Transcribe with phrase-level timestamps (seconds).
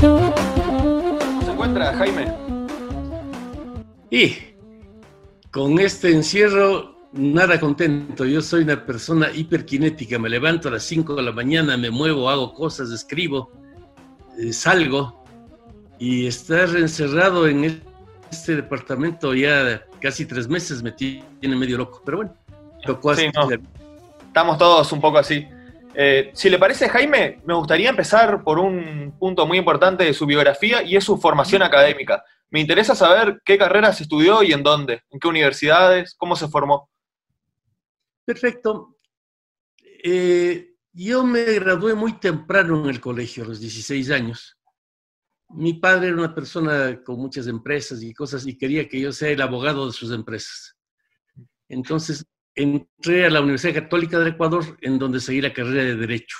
[0.00, 2.32] ¿Cómo se encuentra, Jaime?
[4.10, 4.36] Y
[5.50, 8.24] con este encierro, nada contento.
[8.24, 10.18] Yo soy una persona hiperkinética.
[10.18, 13.52] Me levanto a las 5 de la mañana, me muevo, hago cosas, escribo,
[14.38, 15.24] eh, salgo.
[16.00, 17.82] Y estar encerrado en
[18.30, 22.02] este departamento ya casi tres meses me tiene medio loco.
[22.04, 22.34] Pero bueno,
[22.84, 23.26] tocó así.
[24.26, 25.46] Estamos todos un poco así.
[25.94, 30.26] Eh, si le parece, Jaime, me gustaría empezar por un punto muy importante de su
[30.26, 32.22] biografía y es su formación académica.
[32.50, 36.90] Me interesa saber qué carreras estudió y en dónde, en qué universidades, cómo se formó.
[38.24, 38.96] Perfecto.
[40.04, 44.56] Eh, yo me gradué muy temprano en el colegio, a los 16 años.
[45.50, 49.30] Mi padre era una persona con muchas empresas y cosas y quería que yo sea
[49.30, 50.76] el abogado de sus empresas.
[51.68, 52.26] Entonces,
[52.58, 56.36] entré a la Universidad Católica del Ecuador, en donde seguí la carrera de Derecho.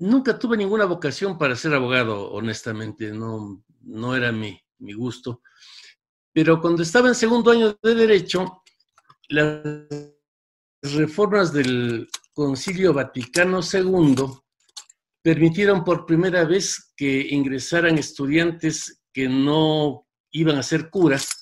[0.00, 5.40] Nunca tuve ninguna vocación para ser abogado, honestamente, no, no era mi, mi gusto.
[6.30, 8.62] Pero cuando estaba en segundo año de Derecho,
[9.28, 9.62] las
[10.82, 14.26] reformas del Concilio Vaticano II
[15.22, 21.41] permitieron por primera vez que ingresaran estudiantes que no iban a ser curas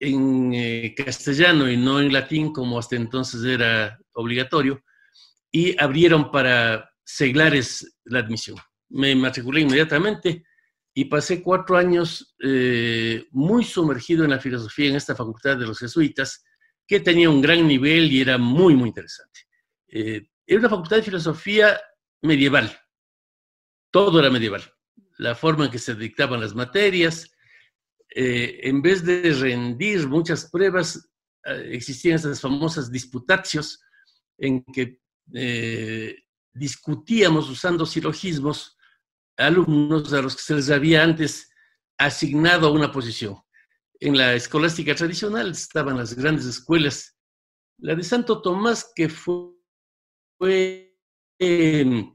[0.00, 4.82] en eh, castellano y no en latín como hasta entonces era obligatorio
[5.50, 8.56] y abrieron para seglares la admisión
[8.90, 10.44] me matriculé inmediatamente
[10.94, 15.80] y pasé cuatro años eh, muy sumergido en la filosofía en esta facultad de los
[15.80, 16.44] jesuitas,
[16.86, 19.40] que tenía un gran nivel y era muy, muy interesante.
[19.88, 21.80] Eh, era una facultad de filosofía
[22.22, 22.78] medieval,
[23.90, 24.62] todo era medieval.
[25.18, 27.30] La forma en que se dictaban las materias,
[28.14, 31.10] eh, en vez de rendir muchas pruebas,
[31.44, 33.78] existían esas famosas disputatios
[34.38, 34.98] en que
[36.54, 38.73] discutíamos usando silogismos
[39.36, 41.50] alumnos a los que se les había antes
[41.98, 43.36] asignado una posición.
[44.00, 47.16] En la escolástica tradicional estaban las grandes escuelas.
[47.78, 50.96] La de Santo Tomás, que fue,
[51.38, 52.14] em,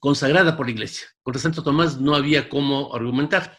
[0.00, 1.06] consagrada por la iglesia.
[1.22, 3.58] Contra Santo Tomás no había cómo argumentar.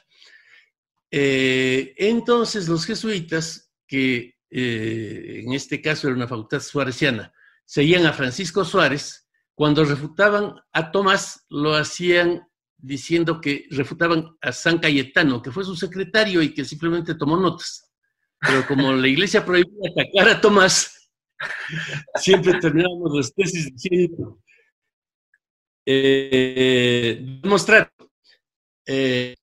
[1.12, 7.34] Eh, entonces los jesuitas, que eh, en este caso era una facultad suareciana,
[7.66, 12.49] seguían a Francisco Suárez, cuando refutaban a Tomás, lo hacían
[12.82, 17.92] diciendo que refutaban a San Cayetano, que fue su secretario y que simplemente tomó notas.
[18.40, 21.10] Pero como la iglesia prohibía atacar a Tomás,
[22.16, 24.42] siempre terminábamos las tesis diciendo,
[25.86, 27.92] eh, demostrar,
[28.86, 29.36] eh,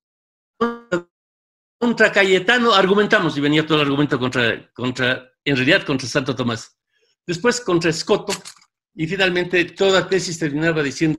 [1.78, 6.76] contra Cayetano argumentamos y venía todo el argumento contra, contra, en realidad contra Santo Tomás.
[7.26, 8.32] Después contra Escoto,
[8.94, 11.18] y finalmente, toda tesis terminaba diciendo,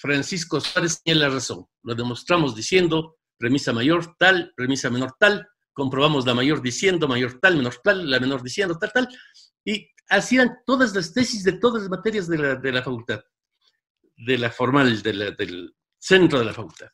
[0.00, 1.66] Francisco Suárez tiene la razón.
[1.82, 7.56] Lo demostramos diciendo, premisa mayor tal, premisa menor tal, comprobamos la mayor diciendo, mayor tal,
[7.56, 9.08] menor tal, la menor diciendo, tal, tal,
[9.64, 13.20] y hacían todas las tesis de todas las materias de la, de la facultad,
[14.16, 16.88] de la formal, del centro de la facultad.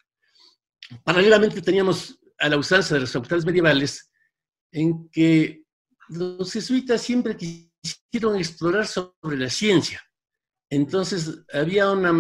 [1.04, 4.10] Paralelamente teníamos a la usanza de las facultades medievales,
[4.72, 5.62] en que
[6.08, 10.02] los jesuitas siempre quisieron explorar sobre la ciencia.
[10.70, 12.12] Entonces había una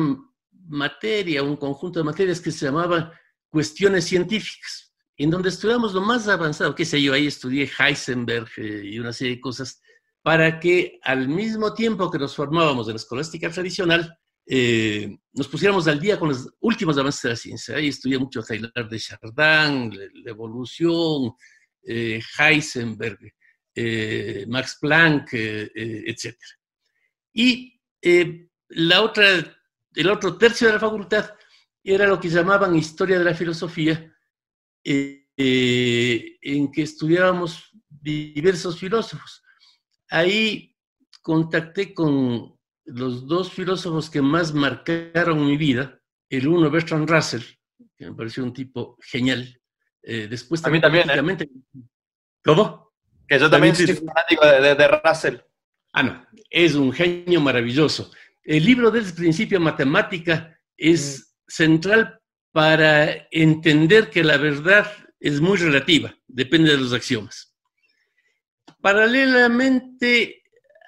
[0.66, 3.12] materia, un conjunto de materias que se llamaba
[3.48, 8.82] cuestiones científicas, en donde estudiamos lo más avanzado, qué sé yo, ahí estudié Heisenberg eh,
[8.84, 9.80] y una serie de cosas,
[10.22, 15.86] para que al mismo tiempo que nos formábamos en la escolástica tradicional, eh, nos pusiéramos
[15.86, 17.76] al día con los últimos avances de la ciencia.
[17.76, 21.32] Ahí estudié mucho Taylor de Chardin, la, evolución,
[21.82, 23.18] eh, Heisenberg,
[24.48, 26.36] Max Planck, etc.
[27.32, 27.80] Y
[28.68, 29.56] la otra,
[29.94, 31.30] el otro tercio de la facultad
[31.82, 34.12] era lo que llamaban historia de la filosofía,
[34.82, 39.42] en que estudiábamos diversos filósofos.
[40.08, 40.76] Ahí
[41.22, 46.00] contacté con los dos filósofos que más marcaron mi vida.
[46.28, 47.42] El uno, Bertrand Russell,
[47.96, 49.60] que me pareció un tipo genial.
[50.02, 51.38] después también, también,
[52.44, 52.92] ¿Cómo?
[53.26, 55.36] Que yo también, soy fanático de, de, Russell.
[55.92, 58.10] Ah, no, es un genio maravilloso.
[58.44, 61.44] El libro del principio matemática es mm.
[61.48, 62.20] central
[62.52, 67.54] para entender que la verdad es muy relativa, depende de los axiomas.
[68.80, 70.42] Paralelamente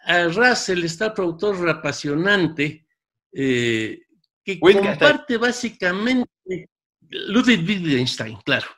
[0.05, 2.87] a Russell está otro autor apasionante
[3.32, 4.00] eh,
[4.44, 6.69] que comparte básicamente
[7.00, 8.69] Ludwig Wittgenstein, claro.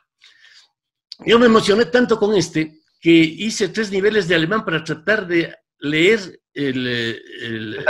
[1.25, 5.53] Yo me emocioné tanto con este que hice tres niveles de alemán para tratar de
[5.79, 7.85] leer el, el,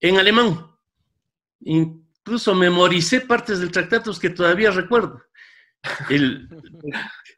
[0.00, 0.70] en alemán.
[1.60, 5.22] Incluso memoricé partes del Tractatus que todavía recuerdo.
[6.10, 6.48] El,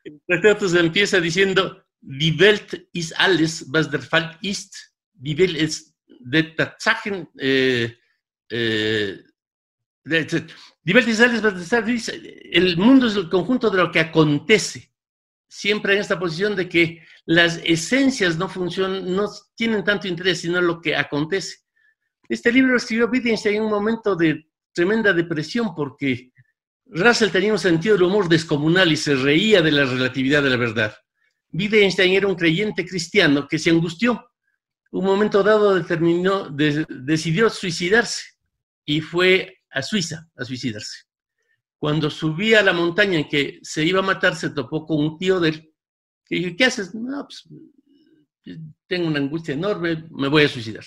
[0.04, 4.94] el Tractatus empieza diciendo, Die Welt ist alles, was der Fall ist.
[5.14, 7.92] Die Welt ist der Tatsachen, eh,
[8.50, 9.18] eh,
[10.04, 12.08] Die Welt ist alles, was der Fall ist.
[12.08, 14.92] El mundo es el conjunto de lo que acontece.
[15.48, 20.60] Siempre en esta posición de que las esencias no funcionan, no tienen tanto interés, sino
[20.60, 21.58] lo que acontece.
[22.28, 26.32] Este libro lo escribió Wittgenstein en un momento de tremenda depresión porque
[26.86, 30.56] Russell tenía un sentido del humor descomunal y se reía de la relatividad de la
[30.56, 30.96] verdad.
[31.52, 34.30] Wittgenstein era un creyente cristiano que se angustió.
[34.92, 38.22] Un momento dado determinó, decidió suicidarse
[38.84, 41.04] y fue a Suiza a suicidarse.
[41.78, 45.18] Cuando subía a la montaña en que se iba a matar, se topó con un
[45.18, 45.72] tío de.
[46.28, 46.94] Y dije, ¿qué haces?
[46.94, 47.48] No, pues
[48.86, 50.84] tengo una angustia enorme, me voy a suicidar.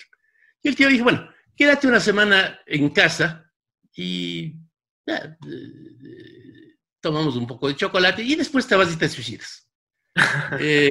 [0.61, 3.51] Y el tío dijo, bueno, quédate una semana en casa
[3.95, 4.55] y
[7.01, 9.67] tomamos un poco de chocolate y después te vas y te suicidas.
[10.59, 10.89] Eh,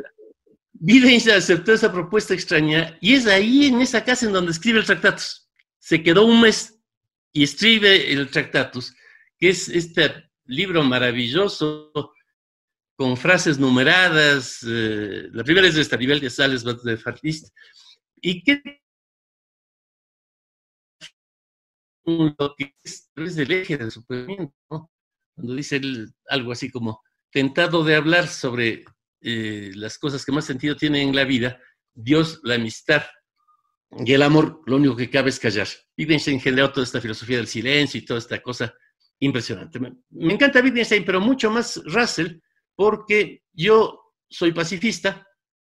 [1.35, 5.49] aceptó esa propuesta extraña y es ahí en esa casa en donde escribe el Tractatus.
[5.79, 6.79] Se quedó un mes
[7.33, 8.95] y escribe el Tractatus,
[9.39, 12.15] que es este libro maravilloso
[12.99, 14.67] con frases numeradas.
[14.67, 17.55] Eh, la primera es de esta nivel de Sales de Fartist.
[18.21, 18.61] Y que
[22.05, 25.81] lo que es, el eje del sufrimiento, cuando dice
[26.29, 27.01] algo así como,
[27.31, 28.85] tentado de hablar sobre
[29.21, 31.61] eh, las cosas que más sentido tienen en la vida,
[31.95, 33.03] Dios, la amistad
[34.05, 35.69] y el amor, lo único que cabe es callar.
[35.97, 38.75] Wittgenstein generó toda esta filosofía del silencio y toda esta cosa
[39.21, 39.79] impresionante.
[39.79, 42.41] Me, encanta Wittgenstein, pero mucho más Russell,
[42.79, 45.27] porque yo soy pacifista,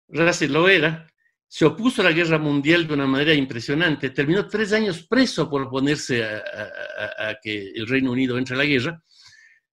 [0.07, 1.05] Russell lo era,
[1.47, 5.61] se opuso a la guerra mundial de una manera impresionante, terminó tres años preso por
[5.61, 8.99] oponerse a, que el Reino Unido entre a la guerra.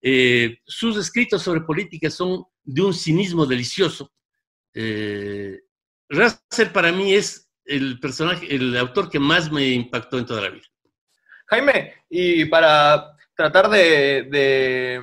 [0.02, 4.12] Eh, sus escritos sobre política son de un cinismo delicioso.
[4.74, 5.58] Eh,
[6.70, 10.66] para mí es el personaje, el autor que más me impactó en toda la vida.
[11.46, 15.00] Jaime, y para tratar de,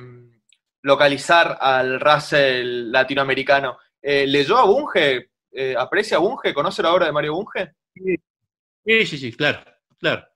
[0.82, 5.30] localizar al Russell latinoamericano, eh, ¿leyó a Bunge?
[5.52, 6.54] Eh, ¿Aprecia a Bunge?
[6.54, 7.74] ¿Conoce la obra de Mario Bunge?
[7.94, 9.62] Sí, sí, sí, claro,
[9.98, 10.26] claro.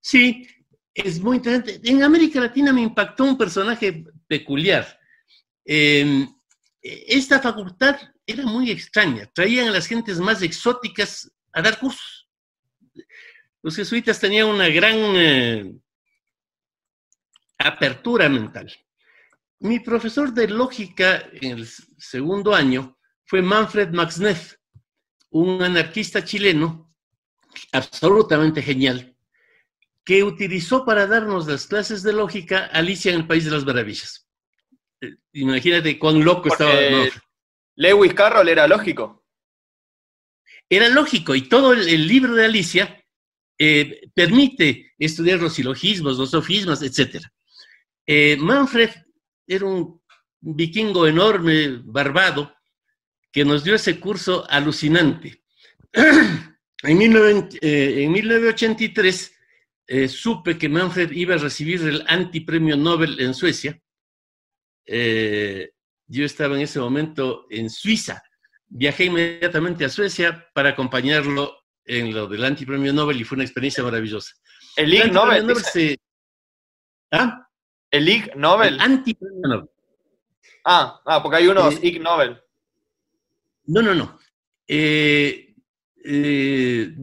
[0.00, 0.46] Sí,
[0.94, 1.80] es muy interesante.
[1.84, 4.98] En América Latina me impactó un personaje peculiar.
[5.64, 6.26] Eh,
[6.82, 9.26] esta facultad era muy extraña.
[9.34, 12.28] Traían a las gentes más exóticas a dar cursos.
[13.62, 15.74] Los jesuitas tenían una gran eh,
[17.58, 18.72] apertura mental.
[19.60, 24.54] Mi profesor de lógica en el segundo año fue Manfred Maxneff,
[25.30, 26.94] un anarquista chileno
[27.72, 29.16] absolutamente genial,
[30.04, 34.28] que utilizó para darnos las clases de lógica Alicia en el País de las Maravillas.
[35.00, 36.74] Eh, imagínate cuán loco estaba.
[37.74, 39.24] Lewis Carroll era lógico.
[40.68, 43.04] Era lógico, y todo el, libro de Alicia
[43.58, 47.24] eh, permite estudiar los silogismos, los sofismas, etc.
[48.06, 48.90] Eh, Manfred
[49.48, 50.00] era un
[50.40, 52.54] vikingo enorme, barbado,
[53.32, 55.42] que nos dio ese curso alucinante.
[56.82, 59.34] en, 1983
[60.08, 63.76] supe que Manfred iba a recibir el antipremio Nobel en Suecia
[64.90, 65.72] eh,
[66.06, 68.22] yo estaba en ese momento en Suiza.
[68.66, 73.84] Viajé inmediatamente a Suecia para acompañarlo en lo del antipremio Nobel y fue una experiencia
[73.84, 74.34] maravillosa.
[74.76, 75.46] ¿El Ig Nobel?
[77.10, 77.47] ¿Ah?
[77.90, 78.74] ¿El Ig Nobel?
[78.74, 79.70] El antipremio Nobel.
[80.64, 82.38] Ah, ah, porque hay unos eh, Ig Nobel.
[83.64, 84.18] No, no, no.
[84.66, 85.54] Eh,
[86.04, 86.94] eh,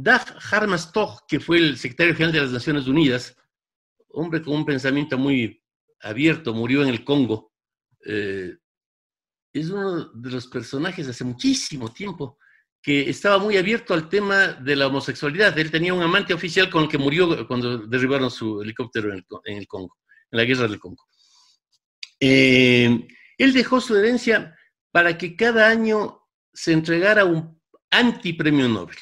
[0.51, 3.35] Hammarskjöld, que fue el secretario general de las Naciones Unidas,
[4.09, 5.63] hombre con un pensamiento muy
[6.01, 7.55] abierto, murió en el Congo
[8.05, 8.55] eh,
[9.51, 12.37] es uno de los personajes hace muchísimo tiempo
[12.81, 15.57] que estaba muy abierto al tema de la homosexualidad.
[15.57, 19.67] Él tenía un amante oficial con el que murió cuando derribaron su helicóptero en el,
[19.67, 19.97] Congo,
[20.35, 21.07] en la guerra del Congo.
[22.19, 24.55] Eh, él dejó su herencia
[24.91, 28.97] para que cada año se entregara un antipremio Nobel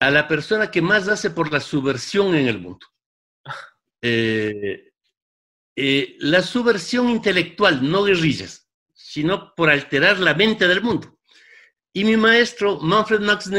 [0.00, 2.86] a la persona que más hace por la subversión en el mundo.
[4.02, 4.92] Eh,
[5.76, 11.18] eh, la subversión intelectual, no guerrillas, sino por alterar la mente del mundo.
[11.92, 13.50] Y mi maestro, Manfred Max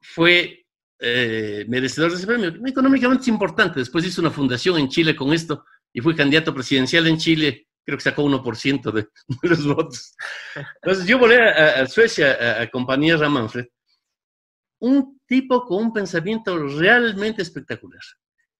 [0.00, 0.66] fue
[1.00, 2.52] eh, merecedor de ese premio.
[2.66, 3.80] Económicamente es importante.
[3.80, 7.68] Después hizo una fundación en Chile con esto y fue candidato presidencial en Chile.
[7.84, 9.08] Creo que sacó 1% de,
[9.42, 10.14] los votos.
[10.82, 13.66] Entonces yo volé a, Suecia a, acompañar a Manfred.
[14.80, 18.00] Un tipo con un pensamiento realmente espectacular.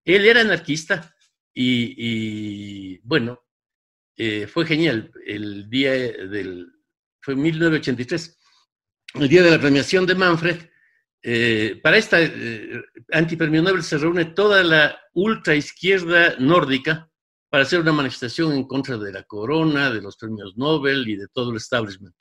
[0.04, 1.14] Él era anarquista
[1.54, 3.40] y, bueno,
[4.16, 5.10] eh, fue genial.
[5.26, 6.70] El día del,
[7.20, 8.38] fue 1983,
[9.14, 10.70] el día de la premiación de Manfred,
[11.22, 12.82] eh, para esta eh,
[13.12, 17.09] antipremio Nobel se reúne toda la ultra izquierda nórdica
[17.50, 21.26] para hacer una manifestación en contra de la corona, de los premios Nobel y de
[21.28, 22.14] todo el establishment.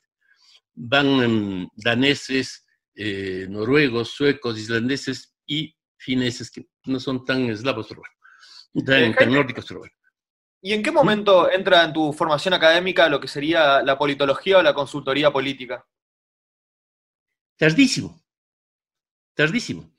[0.74, 8.02] Van em, daneses, eh, noruegos, suecos, islandeses y fineses, que no son tan eslavos, pero
[8.74, 9.94] bueno, tan, nórdicos, pero bueno.
[10.62, 14.62] ¿Y en qué momento entra en tu formación académica lo que sería la politología o
[14.62, 15.86] la consultoría política?
[17.56, 18.20] Tardísimo,
[19.34, 19.94] tardísimo.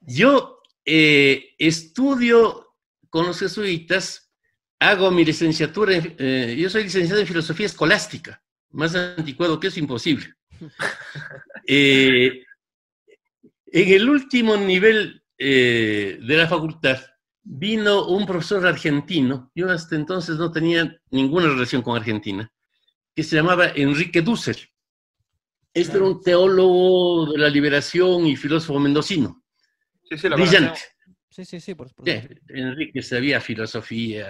[0.00, 2.74] Yo eh, estudio
[3.08, 4.25] con los jesuitas,
[4.78, 10.26] hago mi licenciatura, eh, yo soy licenciado en filosofía escolástica, más anticuado que es imposible.
[11.68, 12.44] Eh,
[13.72, 17.00] en el último nivel de la facultad
[17.48, 22.52] vino un profesor argentino, yo hasta entonces no tenía ninguna relación con Argentina,
[23.14, 24.56] que se llamaba Enrique Dussel.
[25.72, 29.42] Este era un teólogo de la liberación y filósofo mendocino.
[30.08, 30.80] Sí, sí, Brillante.
[31.28, 32.34] Sí, sí, sí, por supuesto.
[32.48, 34.28] Enrique sabía filosofía,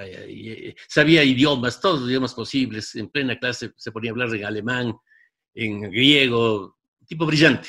[0.88, 2.95] sabía idiomas, todos los idiomas posibles.
[2.97, 4.97] En plena clase se ponía a hablar en alemán,
[5.55, 7.69] en griego, tipo brillante.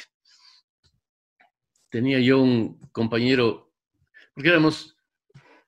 [1.90, 3.72] Tenía yo un compañero,
[4.34, 4.98] porque éramos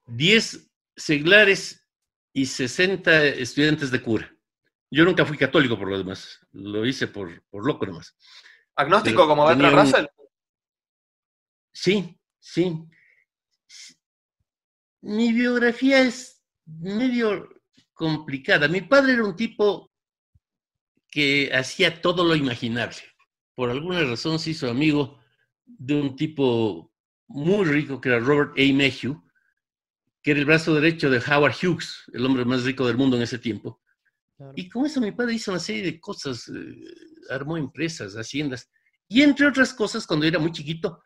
[0.08, 1.86] 10 seglares
[2.34, 4.36] y 60 estudiantes de cura.
[4.92, 8.16] Yo nunca fui católico por lo demás, lo hice por, por loco nomás.
[8.75, 10.06] ¿Agnóstico como Bertrand Russell?
[11.72, 12.88] Sí, sí.
[15.01, 17.50] Mi biografía es medio
[17.94, 18.68] complicada.
[18.68, 19.91] Mi padre era un tipo
[21.10, 22.98] que hacía todo lo imaginable.
[23.56, 25.20] Por alguna razón se hizo amigo
[25.65, 26.94] de un tipo
[27.27, 28.74] muy rico que era Robert A.
[28.74, 29.24] Mayhew,
[30.22, 33.24] que era el brazo derecho de Howard Hughes, el hombre más rico del mundo en
[33.24, 33.82] ese tiempo.
[34.56, 36.94] Y con eso mi padre hizo una serie de cosas, eh,
[37.29, 38.70] armó empresas, haciendas.
[39.08, 41.03] Y entre otras cosas, cuando era muy chiquito,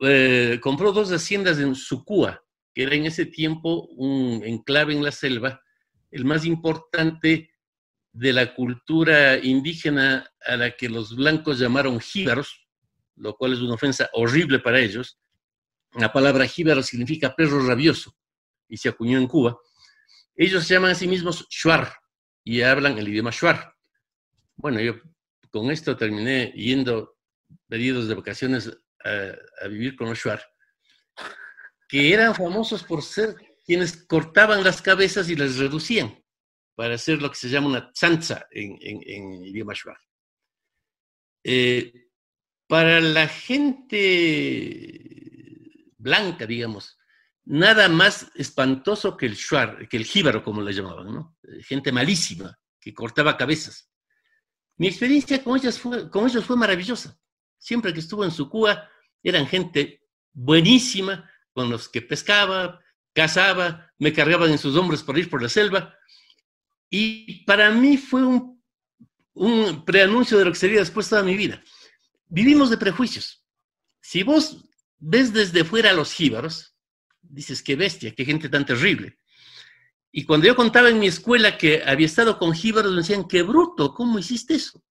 [0.00, 2.42] eh, compró dos haciendas en Sucúa,
[2.76, 5.62] que era en ese tiempo un enclave en la selva,
[6.10, 7.50] el más importante
[8.12, 12.68] de la cultura indígena a la que los blancos llamaron jíbaros,
[13.14, 15.18] lo cual es una ofensa horrible para ellos.
[15.94, 18.14] La palabra jíbaro significa perro rabioso
[18.68, 19.56] y se acuñó en Cuba.
[20.34, 21.94] Ellos se llaman a sí mismos shuar,
[22.44, 23.74] y hablan el idioma shuar.
[24.56, 25.00] Bueno, yo
[25.50, 27.16] con esto terminé yendo
[27.68, 28.70] pedidos de vacaciones
[29.02, 30.44] a, vivir con los shuar,
[31.88, 36.22] que eran famosos por ser quienes cortaban las cabezas y las reducían
[36.74, 39.98] para hacer lo que se llama una tzanza en, idioma shuar.
[41.42, 42.10] Eh,
[42.66, 45.00] para la gente
[45.96, 46.98] blanca, digamos,
[47.44, 51.36] nada más espantoso que el shuar, que el jíbaro, como le llamaban, ¿no?
[51.62, 53.90] Gente malísima, que cortaba cabezas.
[54.76, 57.18] Mi experiencia con ellos fue, ellos fue maravillosa.
[57.56, 58.90] Siempre que estuve en Sucúa,
[59.22, 60.02] eran gente
[60.32, 62.80] buenísima, con los que pescaba,
[63.14, 65.94] cazaba, me cargaban en sus hombros por ir por la selva.
[66.90, 68.62] Y para mí fue un,
[69.32, 71.62] un preanuncio de lo que sería después toda mi vida.
[72.28, 73.42] Vivimos de prejuicios.
[74.02, 76.76] Si vos ves desde fuera a los jíbaros,
[77.22, 79.18] dices, qué bestia, qué gente tan terrible.
[80.12, 83.42] Y cuando yo contaba en mi escuela que había estado con jíbaros, me decían, qué
[83.42, 84.84] bruto, ¿cómo hiciste eso?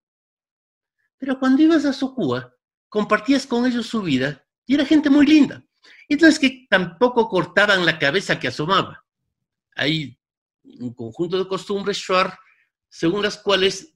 [1.20, 2.56] Pero cuando ibas a Socúa,
[2.90, 5.64] compartías con ellos su vida y era gente muy linda.
[6.08, 9.04] Entonces que tampoco cortaban la cabeza que asomaba.
[9.76, 10.18] Hay
[10.64, 12.38] un conjunto de costumbres, Schwar,
[12.90, 13.94] según las cuales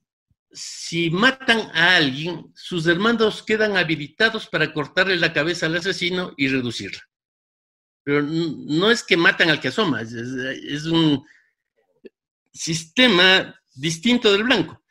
[0.52, 6.48] si matan a alguien, sus hermanos quedan habilitados para cortarle la cabeza al asesino y
[6.48, 7.00] reducirla
[8.10, 11.24] pero no es que matan al que asoma, es, un
[12.52, 14.82] sistema distinto del blanco.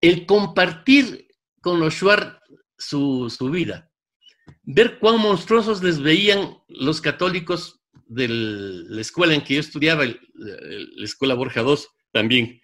[0.00, 1.28] El compartir
[1.60, 2.42] con los Shuar
[2.76, 3.92] su, vida,
[4.62, 11.04] ver cuán monstruosos les veían los católicos de la escuela en que yo estudiaba, la
[11.04, 11.76] escuela Borja II
[12.12, 12.60] también,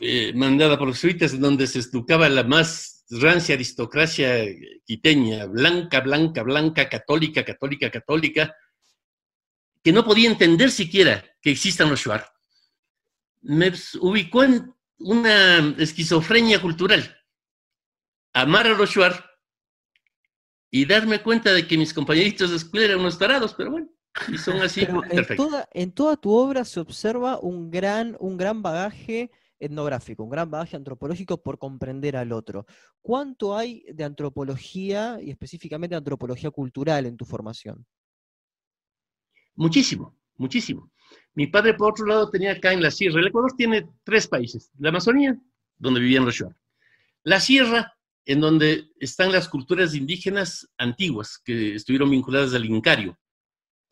[0.00, 4.44] eh, mandada por los jesuitas, donde se estucaba la más rancia aristocracia
[4.84, 8.54] quiteña, blanca, blanca, blanca, católica, católica, católica,
[9.82, 12.26] que no podía entender siquiera que existan los Shuar.
[13.42, 17.16] Me ubicó en una esquizofrenia cultural.
[18.32, 19.33] amar a los Shuar
[20.74, 23.88] y darme cuenta de que mis compañeritos de escuela eran unos tarados, pero bueno,
[24.26, 24.80] y son así.
[24.80, 30.30] en, toda, en toda tu obra se observa un gran, un gran bagaje etnográfico, un
[30.30, 32.66] gran bagaje antropológico por comprender al otro.
[33.00, 37.86] ¿Cuánto hay de antropología y específicamente de antropología cultural en tu formación?
[39.54, 40.90] Muchísimo, muchísimo.
[41.34, 43.20] Mi padre, por otro lado, tenía acá en la sierra.
[43.20, 44.72] El Ecuador tiene tres países.
[44.80, 45.38] La Amazonía,
[45.78, 46.56] donde vivían los Shuar.
[47.22, 53.18] La sierra, en donde están las culturas indígenas antiguas que estuvieron vinculadas al Incario.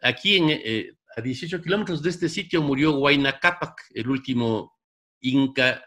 [0.00, 4.78] Aquí, en, eh, a 18 kilómetros de este sitio, murió Huayna Capac, el último
[5.20, 5.84] inca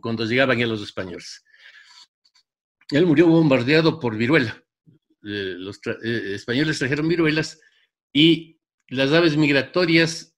[0.00, 1.44] cuando llegaban ya los españoles.
[2.90, 4.62] Él murió bombardeado por viruela.
[5.24, 7.60] Eh, los eh, españoles trajeron viruelas
[8.12, 10.36] y las aves migratorias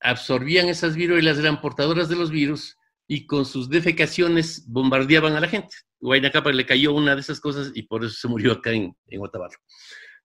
[0.00, 2.76] absorbían esas viruelas, eran portadoras de los virus
[3.06, 5.76] y con sus defecaciones bombardeaban a la gente.
[6.00, 8.96] Huayna Capac le cayó una de esas cosas y por eso se murió acá en,
[9.06, 9.56] en Otavalo.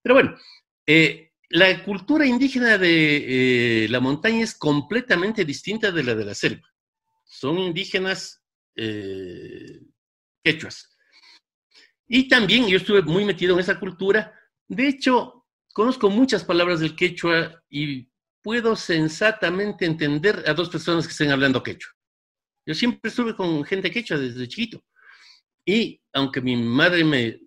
[0.01, 0.37] Pero bueno,
[0.85, 6.35] eh, la cultura indígena de eh, la montaña es completamente distinta de la de la
[6.35, 6.67] selva.
[7.25, 8.43] Son indígenas
[8.75, 9.81] eh,
[10.43, 10.95] quechuas.
[12.07, 14.33] Y también yo estuve muy metido en esa cultura.
[14.67, 18.09] De hecho, conozco muchas palabras del quechua y
[18.41, 21.91] puedo sensatamente entender a dos personas que estén hablando quechua.
[22.65, 24.83] Yo siempre estuve con gente quechua desde chiquito.
[25.65, 27.41] Y aunque mi madre me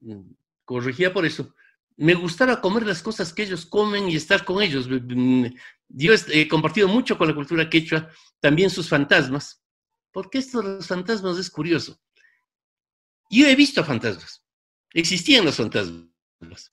[0.00, 0.32] mm,
[0.64, 1.54] corregía por eso,
[1.96, 4.88] me gustaba comer las cosas que ellos comen y estar con ellos.
[4.88, 5.46] Mm,
[5.88, 8.10] yo he compartido mucho con la cultura quechua,
[8.40, 9.62] también sus fantasmas,
[10.12, 11.98] porque esto de fantasmas es curioso.
[13.30, 14.44] Yo he visto fantasmas,
[14.92, 16.72] existían los fantasmas.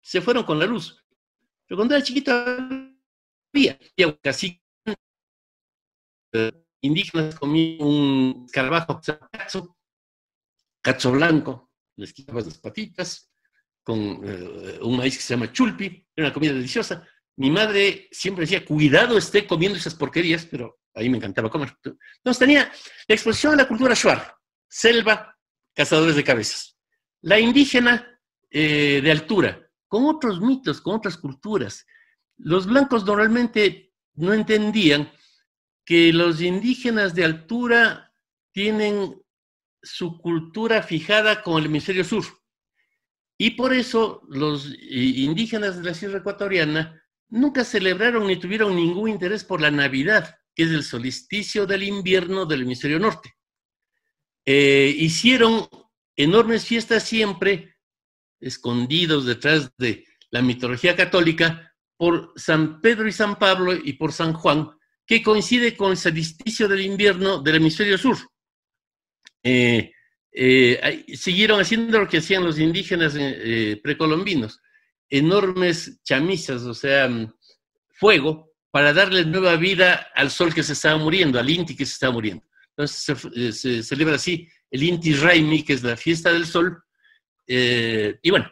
[0.00, 0.98] Se fueron con la luz.
[1.66, 4.60] Pero cuando era chiquito había, había casi
[6.82, 9.76] indígenas comían un escarabajo, cacho,
[10.82, 13.30] cacho blanco, les quitabas las patitas,
[13.82, 17.06] con eh, un maíz que se llama chulpi, era una comida deliciosa.
[17.36, 21.74] Mi madre siempre decía, cuidado esté comiendo esas porquerías, pero ahí me encantaba comer.
[21.84, 22.72] Entonces tenía
[23.08, 24.36] la exposición a la cultura shuar,
[24.68, 25.36] selva,
[25.74, 26.76] cazadores de cabezas.
[27.22, 31.86] La indígena eh, de altura, con otros mitos, con otras culturas.
[32.36, 35.10] Los blancos normalmente no entendían
[35.84, 38.12] que los indígenas de altura
[38.52, 39.20] tienen
[39.82, 42.24] su cultura fijada con el hemisferio sur.
[43.38, 49.42] Y por eso los indígenas de la Sierra Ecuatoriana nunca celebraron ni tuvieron ningún interés
[49.42, 53.34] por la Navidad, que es el solsticio del invierno del hemisferio norte.
[54.44, 55.68] Eh, hicieron
[56.14, 57.76] enormes fiestas siempre,
[58.38, 64.32] escondidos detrás de la mitología católica, por San Pedro y San Pablo y por San
[64.32, 64.70] Juan,
[65.06, 68.16] que coincide con el solsticio del invierno del hemisferio sur.
[69.42, 69.92] Eh,
[70.32, 74.60] eh, siguieron haciendo lo que hacían los indígenas eh, precolombinos,
[75.10, 77.32] enormes chamisas, o sea, mm,
[77.90, 81.92] fuego, para darle nueva vida al sol que se estaba muriendo, al Inti que se
[81.92, 82.44] estaba muriendo.
[82.70, 86.82] Entonces se, se celebra así el Inti Raimi, que es la fiesta del sol.
[87.46, 88.50] y bueno,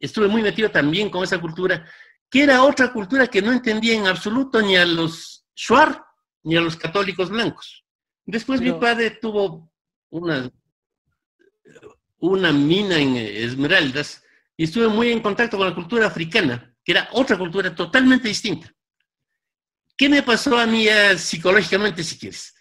[0.00, 1.86] estuve muy metido también con esa cultura,
[2.30, 6.04] que era otra cultura que no entendía en absoluto ni a los Shuar
[6.44, 7.84] ni a los católicos blancos.
[8.24, 9.72] Después mi padre tuvo
[10.10, 10.48] una,
[12.18, 14.22] una mina en Esmeraldas
[14.56, 18.72] y estuve muy en contacto con la cultura africana, que era otra cultura totalmente distinta.
[19.96, 22.54] ¿Qué me pasó a mí psicológicamente, si quieres?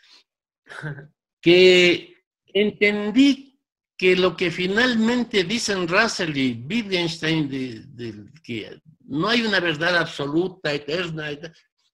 [1.40, 2.16] Que
[2.48, 3.62] entendí
[3.96, 10.74] que lo que finalmente dicen Russell y Wittgenstein, de, que no hay una verdad absoluta,
[10.74, 11.30] eterna,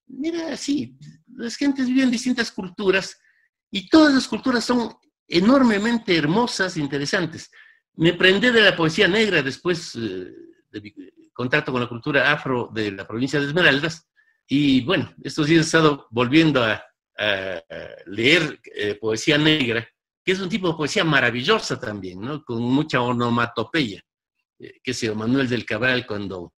[0.07, 0.97] mira, sí,
[1.35, 3.19] las gentes viven distintas culturas
[3.71, 4.93] y todas las culturas son
[5.27, 7.49] enormemente hermosas e interesantes.
[7.95, 10.31] Me prendé de la poesía negra después eh,
[10.71, 10.93] de mi
[11.31, 14.07] contacto con la cultura afro de la provincia de Esmeraldas.
[14.47, 16.83] Y bueno, estos días he estado volviendo a,
[18.07, 19.87] leer eh, poesía negra,
[20.25, 22.43] que es un tipo de poesía maravillosa también, ¿no?
[22.43, 24.01] con mucha onomatopeya,
[24.59, 26.53] eh, que es Manuel del Cabral cuando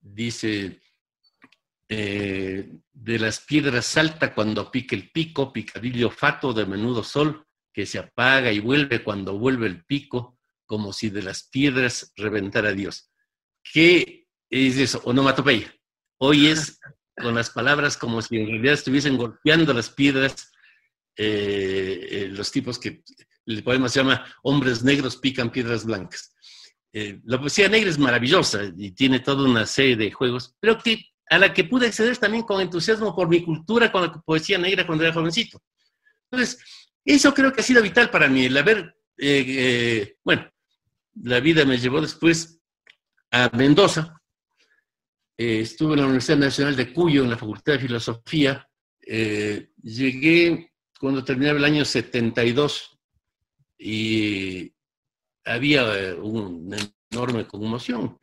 [0.00, 0.80] dice
[1.88, 7.86] eh, de las piedras salta cuando pique el pico, picadillo fato de menudo sol, que
[7.86, 13.10] se apaga y vuelve cuando vuelve el pico, como si de las piedras reventara Dios.
[13.62, 15.00] ¿Qué es eso?
[15.04, 15.72] Onomatopeya.
[16.18, 16.80] Hoy es
[17.16, 20.50] con las palabras como si en realidad estuviesen golpeando las piedras,
[21.16, 23.02] eh, eh, los tipos que
[23.46, 26.32] el poema se llama Hombres negros pican piedras blancas.
[26.92, 31.38] la poesía negra es maravillosa y tiene toda una serie de juegos, pero que a
[31.38, 35.04] la que pude acceder también con entusiasmo por mi cultura, con la poesía negra cuando
[35.04, 35.60] era jovencito.
[36.30, 36.58] Entonces,
[37.04, 40.50] Eso creo que ha sido vital para mí, el haber, eh, eh, bueno,
[41.22, 42.60] la vida me llevó después
[43.30, 44.20] a Mendoza,
[45.38, 48.68] eh, estuve en la Universidad Nacional de Cuyo, en la Facultad de Filosofía,
[49.80, 52.98] llegué cuando terminaba el año 72
[53.78, 54.72] y
[55.44, 56.76] había una
[57.12, 58.18] enorme conmoción.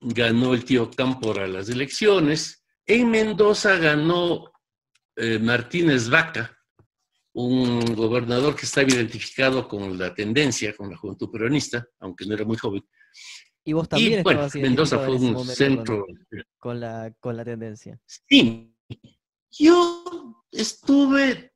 [0.00, 2.64] Ganó el tío Cámpora las elecciones.
[2.86, 4.50] En Mendoza ganó
[5.40, 6.56] Martínez Vaca,
[7.34, 12.44] un gobernador que estaba identificado con la tendencia, con la juventud peronista, aunque no era
[12.44, 12.82] muy joven.
[13.64, 16.06] Y vos también bueno, Mendoza fue un centro.
[16.58, 18.00] Con, la, con la tendencia.
[18.06, 18.74] Sí.
[19.50, 21.52] Yo estuve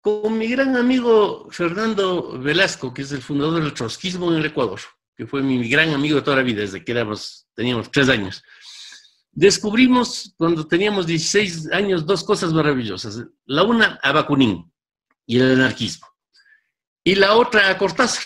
[0.00, 4.80] con mi gran amigo Fernando Velasco, que es el fundador del trotskismo en el Ecuador,
[5.16, 8.42] que fue mi gran amigo toda la vida, desde que éramos, teníamos tres años.
[9.32, 13.22] Descubrimos cuando teníamos 16 años dos cosas maravillosas.
[13.46, 14.70] La una a Bakunin
[15.26, 16.06] y el anarquismo.
[17.04, 18.24] Y la otra a Cortázar,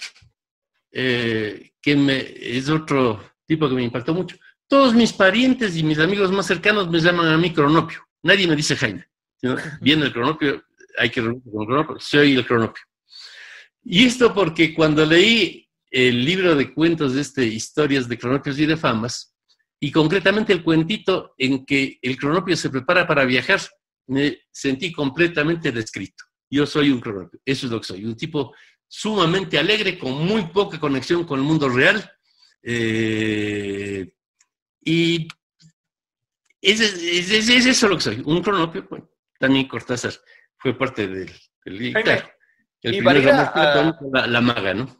[0.92, 4.36] eh, que me, es otro tipo que me impactó mucho.
[4.68, 8.06] Todos mis parientes y mis amigos más cercanos me llaman a mí cronopio.
[8.22, 9.06] Nadie me dice Jaime.
[9.80, 10.64] Viene el cronopio,
[10.98, 11.96] hay que reunirse con el cronopio.
[12.00, 12.82] Soy el cronopio.
[13.82, 18.66] Y esto porque cuando leí el libro de cuentos de este Historias de Cronopios y
[18.66, 19.34] de Famas,
[19.80, 23.60] y concretamente el cuentito en que el cronopio se prepara para viajar,
[24.06, 26.24] me sentí completamente descrito.
[26.50, 28.54] Yo soy un cronopio, eso es lo que soy, un tipo
[28.86, 32.10] sumamente alegre, con muy poca conexión con el mundo real.
[32.62, 34.12] Eh,
[34.82, 35.28] y
[36.60, 38.86] es, es, eso lo que soy, un cronopio.
[38.90, 40.12] Bueno, también Cortázar
[40.58, 41.32] fue parte del...
[41.64, 41.96] del
[42.82, 44.99] el y la, la maga, ¿no?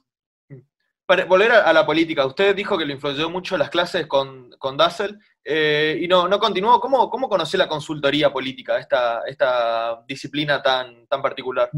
[1.27, 5.19] Volver a, la política, usted dijo que le influyó mucho las clases con, con Dassel
[5.45, 6.81] eh, y no, no continuó.
[6.81, 11.71] ¿Cómo, ¿Cómo conoció la consultoría política, esta, esta disciplina tan, tan particular?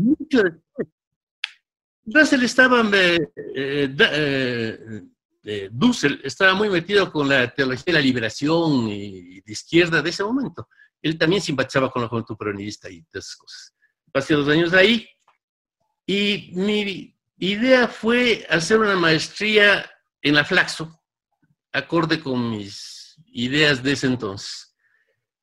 [2.04, 3.94] Dassel estaba, eh,
[5.44, 10.10] eh, Dussel estaba muy metido con la teología de la liberación y de izquierda de
[10.10, 10.68] ese momento.
[11.00, 13.74] Él también simpatizaba con la juventud peronista y esas cosas.
[14.12, 15.08] Pasé dos años ahí
[16.06, 17.11] y mi
[17.50, 21.02] idea fue hacer una maestría en la Flaxo,
[21.72, 24.76] acorde con mis ideas de ese entonces.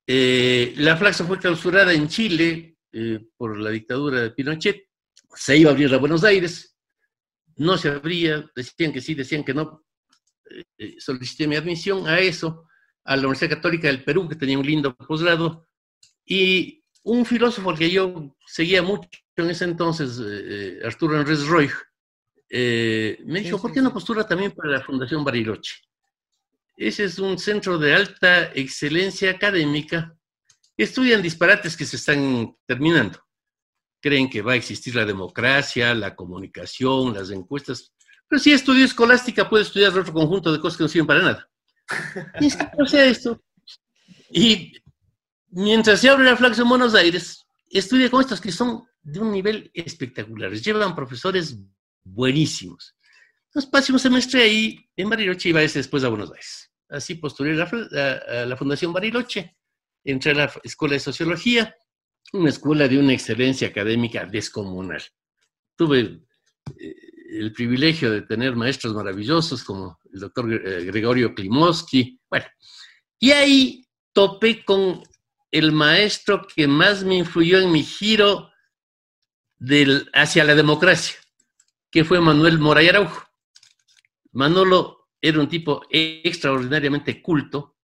[0.08, 4.88] Eh, la Flaxo fue clausurada en Chile eh, por la dictadura de Pinochet.
[5.36, 6.78] Se iba a abrir a Buenos Aires.
[7.58, 9.86] No se abría, decían que sí, decían que no.
[10.78, 12.66] Eh, solicité mi admisión a eso,
[13.04, 15.68] a la Universidad Católica del Perú, que tenía un lindo posgrado,
[16.26, 20.20] y un filósofo que yo seguía mucho en ese entonces,
[20.84, 21.70] Arturo Enrique Roy,
[22.50, 25.76] eh, me dijo, ¿por qué no postura también para la Fundación Bariloche?
[26.76, 30.16] Ese es un centro de alta excelencia académica.
[30.78, 33.20] Estudian disparates que se están terminando.
[34.02, 37.92] Creen que va a existir la democracia, la comunicación, las encuestas.
[38.28, 41.50] Pero si estudio escolástica, puede estudiar otro conjunto de cosas que no sirven para nada.
[42.40, 43.44] Y es que no sea esto.
[44.32, 44.74] Y
[45.50, 49.32] mientras se abre la Flaxo en Buenos Aires, estudia con estos que son de un
[49.32, 50.52] nivel espectacular.
[50.54, 51.58] Llevan profesores
[52.14, 52.96] buenísimos.
[53.50, 56.72] Entonces pasé un semestre ahí en Bariloche y iba después a Buenos Aires.
[56.90, 59.58] Así postulé a la, Fundación Bariloche,
[60.04, 61.76] entré a la Escuela de Sociología,
[62.34, 65.02] una escuela de una excelencia académica descomunal.
[65.76, 66.22] Tuve
[66.78, 66.96] eh,
[67.32, 72.20] el privilegio de tener maestros maravillosos como el doctor eh, Gregorio Klimovsky.
[72.30, 72.46] Bueno,
[73.20, 75.04] y ahí topé con
[75.52, 78.52] el maestro que más me influyó en mi giro
[80.14, 81.19] hacia la democracia
[81.92, 83.24] que fue Manuel Moray Araujo.
[84.32, 87.78] Manolo era un tipo extraordinariamente culto.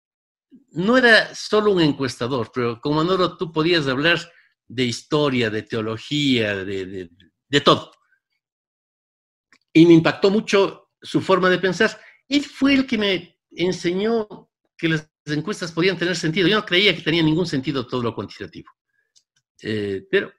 [0.72, 4.20] No era solo un encuestador, pero con Manolo tú podías hablar
[4.66, 7.92] de historia, de teología, de, todo.
[9.72, 11.98] Y me impactó mucho su forma de pensar.
[12.28, 16.48] Él fue el que me enseñó que las encuestas podían tener sentido.
[16.48, 18.70] Yo no creía que tenía ningún sentido todo lo cuantitativo.
[19.62, 20.32] Eh, pero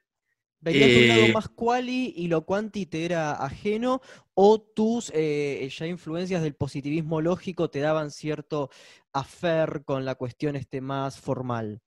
[0.66, 4.02] ¿Venías de un lado eh, más quali y lo quanti te era ajeno?
[4.34, 8.70] ¿O tus eh, ya influencias del positivismo lógico te daban cierto
[9.12, 11.82] afer con la cuestión este más formal?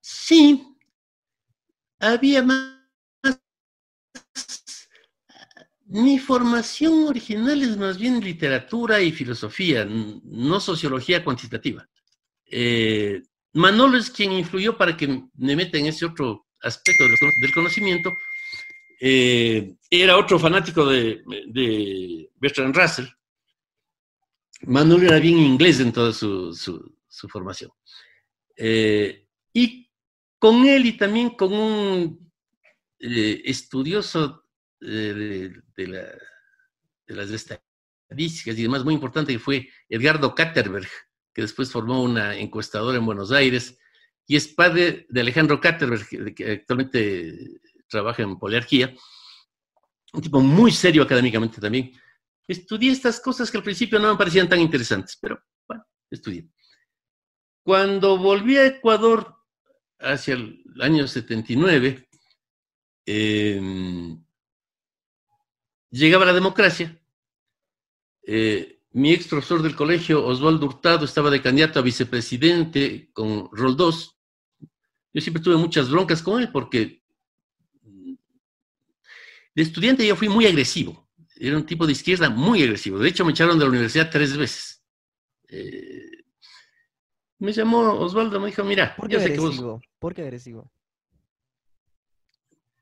[0.00, 0.76] Sí,
[2.00, 2.76] había más...
[5.84, 11.88] Mi formación original es más bien literatura y filosofía, no sociología cuantitativa.
[12.46, 18.12] Eh, Manolo es quien influyó para que me meta en ese otro aspecto del conocimiento,
[19.00, 23.06] eh, era otro fanático de, de, Bertrand Russell.
[24.62, 26.94] Manuel era bien inglés en toda su,
[27.28, 27.70] formación.
[28.56, 29.90] Eh, y
[30.38, 32.32] con él y también con un
[32.98, 34.44] eh, estudioso
[34.78, 35.62] de,
[37.06, 40.88] las estadísticas y demás muy importante que fue Edgardo Katterberg,
[41.32, 43.78] que después formó una encuestadora en Buenos Aires
[44.30, 48.94] y es padre de Alejandro Katterberg, que actualmente trabaja en poliarquía,
[50.12, 51.90] un tipo muy serio académicamente también.
[52.46, 56.48] Estudié estas cosas que al principio no me parecían tan interesantes, pero bueno, estudié.
[57.64, 59.34] Cuando volví a Ecuador
[59.98, 62.08] hacia el año 79,
[63.06, 64.24] em,
[65.90, 66.96] llegaba la democracia.
[68.22, 74.19] Eh, mi ex profesor del colegio, Osvaldo Hurtado, estaba de candidato a vicepresidente con Roldós.
[75.12, 77.02] Yo siempre tuve muchas broncas con él porque
[79.54, 81.08] de estudiante yo fui muy agresivo.
[81.36, 82.98] Era un tipo de izquierda muy agresivo.
[82.98, 84.82] De hecho, me echaron de la universidad tres veces.
[85.48, 86.24] Eh,
[87.38, 89.80] me llamó Osvaldo, me dijo, mira, ¿Por qué agresivo?
[89.98, 90.70] ¿Por qué agresivo?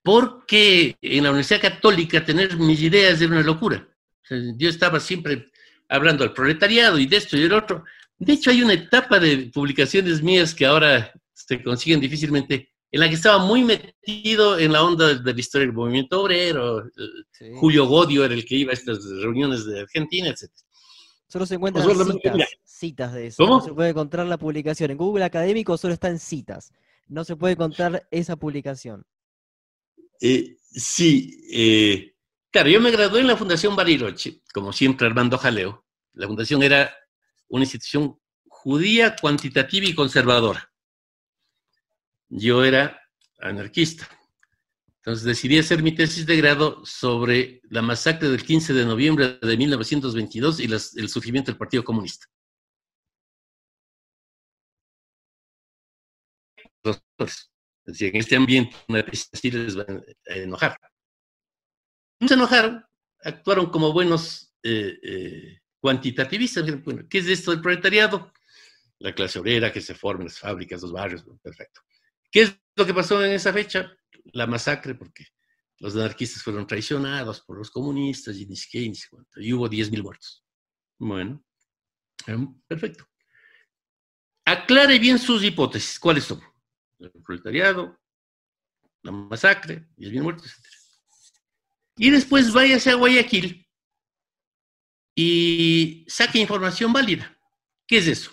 [0.02, 3.88] Porque en la Universidad Católica tener mis ideas era una locura.
[4.28, 5.50] yo estaba siempre
[5.88, 7.84] hablando al proletariado y de esto y del otro.
[8.18, 11.12] De hecho, hay una etapa de publicaciones mías que ahora
[11.46, 15.66] se consiguen difícilmente, en la que estaba muy metido en la onda de la historia
[15.66, 16.84] del movimiento obrero.
[17.56, 20.50] Julio Godio era el que iba a estas reuniones de Argentina, etc.
[21.28, 21.86] Solo se encuentran
[22.64, 23.46] citas, de eso.
[23.46, 24.90] No se puede encontrar la publicación.
[24.90, 26.72] En Google Académico solo está en citas.
[27.06, 29.04] No se puede encontrar esa publicación.
[30.20, 31.42] Eh, sí.
[31.52, 32.14] Eh,
[32.50, 35.84] claro, yo me gradué en la Fundación Bariloche, como siempre Armando Jaleo.
[36.14, 36.90] La fundación era
[37.48, 40.67] una institución judía, cuantitativa y conservadora.
[42.28, 43.00] Yo era
[43.40, 44.08] anarquista.
[44.98, 49.56] Entonces decidí hacer mi tesis de grado sobre la masacre del 15 de noviembre de
[49.56, 52.26] 1922 y el surgimiento del Partido Comunista.
[57.86, 59.86] en este ambiente una les va
[60.28, 60.78] a enojar.
[62.20, 62.84] No se enojaron,
[63.22, 66.64] actuaron como buenos eh, eh, cuantitativistas.
[67.08, 68.32] ¿qué es esto del proletariado?
[68.98, 71.80] La clase obrera que se forma las fábricas, los barrios, perfecto.
[72.30, 73.92] ¿Qué es lo que pasó en esa fecha?
[74.32, 75.26] la masacre porque
[75.78, 78.92] los anarquistas fueron traicionados por los comunistas y ni siquiera,
[79.36, 80.44] y hubo 10.000 muertos.
[80.98, 81.44] Bueno,
[82.26, 83.08] em, perfecto.
[84.44, 85.98] Aclare bien sus hipótesis.
[85.98, 86.40] ¿Cuáles son?
[86.98, 88.00] El proletariado,
[89.02, 90.66] la masacre, 10.000 muertos, etc.
[91.96, 93.68] Y después váyase a Guayaquil
[95.14, 97.36] y saque información válida.
[97.86, 98.32] ¿Qué es eso?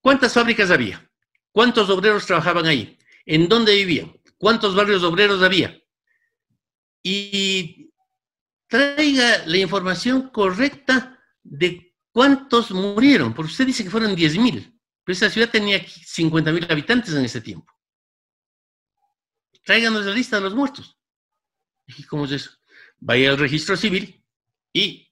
[0.00, 1.10] ¿Cuántas fábricas había?
[1.50, 2.98] ¿Cuántos obreros trabajaban ahí?
[3.26, 4.14] ¿En dónde vivían?
[4.44, 5.74] cuántos barrios obreros había.
[7.02, 7.90] Y
[8.68, 15.30] traiga la información correcta de cuántos murieron, porque usted dice que fueron 10.000, pero esa
[15.30, 17.72] ciudad tenía 50.000 habitantes en ese tiempo.
[19.64, 20.98] Tráiganos la lista de los muertos.
[21.86, 22.50] ¿Y cómo es eso?
[22.98, 24.22] Vaya al registro civil
[24.74, 25.10] y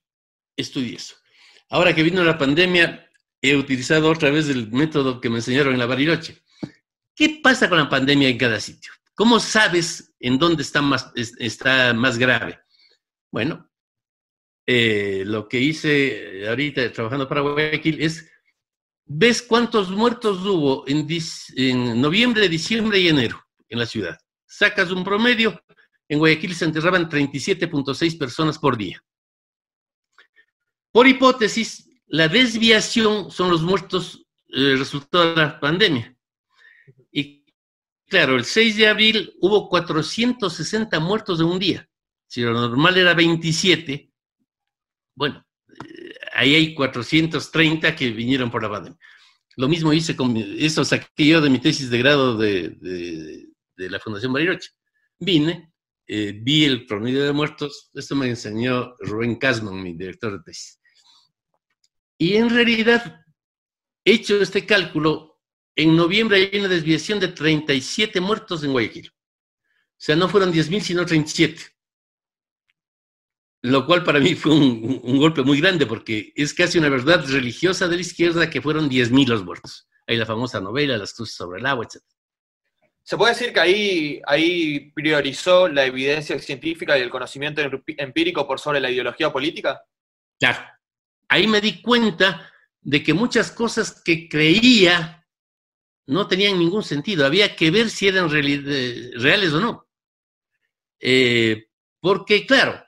[0.56, 1.16] estudie eso.
[1.70, 5.78] Ahora que vino la pandemia, he utilizado otra vez el método que me enseñaron en
[5.78, 6.41] la Bariloche.
[7.14, 8.92] ¿Qué pasa con la pandemia en cada sitio?
[9.14, 12.60] ¿Cómo sabes en dónde está más, está más grave?
[13.30, 13.70] Bueno,
[14.66, 18.30] eh, lo que hice ahorita trabajando para Guayaquil es,
[19.04, 24.18] ves cuántos muertos hubo en, noviembre, diciembre y enero en la ciudad.
[24.46, 25.60] Sacas un promedio,
[26.08, 29.02] en Guayaquil se enterraban 37.6 personas por día.
[30.92, 36.11] Por hipótesis, la desviación son los muertos eh, resultado de la pandemia.
[38.12, 41.88] Claro, el 6 de abril hubo 460 muertos de un día.
[42.26, 44.12] Si lo normal era 27,
[45.14, 48.98] bueno, eh, ahí hay 430 que vinieron por la pandemia.
[49.56, 53.46] Lo mismo hice con, eso saqué yo de mi tesis de grado de,
[53.76, 54.72] la Fundación Bariloche.
[55.18, 55.72] Vine,
[56.06, 60.78] eh, vi el promedio de muertos, esto me enseñó Rubén Casman, mi director de tesis.
[62.18, 63.22] Y en realidad,
[64.04, 65.31] hecho este cálculo,
[65.76, 69.10] en noviembre hay una desviación de 37 muertos en Guayaquil.
[69.10, 71.62] O sea, no fueron 10.000, sino 37.
[73.62, 77.86] Lo cual para mí fue un, golpe muy grande porque es casi una verdad religiosa
[77.86, 79.88] de la izquierda que fueron 10.000 los muertos.
[80.06, 82.02] Hay la famosa novela, Las cruces sobre el agua, etc.
[83.04, 88.58] ¿Se puede decir que ahí, ahí priorizó la evidencia científica y el conocimiento empírico por
[88.58, 89.82] sobre la ideología política?
[90.38, 90.60] Claro.
[91.28, 95.21] Ahí me di cuenta de que muchas cosas que creía
[96.06, 97.24] no tenían ningún sentido.
[97.24, 99.86] Había que ver si eran reales o no.
[101.00, 101.66] Eh,
[102.00, 102.82] porque, claro,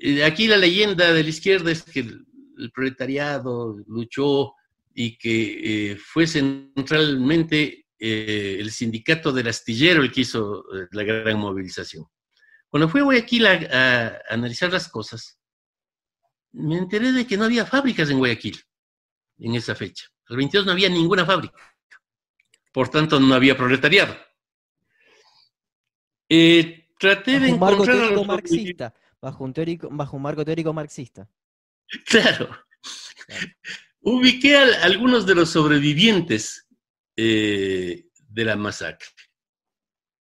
[0.00, 2.26] eh, aquí la leyenda de la izquierda es que el,
[2.74, 4.52] proletariado luchó
[4.94, 12.06] y que eh, fue centralmente el sindicato del astillero el que hizo la gran movilización.
[12.68, 15.38] Cuando fui a Guayaquil a, a analizar las cosas,
[16.52, 18.58] me enteré de que no había fábricas en Guayaquil
[19.38, 20.06] en esa fecha.
[20.28, 21.69] El 22 no había ninguna fábrica.
[22.72, 24.16] Por tanto, no había proletariado.
[26.28, 27.96] Eh, traté Bajo de un marco encontrar...
[27.96, 28.94] teórico los marxista.
[29.20, 31.28] Bajo un, teórico, bajo un marco teórico marxista.
[32.06, 32.48] Claro.
[34.00, 36.68] Ubiqué a algunos de los sobrevivientes
[37.16, 39.08] eh, de la masacre.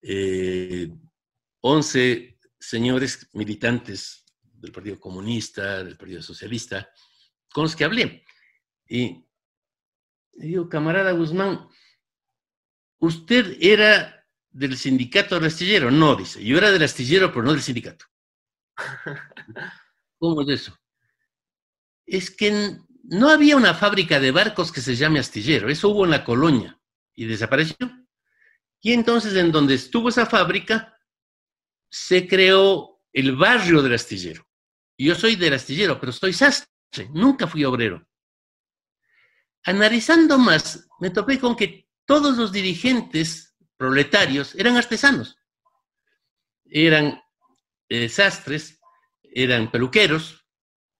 [0.03, 0.91] Eh,
[1.61, 6.91] 11 señores militantes del Partido Comunista, del Partido Socialista,
[7.51, 8.25] con los que hablé.
[8.87, 9.25] Y
[10.35, 11.69] le digo, camarada Guzmán,
[13.05, 15.91] ¿usted era del sindicato del astillero?
[15.91, 16.45] No, dice.
[16.45, 18.07] Yo era del astillero, pero no del sindicato.
[20.19, 20.79] ¿Cómo es eso?
[22.07, 25.69] Es que no había una fábrica de barcos que se llame astillero.
[25.69, 26.79] Eso hubo en la colonia
[27.15, 27.77] y desapareció.
[28.81, 30.99] Y entonces, en donde estuvo esa fábrica,
[31.91, 34.47] se creó el barrio del astillero.
[34.99, 37.09] Yo soy del astillero, pero soy sastre.
[37.13, 38.07] Nunca fui obrero.
[39.65, 45.39] Analizando más, me topé con que todos los dirigentes proletarios eran artesanos.
[46.67, 47.23] Eran
[47.89, 48.81] eh, sastres,
[49.23, 50.45] eran peluqueros.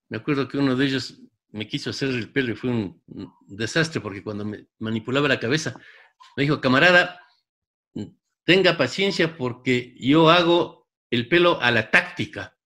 [0.09, 1.19] Me acuerdo que uno de ellos
[1.51, 3.01] me quiso hacer el pelo y fue un,
[3.47, 5.79] desastre porque cuando me manipulaba la cabeza,
[6.35, 7.21] me dijo, camarada,
[8.43, 12.57] tenga paciencia porque yo hago el pelo a la táctica.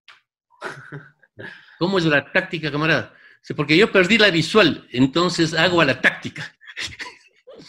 [1.77, 3.15] ¿Cómo es la táctica, camarada?
[3.55, 6.55] Porque yo perdí la visual, entonces hago a la táctica.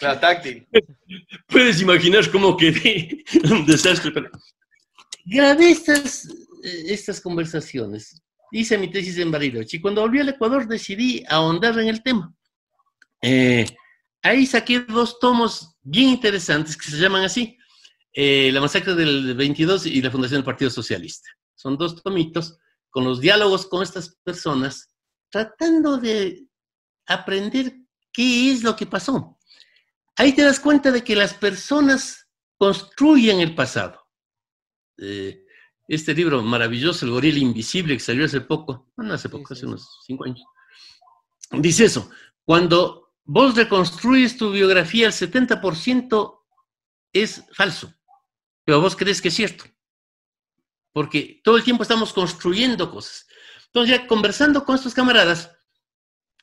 [0.00, 0.66] La táctil.
[1.48, 4.10] Puedes imaginar cómo quedé un desastre.
[4.12, 4.30] Pero...
[5.24, 6.26] Grabé estas,
[6.62, 8.22] eh, estas conversaciones.
[8.52, 12.34] Hice mi tesis en Bariloche y cuando volví al Ecuador decidí ahondar en el tema.
[13.22, 13.66] Eh,
[14.22, 17.56] ahí saqué dos tomos bien interesantes que se llaman así.
[18.12, 21.30] eh, la masacre del 22 y la fundación del Partido Socialista.
[21.54, 22.58] Son dos tomitos
[22.90, 24.88] con los diálogos con estas personas,
[25.30, 26.44] tratando de
[27.06, 27.72] aprender
[28.12, 29.38] qué es lo que pasó.
[30.20, 32.28] Ahí te das cuenta de que las personas
[32.58, 34.06] construyen el pasado.
[34.98, 35.46] Eh,
[35.88, 39.60] este libro maravilloso, El gorila invisible, que salió hace poco, no hace poco, sí, hace
[39.60, 39.66] sí.
[39.66, 40.42] unos cinco años,
[41.52, 42.10] dice eso,
[42.44, 46.38] cuando vos reconstruyes tu biografía, el 70%
[47.14, 47.94] es falso,
[48.62, 49.64] pero vos crees que es cierto,
[50.92, 53.26] porque todo el tiempo estamos construyendo cosas.
[53.68, 55.50] Entonces, ya conversando con estos camaradas,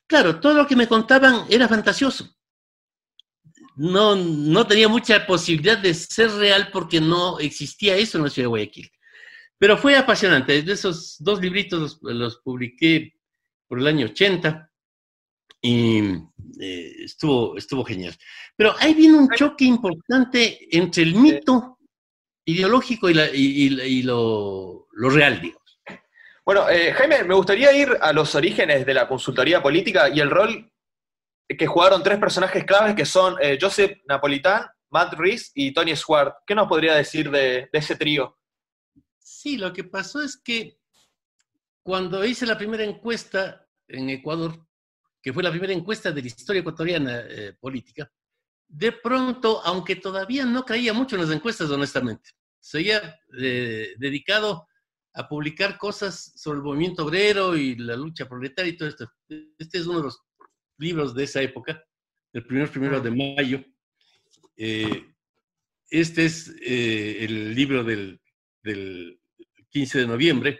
[0.08, 2.37] claro, todo lo que me contaban era fantasioso
[3.78, 8.46] no, no tenía mucha posibilidad de ser real porque no existía eso en la ciudad
[8.46, 8.92] de Guayaquil.
[9.58, 10.62] Pero fue apasionante.
[10.62, 13.14] De esos dos libritos los, publiqué
[13.68, 14.70] por el año 80
[15.62, 16.00] y
[16.60, 18.16] eh, estuvo, estuvo genial.
[18.56, 21.80] Pero ahí viene un choque importante entre el mito
[22.46, 25.62] ideológico y, la- y lo, lo real, digo.
[26.46, 30.30] Bueno, eh, Jaime, me gustaría ir a los orígenes de la consultoría política y el
[30.30, 30.72] rol
[31.48, 36.36] que jugaron tres personajes claves que son eh, Joseph Napolitán, Matt Rees y Tony Swart.
[36.46, 38.38] ¿Qué nos podría decir de, ese trío?
[39.20, 40.78] Sí, lo que pasó es que
[41.84, 44.68] cuando hice la primera encuesta en Ecuador,
[45.22, 48.12] que fue la primera encuesta de la historia ecuatoriana eh, política,
[48.68, 54.68] de pronto, aunque todavía no creía mucho en las encuestas, honestamente, seguía eh, dedicado
[55.14, 59.10] a publicar cosas sobre el movimiento obrero y la lucha proletaria y todo esto.
[59.58, 60.27] Este es uno de los
[60.78, 61.84] libros de esa época,
[62.34, 63.64] el primer primero de mayo.
[64.56, 65.06] Eh,
[65.90, 68.20] este es eh, el libro del,
[68.64, 69.20] del
[69.70, 70.60] 15 de noviembre,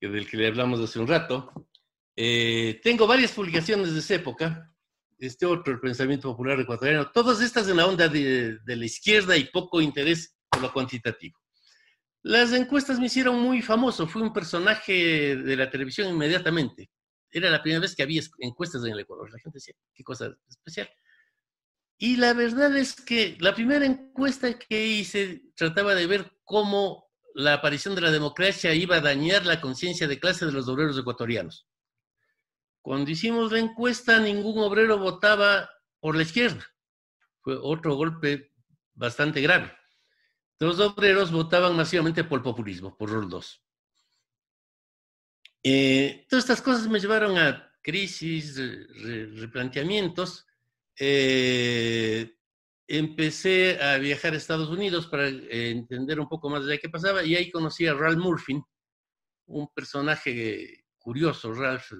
[0.00, 1.68] del que le hablamos hace un rato.
[2.16, 4.70] Eh, tengo varias publicaciones de esa época.
[5.18, 9.36] Este otro, el pensamiento popular ecuatoriano, todas estas en la onda de, de la izquierda
[9.36, 11.38] y poco interés por lo cuantitativo.
[12.22, 16.90] Las encuestas me hicieron muy famoso, fui un personaje de la televisión inmediatamente.
[17.34, 19.28] Era la primera vez que había encuestas en el Ecuador.
[19.28, 20.88] La gente decía, qué cosa especial.
[21.98, 27.54] Y la verdad es que la primera encuesta que hice trataba de ver cómo la
[27.54, 31.66] aparición de la democracia iba a dañar la conciencia de clase de los obreros ecuatorianos.
[32.80, 36.64] Cuando hicimos la encuesta, ningún obrero votaba por la izquierda.
[37.40, 38.52] Fue otro golpe
[38.92, 39.72] bastante grave.
[40.60, 43.63] Los obreros votaban masivamente por el populismo, por rol 2.
[45.66, 50.46] Eh, todas estas cosas me llevaron a crisis, re- re- replanteamientos.
[50.98, 52.30] Eh,
[52.86, 57.24] empecé a viajar a Estados Unidos para eh, entender un poco más de qué pasaba
[57.24, 58.60] y ahí conocí a Ralph Murphy,
[59.46, 61.52] un personaje curioso.
[61.54, 61.90] Ralph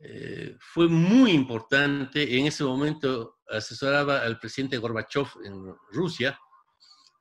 [0.00, 2.36] eh, fue muy importante.
[2.38, 6.38] En ese momento asesoraba al presidente Gorbachev en Rusia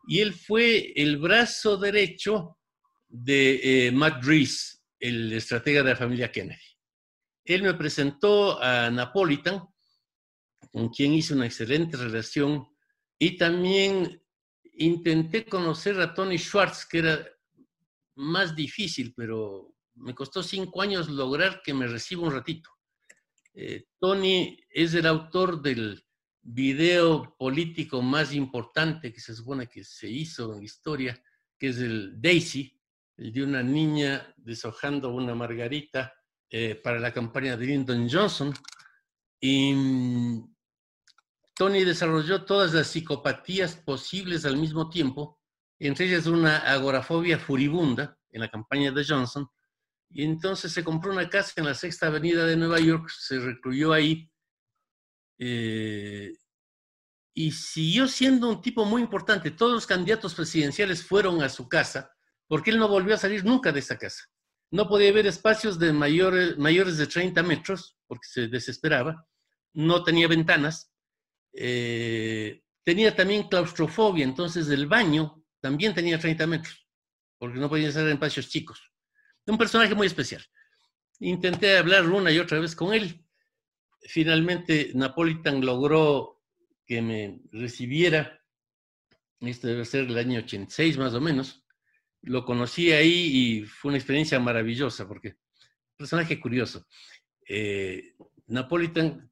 [0.07, 2.57] y él fue el brazo derecho
[3.07, 6.63] de eh, Matt Reese, el estratega de la familia Kennedy.
[7.43, 9.61] Él me presentó a Napolitan,
[10.71, 12.65] con quien hice una excelente relación,
[13.19, 14.23] y también
[14.77, 17.27] intenté conocer a Tony Schwartz, que era
[18.15, 22.69] más difícil, pero me costó cinco años lograr que me reciba un ratito.
[23.53, 26.01] Eh, Tony es el autor del
[26.41, 31.23] video político más importante que se supone que se hizo en la historia,
[31.59, 32.79] que es el Daisy,
[33.17, 36.13] el de una niña deshojando una margarita
[36.49, 38.53] eh, para la campaña de Lyndon Johnson.
[39.39, 40.55] Y mm,
[41.55, 45.39] Tony desarrolló todas las psicopatías posibles al mismo tiempo,
[45.79, 49.47] entre ellas una agorafobia furibunda en la campaña de Johnson.
[50.09, 53.93] Y entonces se compró una casa en la Sexta Avenida de Nueva York, se recluyó
[53.93, 54.31] ahí
[55.39, 56.31] eh,
[57.33, 59.51] y siguió siendo un tipo muy importante.
[59.51, 62.11] Todos los candidatos presidenciales fueron a su casa
[62.47, 64.23] porque él no volvió a salir nunca de esa casa.
[64.71, 69.27] No podía haber espacios de mayores, mayores de 30 metros porque se desesperaba.
[69.73, 70.91] No tenía ventanas.
[71.53, 76.87] Eh, tenía también claustrofobia, entonces el baño también tenía 30 metros
[77.37, 78.81] porque no podía estar en espacios chicos.
[79.45, 80.43] Un personaje muy especial.
[81.19, 83.23] Intenté hablar una y otra vez con él
[84.05, 86.41] finalmente Napolitan logró
[86.85, 88.41] que me recibiera,
[89.39, 91.62] esto debe ser el año 86 más o menos,
[92.23, 95.35] lo conocí ahí y fue una experiencia maravillosa porque
[95.95, 96.87] personaje curioso.
[97.47, 98.15] Eh,
[98.47, 99.31] Napolitan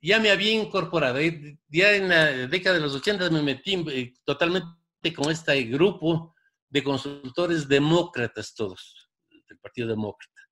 [0.00, 4.14] ya me había incorporado, eh, ya en la década de los 80 me metí eh,
[4.24, 6.34] totalmente con este grupo
[6.68, 9.10] de consultores demócratas todos,
[9.48, 10.42] del Partido Demócrata.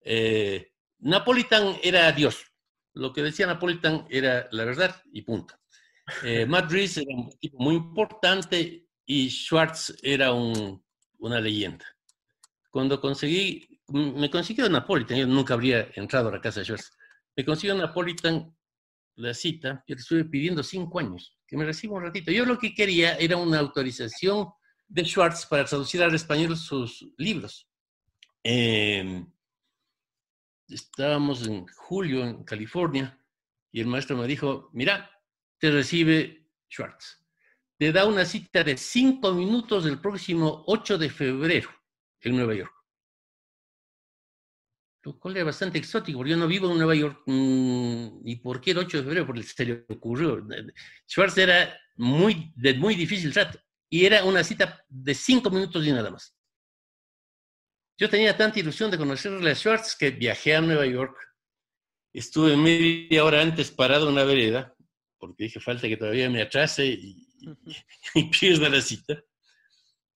[0.00, 2.44] Eh, Napolitan era Dios.
[2.94, 5.54] Lo que decía Napolitan era la verdad y punto.
[6.22, 11.84] Eh, Matt era un tipo muy importante y Schwartz era una leyenda.
[12.70, 16.90] Cuando conseguí, me consiguió Napolitan, yo nunca habría entrado a la casa de Schwartz,
[17.36, 18.54] me consiguió Napolitan
[19.16, 22.32] la cita, yo le estuve pidiendo cinco años, que me reciba un ratito.
[22.32, 24.48] Yo lo que quería era una autorización
[24.88, 27.68] de Schwartz para traducir al español sus libros.
[28.42, 29.24] Eh,
[30.68, 33.18] estábamos en julio en California
[33.70, 35.10] y el maestro me dijo, mira,
[35.58, 37.23] te recibe Schwartz.
[37.78, 41.70] Te da una cita de cinco minutos el próximo 8 de febrero
[42.20, 42.72] en Nueva York.
[45.02, 47.22] Lo cual es bastante exótico, porque yo no vivo en Nueva York.
[47.26, 49.26] Mm, ¿Y por qué el 8 de febrero?
[49.26, 50.46] Porque se le ocurrió.
[51.06, 53.58] Schwartz era muy, de muy difícil trato.
[53.90, 56.34] Y era una cita de cinco minutos y nada más.
[57.98, 61.16] Yo tenía tanta ilusión de conocerle a Schwartz que viajé a Nueva York.
[62.12, 64.74] Estuve media hora antes parado en una vereda,
[65.18, 67.23] porque dije, falta que todavía me atrase y,
[68.40, 69.22] pierda la cita.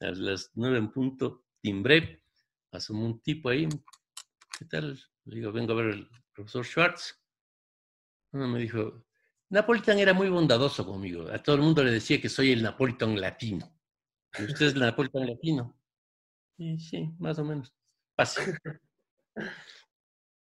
[0.00, 2.22] A las nueve en punto, timbré,
[2.70, 3.68] asomó un tipo ahí.
[4.58, 5.00] ¿Qué tal?
[5.24, 7.20] Le digo, vengo a ver al profesor Schwartz.
[8.32, 9.04] Uno me dijo,
[9.50, 11.28] Napolitan era muy bondadoso conmigo.
[11.30, 13.74] A todo el mundo le decía que soy el Napolitan latino.
[14.38, 15.76] ¿Y usted es el Napolitan latino?
[16.56, 17.72] Sí, sí, más o menos.
[18.14, 18.58] Pase.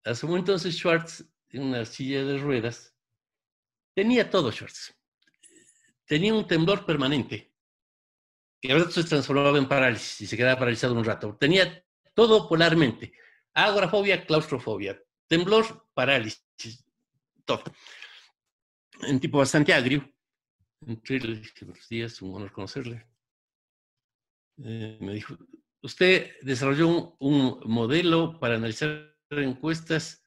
[0.05, 2.95] Asumo entonces Schwartz en una silla de ruedas.
[3.95, 4.95] Tenía todo Schwartz.
[6.07, 7.53] Tenía un temblor permanente,
[8.61, 11.37] que a veces se transformaba en parálisis y se quedaba paralizado un rato.
[11.39, 11.85] Tenía
[12.15, 13.13] todo polarmente.
[13.55, 16.85] Agorafobia, claustrofobia, temblor, parálisis,
[17.45, 17.63] todo.
[19.09, 20.11] Un tipo bastante agrio.
[20.81, 23.07] Los días, un honor conocerle.
[24.59, 25.37] Eh, me dijo,
[25.85, 30.25] Usted desarrolló un, modelo para analizar encuestas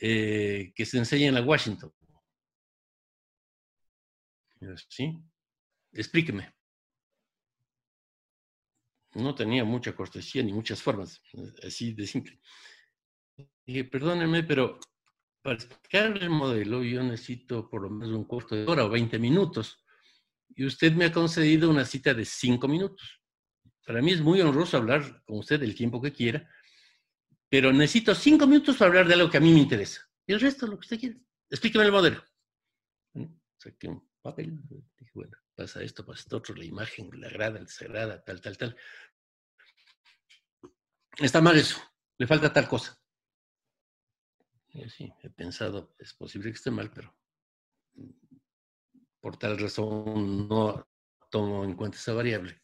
[0.00, 1.92] eh, que se enseñan en la Washington.
[4.88, 5.22] ¿Sí?
[5.92, 6.54] Explíqueme.
[9.14, 11.22] No tenía mucha cortesía ni muchas formas,
[11.62, 12.40] así de simple.
[13.64, 14.80] Dije, perdónenme, pero
[15.40, 19.18] para explicar el modelo yo necesito por lo menos un cuarto de hora o 20
[19.18, 19.84] minutos.
[20.56, 23.20] Y usted me ha concedido una cita de 5 minutos.
[23.86, 26.48] Para mí es muy honroso hablar con usted el tiempo que quiera,
[27.48, 30.00] pero necesito cinco minutos para hablar de algo que a mí me interesa.
[30.26, 31.16] Y el resto, lo que usted quiera.
[31.50, 32.24] Explíqueme el modelo.
[33.58, 34.58] Saqué un papel,
[34.96, 38.56] dije, bueno, pasa esto, pasa esto otro, la imagen, la agrada, la desagrada, tal, tal,
[38.56, 38.76] tal.
[41.18, 41.78] Está mal eso,
[42.16, 42.98] le falta tal cosa.
[44.88, 47.14] sí, he pensado, es posible que esté mal, pero
[49.20, 50.88] por tal razón no
[51.30, 52.62] tomo en cuenta esa variable.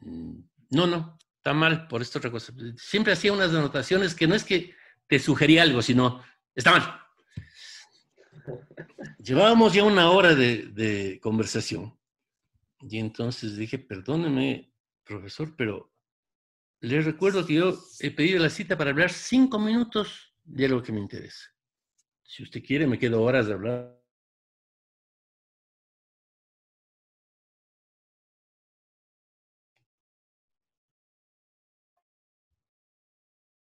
[0.00, 0.40] Mm,
[0.72, 2.52] no, no, está mal por esta otra cosa.
[2.76, 4.74] Siempre hacía unas anotaciones que no es que
[5.06, 6.22] te sugería algo, sino
[6.54, 7.05] está mal.
[9.18, 11.98] Llevábamos ya una hora de, conversación
[12.80, 14.70] y entonces dije, perdóneme,
[15.04, 15.92] profesor, pero
[16.80, 20.92] les recuerdo que yo he pedido la cita para hablar cinco minutos de algo que
[20.92, 21.52] me interesa.
[22.22, 23.96] Si usted quiere, me quedo horas de hablar.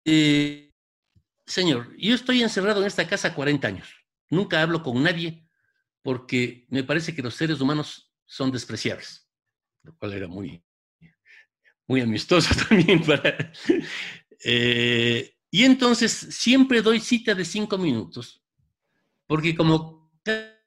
[0.06, 0.72] Eh,
[1.46, 3.99] señor, yo estoy encerrado en esta casa 40 años.
[4.30, 5.48] Nunca hablo con nadie
[6.02, 9.28] porque me parece que los seres humanos son despreciables,
[9.84, 10.64] lo cual era muy,
[11.88, 13.52] muy amistoso también para...
[14.44, 18.44] Eh, y entonces siempre doy cita de cinco minutos,
[19.26, 20.12] porque como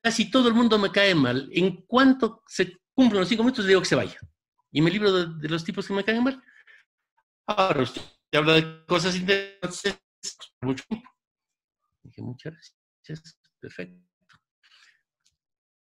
[0.03, 3.81] casi todo el mundo me cae mal, en cuanto se cumplen los cinco minutos digo
[3.81, 4.19] que se vaya.
[4.73, 6.43] Y me libro de, los tipos que me caen mal.
[7.47, 8.03] Ahora usted
[8.33, 10.01] habla de cosas interesantes
[10.63, 11.11] mucho tiempo.
[12.03, 13.37] Dije, muchas gracias.
[13.63, 13.97] Perfecto.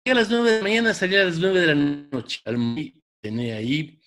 [0.04, 2.42] a las nueve de la mañana, salí a las nueve de la noche.
[3.22, 3.98] Tenía ahí,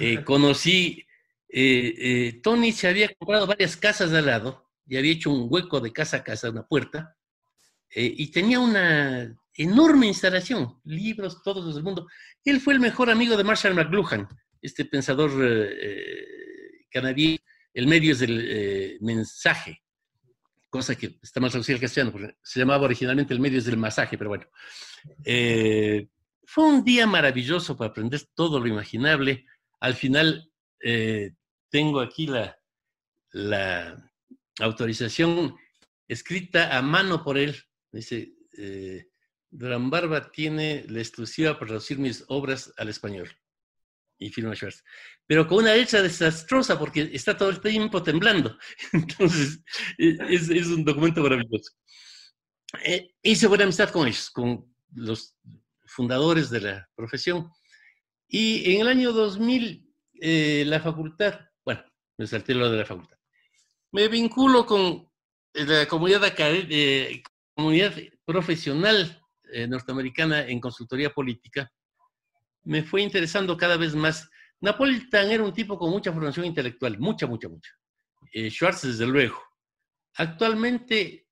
[0.00, 1.06] eh, conocí
[1.48, 5.46] eh, eh, Tony se había comprado varias casas de al lado y había hecho un
[5.48, 7.16] hueco de casa a casa, una puerta,
[7.96, 12.08] y tenía una enorme instalación, libros, todos los del mundo.
[12.44, 14.26] Él fue el mejor amigo de Marshall McLuhan,
[14.60, 15.30] este pensador
[16.90, 17.44] canadiense.
[17.72, 19.83] El medio es del mensaje,
[20.74, 23.76] cosa que está mal traducida al castellano, porque se llamaba originalmente el medio es del
[23.76, 24.46] masaje, pero bueno.
[26.46, 29.46] fue un día maravilloso para aprender todo lo imaginable.
[29.78, 30.50] Al final
[31.70, 32.58] tengo aquí la,
[33.30, 34.10] la
[34.58, 35.54] autorización
[36.08, 37.54] escrita a mano por él.
[37.92, 39.06] Dice, eh,
[39.52, 43.28] Barba tiene la exclusiva para traducir mis obras al español.
[44.24, 44.54] Y firma.
[45.26, 48.56] Pero con una letra desastrosa porque está todo el tiempo temblando.
[48.92, 49.62] Entonces,
[49.98, 51.72] e, es, un documento maravilloso.
[52.84, 55.36] Eh, hice buena amistad con ellos, con los
[55.86, 57.50] fundadores de la profesión.
[58.28, 61.40] Y en el año 2000, eh, la facultad
[62.16, 63.16] me salté lo de la facultad.
[63.92, 65.08] Me vinculo con
[65.52, 67.22] la comunidad, eh,
[67.54, 67.94] comunidad
[68.24, 69.20] profesional
[69.52, 71.70] eh, norteamericana en consultoría política.
[72.64, 74.28] Me fue interesando cada vez más.
[74.60, 77.70] Napolitan era un tipo con mucha formación intelectual, mucha, mucha, mucha.
[78.32, 79.40] Eh, Schwartz, desde luego.
[80.16, 81.26] Actualmente,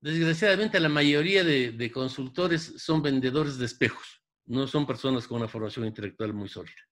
[0.00, 5.86] desgraciadamente, la mayoría de, consultores son vendedores de espejos, no son personas con una formación
[5.86, 6.82] intelectual muy sólida.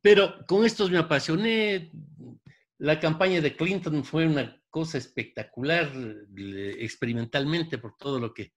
[0.00, 1.92] Pero con estos me apasioné.
[2.78, 5.92] La campaña de Clinton fue una cosa espectacular
[6.78, 8.54] experimentalmente por todo lo que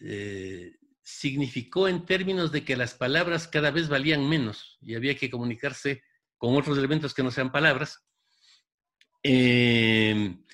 [0.00, 0.72] eh,
[1.04, 6.02] significó en términos de que las palabras cada vez valían menos y había que comunicarse
[6.36, 8.04] con otros elementos que no sean palabras.
[9.22, 10.44] Em,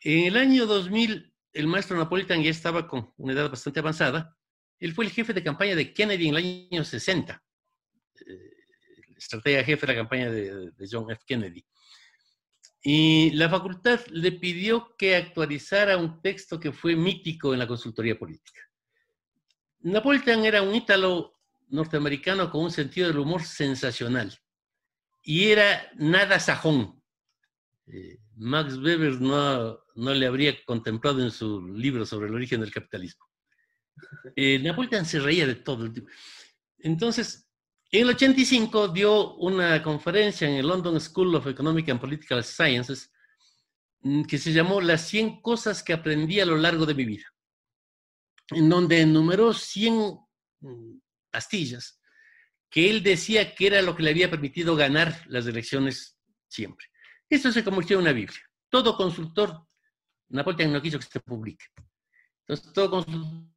[0.00, 4.36] en el año 2000, el maestro Napolitan ya estaba con una edad bastante avanzada.
[4.80, 7.42] Él fue el jefe de campaña de Kennedy en el año 60
[9.18, 11.22] estratega jefe de la campaña de, John F.
[11.26, 11.64] Kennedy.
[12.80, 18.18] Y la facultad le pidió que actualizara un texto que fue mítico en la consultoría
[18.18, 18.60] política.
[19.80, 24.36] Napolitan era un ítalo norteamericano con un sentido del humor sensacional
[25.22, 27.02] y era nada sajón.
[27.86, 32.72] Eh, Max Weber no, no, le habría contemplado en su libro sobre el origen del
[32.72, 33.26] capitalismo.
[34.36, 35.92] Eh, Napolitan se reía de todo.
[36.78, 37.48] Entonces,
[37.90, 43.10] en el 85 dio una conferencia en el London School of Economic and Political Sciences
[44.00, 47.24] mm, que se llamó Las 100 cosas que aprendí a lo largo de mi vida,
[48.50, 50.18] en donde enumeró 100
[50.60, 50.98] mm,
[51.30, 51.98] pastillas
[52.70, 56.18] que él decía que era lo que le había permitido ganar las elecciones
[56.48, 56.86] siempre.
[57.28, 58.40] Esto se convirtió en una Biblia.
[58.68, 59.66] Todo consultor,
[60.28, 61.64] Napoleón no quiso que se publique.
[62.46, 63.48] Entonces, todo consultor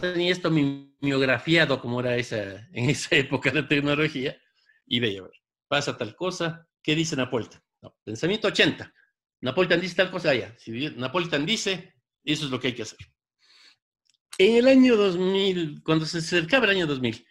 [0.00, 4.36] tenía esto mimeografiado como era esa, en esa época de tecnología
[4.86, 5.22] y veía,
[5.68, 7.60] pasa tal cosa, ¿qué dice Napolitan?
[8.04, 8.92] pensamiento 80.
[9.42, 10.56] Napolitan dice tal cosa allá.
[10.58, 11.94] Si Napolitan dice,
[12.24, 12.98] eso es lo que hay que hacer.
[14.38, 17.26] En el año 2000, cuando se acercaba el año 2000,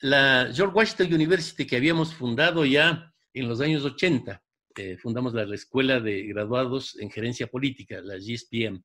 [0.00, 4.42] la George Washington University que habíamos fundado ya en los años 80,
[4.76, 8.82] eh, fundamos la, Escuela de Graduados en Gerencia Política, la GSPM.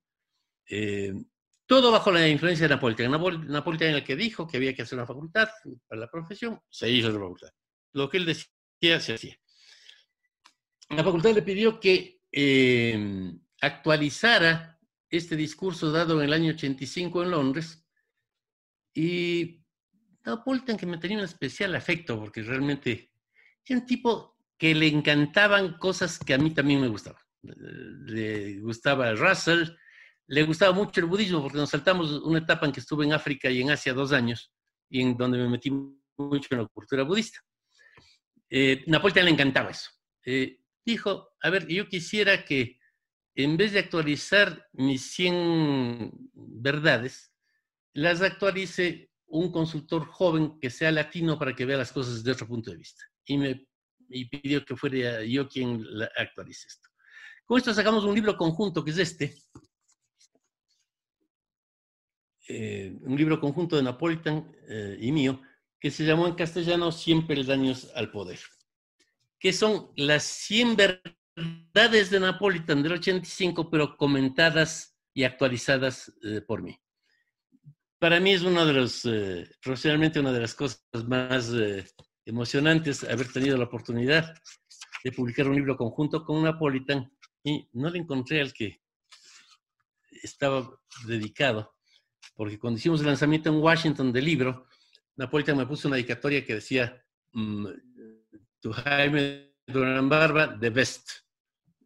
[0.69, 1.13] Eh,
[1.65, 3.17] todo bajo la influencia de Napolitano.
[3.39, 5.49] Napolitano era el que dijo que había que hacer una facultad
[5.87, 7.49] para la profesión, se hizo la facultad.
[7.93, 9.39] Lo que él decía, se hacía.
[10.89, 14.72] La facultad le pidió que eh, actualizara
[15.17, 17.85] este discurso dado en el año 85 en Londres
[18.95, 19.63] y
[20.25, 23.11] Napolitano que me tenía un especial afecto porque realmente
[23.63, 27.21] era un tipo que le encantaban cosas que a mí también me gustaban.
[27.41, 29.69] Le gustaba Russell,
[30.27, 33.51] le gustaba mucho el budismo porque nos saltamos una etapa en que estuve en África
[33.51, 34.51] y en Asia dos años
[34.89, 37.39] y en donde me metí mucho en la cultura budista.
[38.49, 39.91] Eh, Napoleón le encantaba eso.
[40.25, 42.79] Eh, dijo, a ver, yo quisiera que
[43.35, 47.33] en vez de actualizar mis 100 verdades,
[47.93, 52.47] las actualice un consultor joven que sea latino para que vea las cosas desde otro
[52.47, 53.03] punto de vista.
[53.25, 53.67] Y me
[54.29, 55.83] pidió que fuera yo quien
[56.17, 56.89] actualice esto.
[57.45, 59.35] Con esto sacamos un libro conjunto que es este.
[62.47, 65.41] Eh, un libro conjunto de Napolitan eh, y mío,
[65.79, 68.39] que se llamó en castellano 100 peldaños al poder,
[69.39, 76.61] que son las 100 verdades de Napolitan del 85, pero comentadas y actualizadas eh, por
[76.61, 76.79] mí.
[77.99, 79.07] Para mí es uno de los,
[79.61, 81.49] profesionalmente una de las cosas más
[82.25, 84.33] emocionantes haber tenido la oportunidad
[85.03, 87.11] de publicar un libro conjunto con Napolitan
[87.43, 88.81] y no le encontré al que
[90.21, 90.69] estaba
[91.05, 91.75] dedicado,
[92.35, 94.67] porque cuando hicimos el lanzamiento en Washington del libro,
[95.15, 97.03] Napolitan me puso una dedicatoria que decía,
[97.33, 97.67] mm,
[98.59, 101.22] tu Jaime Durán Barba, the best.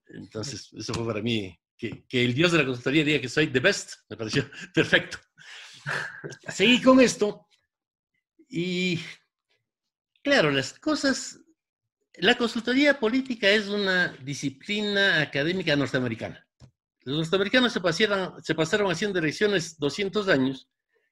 [0.09, 3.59] Entonces, eso fue para mí, que, el dios de la consultoría diga que soy the
[3.59, 5.17] best, me pareció perfecto.
[6.49, 7.47] Seguí con esto
[8.49, 8.99] y,
[10.21, 11.39] claro, las cosas
[12.19, 16.43] la consultoría política es una disciplina académica norteamericana.
[17.01, 20.67] Los norteamericanos se, pasaron, se pasaron haciendo elecciones 200 años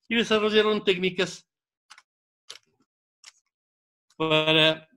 [0.10, 1.48] y desarrollaron técnicas
[4.18, 4.88] para...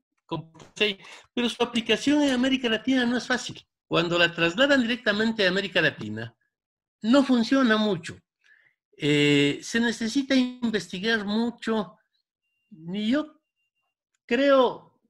[1.35, 3.63] Pero su aplicación en América Latina no es fácil.
[3.89, 6.37] Cuando la trasladan directamente a América Latina,
[7.03, 8.21] no funciona mucho.
[8.97, 11.97] Eh, se necesita investigar mucho.
[12.71, 13.41] Y yo
[14.27, 15.01] creo,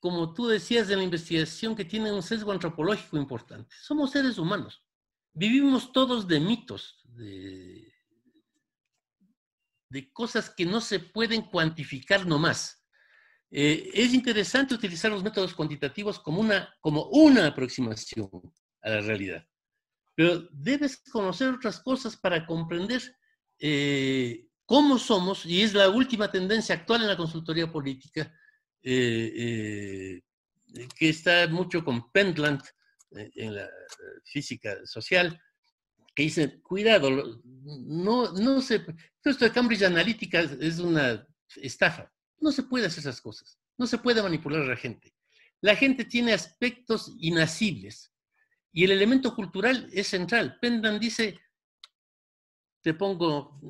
[0.00, 3.74] como tú decías de la investigación, que tiene un sesgo antropológico importante.
[3.80, 4.84] Somos seres humanos.
[5.32, 7.90] Vivimos todos de mitos, de,
[10.12, 12.79] cosas que no se pueden cuantificar nomás.
[13.50, 18.30] Eh, es interesante utilizar los métodos cuantitativos como una, como una aproximación
[18.82, 19.46] a la realidad.
[20.14, 23.02] Pero debes conocer otras cosas para comprender
[23.58, 28.32] eh, cómo somos, y es la última tendencia actual en la consultoría política,
[28.82, 32.62] eh, eh, que está mucho con Pentland
[33.10, 33.68] en la
[34.24, 35.40] física social,
[36.14, 38.84] que dice, cuidado, no, no se,
[39.24, 41.26] esto de Cambridge Analytica es una
[41.56, 45.14] estafa, no se puede hacer esas cosas, no se puede manipular a la gente.
[45.60, 48.12] La gente tiene aspectos inacibles
[48.72, 50.58] y el elemento cultural es central.
[50.60, 51.38] Pentland dice,
[52.82, 53.60] te pongo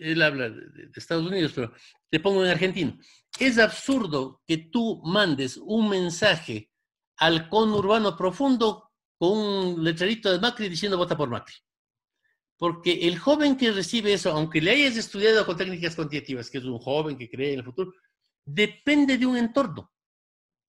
[0.00, 1.72] él habla de, Estados Unidos, pero
[2.10, 2.98] te pongo en argentino.
[3.38, 6.70] Es absurdo que tú mandes un mensaje
[7.16, 11.54] al conurbano profundo con un letrerito de Macri diciendo vota por Macri.
[12.56, 16.64] Porque el joven que recibe eso, aunque le hayas estudiado con técnicas cuantitativas, que es
[16.64, 17.92] un joven que cree en el futuro,
[18.48, 19.92] depende de un entorno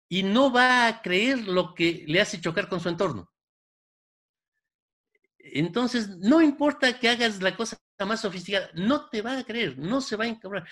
[0.08, 3.32] y no va a creer lo que le hace chocar con su entorno.
[5.38, 10.02] Entonces, no importa que hagas la cosa más sofisticada, no te va a creer, no
[10.02, 10.68] se va a encabrar.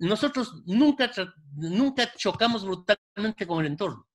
[0.00, 1.10] Nosotros nunca,
[1.54, 4.06] nunca chocamos brutalmente con el entorno.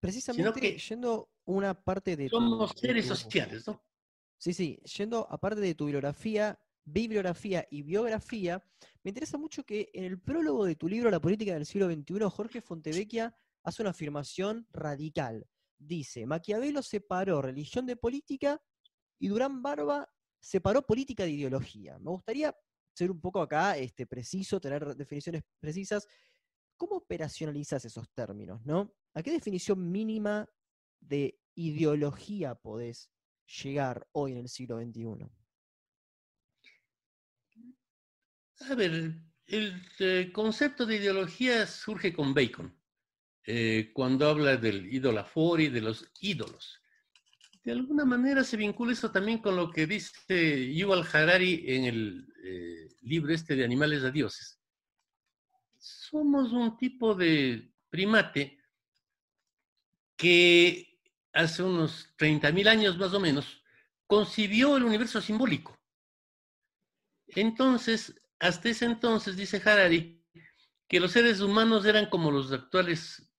[0.00, 2.28] Precisamente, yendo una parte de...
[2.28, 3.84] Somos seres sociales, ¿no?
[4.38, 8.62] Sí, sí, yendo aparte de tu bibliografía, bibliografía y biografía,
[9.02, 12.30] me interesa mucho que en el prólogo de tu libro La política del siglo XXI,
[12.30, 15.46] Jorge Fontevecchia hace una afirmación radical.
[15.78, 18.60] Dice, Maquiavelo separó religión de política
[19.18, 20.08] y Durán Barba
[20.38, 21.98] separó política de ideología.
[21.98, 22.54] Me gustaría
[22.92, 26.06] ser un poco acá este, preciso, tener definiciones precisas.
[26.76, 28.60] ¿Cómo operacionalizas esos términos?
[28.64, 28.94] ¿no?
[29.14, 30.48] ¿A qué definición mínima
[31.00, 33.10] de ideología podés
[33.62, 35.30] llegar hoy en el siglo XXI?
[38.68, 39.14] A ver,
[39.46, 42.76] el concepto de ideología surge con Bacon,
[43.44, 46.80] eh, cuando habla del idolafori, de los ídolos
[47.62, 52.34] de alguna manera se vincula eso también con lo que dice Yuval Harari en el
[52.42, 54.58] eh, libro este de Animales a Dioses.
[55.78, 58.58] Somos un tipo de primate
[60.16, 60.98] que
[61.32, 63.62] hace unos 30.000 años más o menos
[64.06, 65.78] concibió el universo simbólico.
[67.28, 70.24] Entonces, hasta ese entonces, dice Harari,
[70.88, 73.30] que los seres humanos eran como los actuales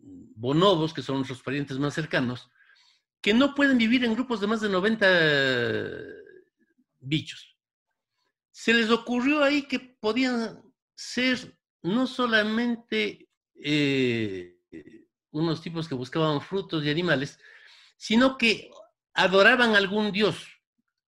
[0.00, 2.50] bonobos, que son nuestros parientes más cercanos,
[3.20, 5.06] que no pueden vivir en grupos de más de 90
[7.00, 7.56] bichos.
[8.50, 10.62] Se les ocurrió ahí que podían
[10.94, 14.58] ser no solamente eh,
[15.30, 17.38] unos tipos que buscaban frutos y animales,
[17.96, 18.70] sino que
[19.14, 20.46] adoraban algún dios,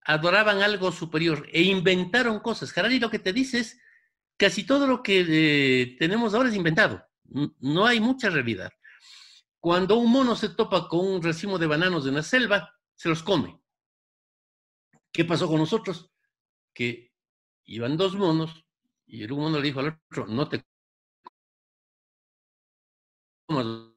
[0.03, 2.75] adoraban algo superior e inventaron cosas.
[2.77, 3.79] Harari lo que te dice es,
[4.37, 7.03] casi todo lo que eh, tenemos ahora es inventado,
[7.59, 8.71] no hay mucha realidad.
[9.59, 13.21] cuando un mono se topa con un racimo de bananos en la selva, se los
[13.21, 13.61] come.
[15.11, 16.11] ¿Qué pasó con nosotros?
[16.73, 17.13] Que
[17.65, 18.65] iban dos monos
[19.05, 20.63] y el mono le dijo al otro, no te
[23.45, 23.93] comas,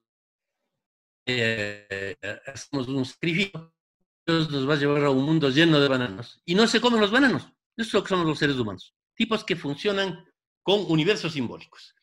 [1.26, 3.73] eh, hacemos un sacrificio,
[4.26, 6.40] Dios nos va a llevar a un mundo lleno de bananos.
[6.44, 7.42] Y no se comen los bananos.
[7.76, 8.94] Eso es lo que somos los seres humanos.
[9.14, 10.24] Tipos que funcionan
[10.62, 11.94] con universos simbólicos.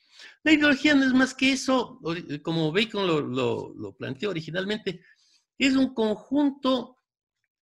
[0.44, 2.00] La ideología no es más que eso,
[2.44, 5.02] como Bacon lo, lo planteó originalmente,
[5.58, 6.98] es un conjunto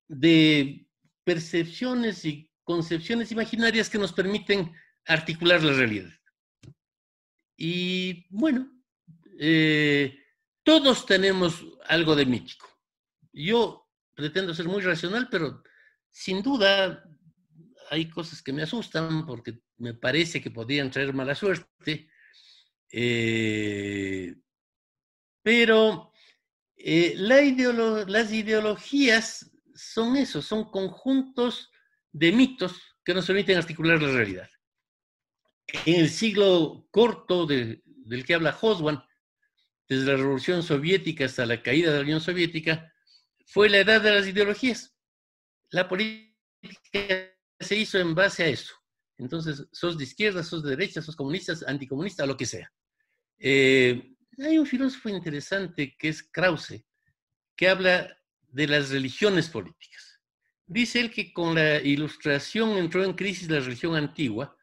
[0.07, 0.87] de
[1.25, 4.73] percepciones y concepciones imaginarias que nos permiten
[5.07, 6.11] articular la realidad.
[7.57, 8.71] Y bueno,
[9.41, 10.17] eh,
[10.63, 12.69] todos tenemos algo de mítico.
[13.33, 13.88] Yo
[14.19, 15.63] pretendo ser muy racional, pero
[16.11, 17.05] sin duda
[17.89, 22.11] hay cosas que me asustan porque me parece que podrían traer mala suerte.
[22.91, 24.35] Eh,
[25.41, 26.11] pero
[26.77, 31.71] eh, las ideologías son eso, son conjuntos
[32.11, 32.73] de mitos
[33.05, 34.51] que nos permiten articular la realidad.
[35.85, 39.01] En el siglo corto del que habla Hoswan,
[39.89, 42.93] desde la Revolución Soviética hasta la caída de la Unión Soviética,
[43.49, 44.95] fue la edad de las ideologías.
[45.71, 48.75] La política se hizo en base a eso.
[49.17, 52.71] Entonces, sos de izquierda, sos de derecha, sos comunistas, anticomunista, lo que sea.
[53.39, 56.85] Eh, hay un filósofo interesante que es Krause,
[57.57, 60.21] que habla de las religiones políticas.
[60.67, 64.57] Dice él que con la ilustración entró en crisis la religión antigua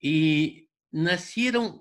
[0.00, 1.80] y nacieron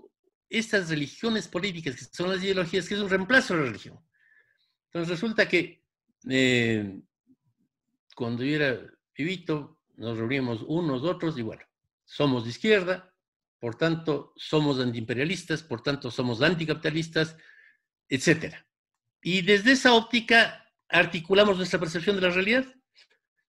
[0.50, 4.00] estas religiones políticas, que son las ideologías, que es un reemplazo de la religión.
[4.86, 5.87] Entonces resulta que
[6.30, 7.02] eh,
[8.16, 8.82] cuando yo era
[9.14, 11.64] pibito, nos reuníamos unos, otros, y bueno,
[12.06, 13.14] somos de izquierda,
[13.60, 17.36] por tanto, somos antiimperialistas, por tanto, somos anticapitalistas,
[18.08, 18.56] etc.
[19.22, 22.66] Y desde esa óptica articulamos nuestra percepción de la realidad.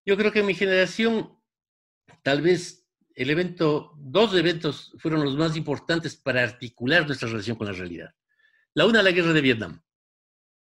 [0.05, 1.39] Yo creo que en mi generación,
[2.23, 7.67] tal vez el evento, dos eventos fueron los más importantes para articular nuestra relación con
[7.67, 8.15] la realidad.
[8.75, 9.83] La una, la guerra de Vietnam.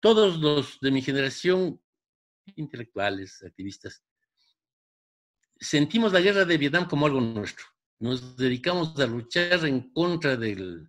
[0.00, 1.80] Todos los de mi generación,
[2.54, 4.02] intelectuales, activistas,
[5.58, 7.64] sentimos la guerra de Vietnam como algo nuestro.
[7.98, 10.86] Nos dedicamos a luchar en contra de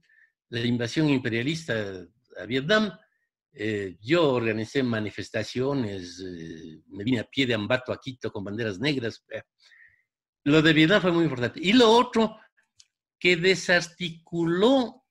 [0.49, 2.05] la invasión imperialista
[2.37, 2.91] a Vietnam
[3.59, 8.79] eh, yo organicé manifestaciones, eh, me vine a pie de Ambato a Quito con banderas
[8.79, 9.23] negras.
[9.29, 9.41] Eh.
[10.43, 11.59] Lo de Vietnam fue muy importante.
[11.61, 12.37] Y lo otro,
[13.19, 15.03] que desarticuló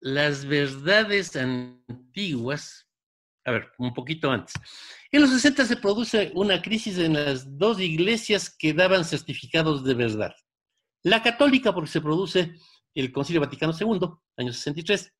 [0.00, 2.85] las verdades antiguas.
[3.46, 4.54] A ver, un poquito antes.
[5.12, 9.94] En los 60 se produce una crisis en las dos iglesias que daban certificados de
[9.94, 10.34] verdad.
[11.04, 12.54] La católica, porque se produce
[12.92, 14.00] el Concilio Vaticano II,
[14.36, 15.14] año 63,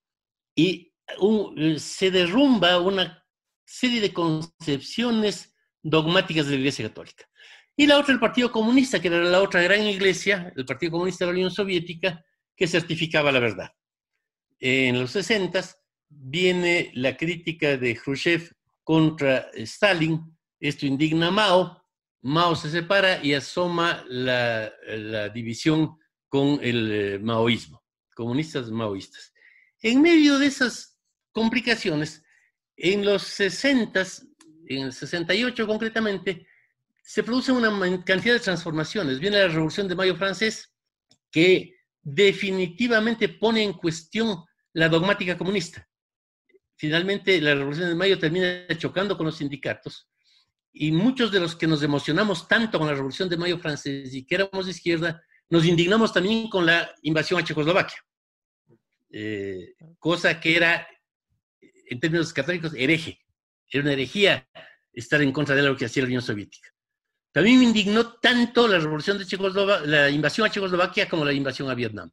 [0.57, 3.25] y eh, se derrumba una
[3.65, 7.29] serie de concepciones dogmáticas de la Iglesia Católica.
[7.77, 11.25] Y la otra, el Partido Comunista, que era la otra gran iglesia, el Partido Comunista
[11.25, 12.25] de la Unión Soviética,
[12.57, 13.71] que certificaba la verdad.
[14.59, 15.63] En los 60
[16.09, 18.53] viene la crítica de Khrushchev
[18.83, 21.83] contra Stalin, esto indigna a Mao,
[22.23, 24.73] Mao se separa y asoma la,
[25.33, 25.97] división
[26.29, 27.83] con el eh, maoísmo,
[28.15, 29.33] comunistas maoístas.
[29.81, 30.99] En medio de esas
[31.33, 32.25] complicaciones,
[32.77, 34.05] en los 60,
[34.69, 36.47] en el 68 concretamente,
[37.03, 37.71] se produce una
[38.05, 39.21] cantidad de transformaciones.
[39.21, 40.73] Viene la Revolución de Mayo francés,
[41.31, 45.89] que definitivamente pone en cuestión la dogmática comunista.
[46.77, 50.09] Finalmente, la Revolución de Mayo termina chocando con los sindicatos
[50.73, 54.27] y muchos de los que nos emocionamos tanto con la Revolución de Mayo francés y
[54.27, 57.97] que éramos de izquierda, nos indignamos también con la invasión a Checoslovaquia,
[59.11, 60.87] eh, cosa que era
[61.89, 63.19] en términos católicos, hereje.
[63.71, 64.47] Era una herejía
[64.93, 66.69] estar en contra de lo que hacía la Unión Soviética.
[67.33, 71.71] También me indignó tanto la revolución de Checoslovaquia, la invasión a Checoslovaquia como la invasión
[71.71, 72.11] a Vietnam.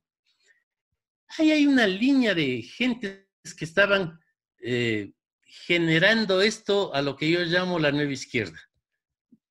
[1.38, 3.26] Ahí hay una línea de gentes
[3.58, 4.20] que estaban
[4.64, 5.12] eh,
[5.46, 8.60] generando esto a lo que yo llamo la nueva izquierda.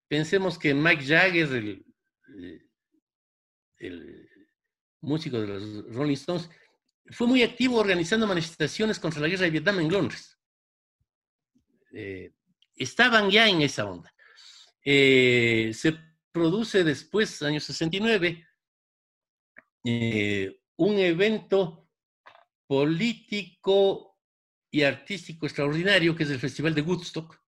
[0.09, 1.85] Pensemos que Mike Jagger, el,
[2.41, 2.67] eh,
[3.79, 4.29] el
[5.01, 6.49] músico de los Rolling Stones,
[7.11, 10.39] fue muy activo organizando manifestaciones contra la guerra de Vietnam en Londres.
[11.93, 12.33] Eh,
[12.77, 14.13] estaban ya en esa onda.
[14.85, 15.95] Se
[16.33, 18.47] produce después, año 69,
[19.85, 21.89] eh, un evento
[22.67, 24.12] político
[24.73, 27.39] y artístico extraordinario que es el Festival de Woodstock,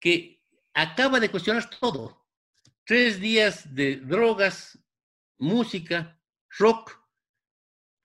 [0.00, 2.26] que acaba de cuestionar todo.
[2.84, 4.78] Tres días de drogas,
[5.38, 6.18] música,
[6.58, 6.98] rock,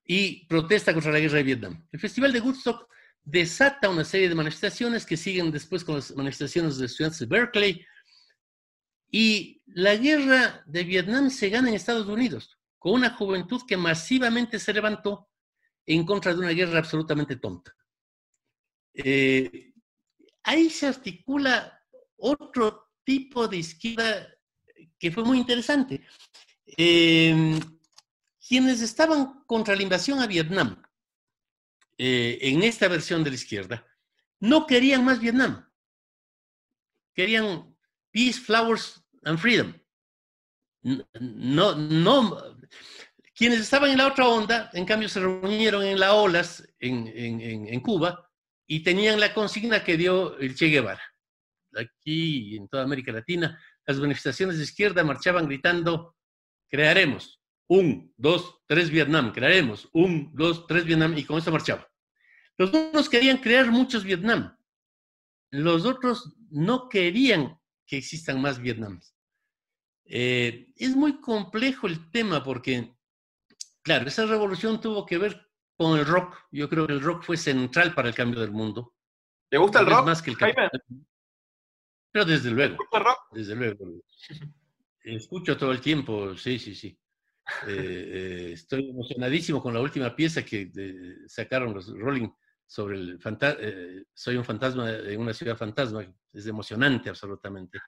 [0.03, 1.87] y protesta contra la guerra de Vietnam.
[1.91, 2.87] El Festival de Woodstock
[3.23, 7.85] desata una serie de manifestaciones que siguen después con las manifestaciones de estudiantes de Berkeley.
[9.09, 14.59] Y la guerra de Vietnam se gana en Estados Unidos, con una juventud que masivamente
[14.59, 15.29] se levantó
[15.85, 17.73] en contra de una guerra absolutamente tonta.
[18.95, 19.73] Eh,
[20.43, 21.81] ahí se articula
[22.17, 24.27] otro tipo de izquierda
[24.97, 26.05] que fue muy interesante.
[26.77, 27.59] Eh,
[28.47, 30.81] quienes estaban contra la invasión a Vietnam,
[31.97, 33.85] eh, en esta versión de la izquierda,
[34.39, 35.69] no querían más Vietnam.
[37.13, 37.75] Querían
[38.11, 39.73] peace, flowers and freedom.
[40.83, 42.57] No, no.
[43.33, 47.79] Quienes estaban en la otra onda, en cambio, se reunieron en la OLAS en, en
[47.81, 48.25] Cuba
[48.67, 51.01] y tenían la consigna que dio el Che Guevara.
[51.75, 56.15] Aquí en toda América Latina, las manifestaciones de izquierda marchaban gritando,
[56.69, 61.87] crearemos un, dos, tres Vietnam, crearemos un, dos, tres Vietnam, y con eso marchaba.
[62.57, 64.55] Los unos querían crear muchos Vietnam,
[65.51, 68.99] los otros no querían que existan más Vietnam.
[70.05, 72.93] Eh, es muy complejo el tema porque,
[73.81, 75.45] claro, esa revolución tuvo que ver
[75.77, 76.35] con el rock.
[76.51, 78.93] Yo creo que el rock fue central para el cambio del mundo.
[79.49, 80.05] ¿Te gusta el rock?
[80.05, 80.37] Más que el
[82.11, 82.73] Pero desde luego.
[82.73, 83.19] ¿Te gusta el rock?
[83.31, 83.85] Desde luego.
[85.03, 86.97] Escucho todo el tiempo, sí, sí, sí.
[87.67, 90.71] Eh, eh, estoy emocionadísimo con la última pieza que
[91.27, 92.29] sacaron los Rolling
[92.65, 93.19] sobre el
[93.59, 96.05] eh, Soy un fantasma en una ciudad fantasma.
[96.33, 97.79] Es emocionante, absolutamente.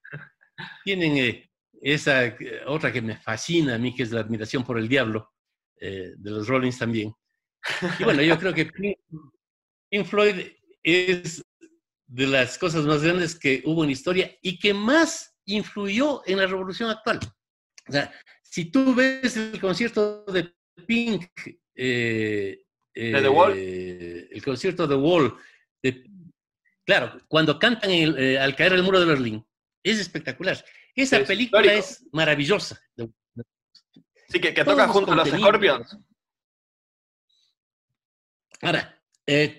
[0.84, 1.44] Tienen
[1.82, 2.36] esa
[2.68, 5.34] otra que me fascina a mí, que es la admiración por el diablo,
[5.76, 7.14] de los Rollings también.
[8.00, 10.48] Y bueno, yo creo que Pink Floyd
[10.84, 11.44] es
[12.08, 16.48] de las cosas más grandes que hubo en historia y que más influyó en la
[16.48, 17.20] revolución actual.
[17.88, 20.54] O sea, si tú ves el concierto de
[20.86, 21.30] Pink,
[21.76, 23.54] eh, The Wall?
[23.56, 25.36] Eh, el concierto de Wall,
[26.86, 29.46] claro, cuando cantan eh, al caer el muro de Berlín,
[29.84, 30.64] es espectacular.
[30.96, 32.82] Esa película es maravillosa.
[34.30, 35.98] Sí, que, toca junto a los Scorpions.
[38.62, 39.02] Ahora,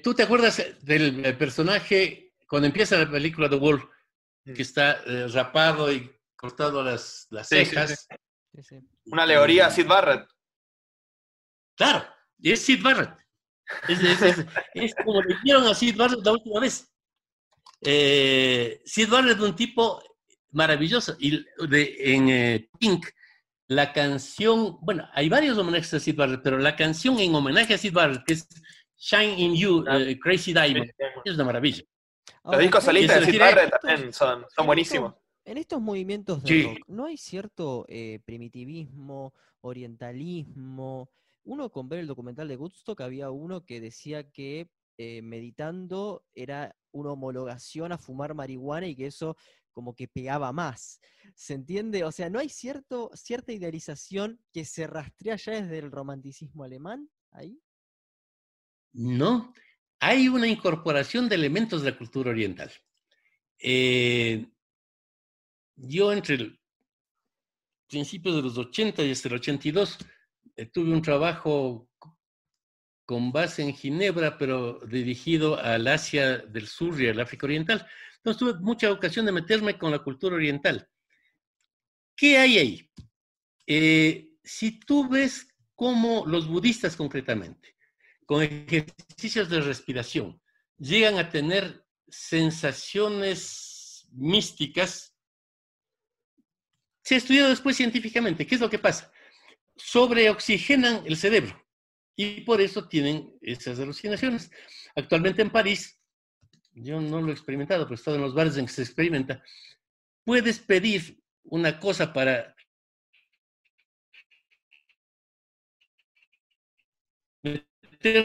[0.02, 3.88] ¿tú te acuerdas del personaje cuando empieza la película de Wall,
[4.44, 4.60] que mm.
[4.60, 8.08] está rapado y cortado las, las cejas?
[9.06, 10.28] Una alegoría a Sid Barrett.
[11.76, 12.04] Claro,
[12.42, 13.14] es Sid Barrett.
[14.74, 16.90] Es, como le dieron a Sid Barrett la última vez.
[17.82, 20.02] Eh, Sid Barrett es un tipo
[20.50, 21.16] maravilloso.
[21.18, 23.06] Y de, en eh, Pink,
[23.68, 27.78] la canción, bueno, hay varios homenajes a Sid Barrett, pero la canción en homenaje a
[27.78, 28.48] Sid Barrett, que es
[28.98, 30.90] Shine in You, eh, Crazy Diamond,
[31.24, 31.84] es una maravilla.
[32.44, 35.14] Los discos solistas de Sid Barrett también son, son buenísimos.
[35.44, 39.32] En estos movimientos de rock, ¿no hay cierto eh, primitivismo,
[39.62, 41.10] orientalismo?
[41.44, 44.68] Uno con ver el documental de Woodstock había uno que decía que
[44.98, 49.36] eh, meditando era una homologación a fumar marihuana y que eso
[49.70, 51.00] como que pegaba más.
[51.34, 52.04] ¿Se entiende?
[52.04, 57.08] O sea, ¿no hay cierto, cierta idealización que se rastrea ya desde el romanticismo alemán
[57.30, 57.62] ahí?
[58.98, 59.54] No,
[60.00, 62.72] hay una incorporación de elementos de la cultura oriental.
[63.60, 64.44] Eh,
[65.76, 66.60] yo entre el
[67.88, 69.98] principios de los 80 y hasta el 82
[70.56, 71.88] eh, tuve un trabajo
[73.06, 77.86] con base en Ginebra, pero dirigido al Asia del Sur y al África Oriental.
[78.16, 80.88] Entonces tuve mucha ocasión de meterme con la cultura oriental.
[82.16, 82.90] ¿Qué hay ahí?
[83.64, 85.46] Eh, si tú ves
[85.76, 87.77] cómo los budistas concretamente,
[88.28, 90.38] con ejercicios de respiración,
[90.76, 95.14] llegan a tener sensaciones místicas
[97.08, 98.46] se ha estudiado después científicamente.
[98.46, 99.10] ¿Qué es lo que pasa?
[99.76, 101.58] Sobreoxigenan el cerebro
[102.14, 104.50] y por eso tienen esas alucinaciones.
[104.94, 105.98] Actualmente en París,
[106.74, 109.42] yo no lo he experimentado, pero he estado en los bares en que se experimenta,
[110.22, 112.54] puedes pedir una cosa para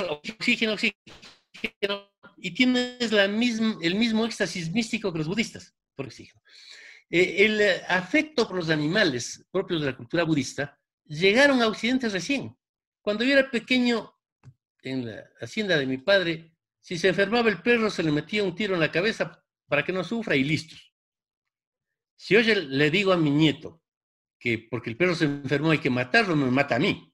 [0.09, 6.41] oxígeno, oxígeno, y tienes la misma, el mismo éxtasis místico que los budistas por oxígeno.
[7.09, 12.55] Eh, el afecto por los animales propios de la cultura budista llegaron a Occidente recién.
[13.01, 14.13] Cuando yo era pequeño,
[14.81, 18.55] en la hacienda de mi padre, si se enfermaba el perro, se le metía un
[18.55, 20.75] tiro en la cabeza para que no sufra y listo.
[22.15, 23.81] Si hoy le digo a mi nieto
[24.39, 27.13] que porque el perro se enfermó hay que matarlo, me mata a mí.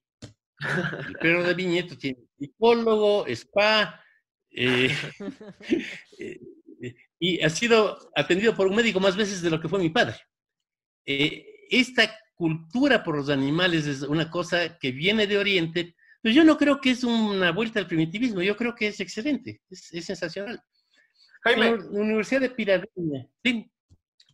[1.08, 4.02] El perro de mi nieto tiene psicólogo, spa,
[4.52, 4.90] eh,
[7.20, 10.16] y ha sido atendido por un médico más veces de lo que fue mi padre.
[11.06, 16.44] Eh, esta cultura por los animales es una cosa que viene de Oriente, Pero yo
[16.44, 20.62] no creo que es una vuelta al primitivismo, yo creo que es excelente, es, sensacional.
[21.44, 21.72] Jaime.
[21.72, 23.70] La Universidad de Piradina, sí.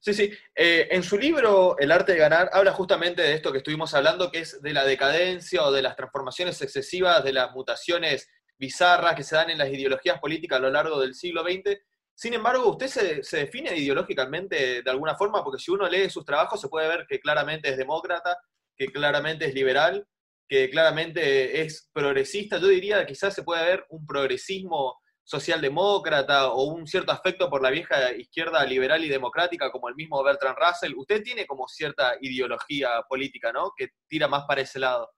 [0.05, 0.31] Sí, sí.
[0.53, 4.29] Eh, en su libro El arte de ganar habla justamente de esto que estuvimos hablando,
[4.29, 9.23] que es de la decadencia o de las transformaciones excesivas, de las mutaciones bizarras que
[9.23, 11.79] se dan en las ideologías políticas a lo largo del siglo XX.
[12.13, 15.43] Sin embargo, ¿usted se, se define ideológicamente de alguna forma?
[15.43, 18.37] Porque si uno lee sus trabajos se puede ver que claramente es demócrata,
[18.77, 20.07] que claramente es liberal,
[20.47, 22.59] que claramente es progresista.
[22.59, 27.61] Yo diría que quizás se puede ver un progresismo socialdemócrata o un cierto afecto por
[27.61, 32.15] la vieja izquierda liberal y democrática como el mismo Bertrand Russell, usted tiene como cierta
[32.21, 33.73] ideología política, ¿no?
[33.75, 35.11] Que tira más para ese lado.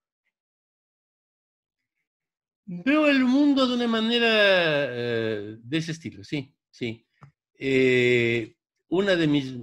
[2.65, 7.05] Veo el mundo de una manera eh, de ese estilo, sí, sí.
[7.59, 8.55] Eh,
[8.89, 9.55] una de mis...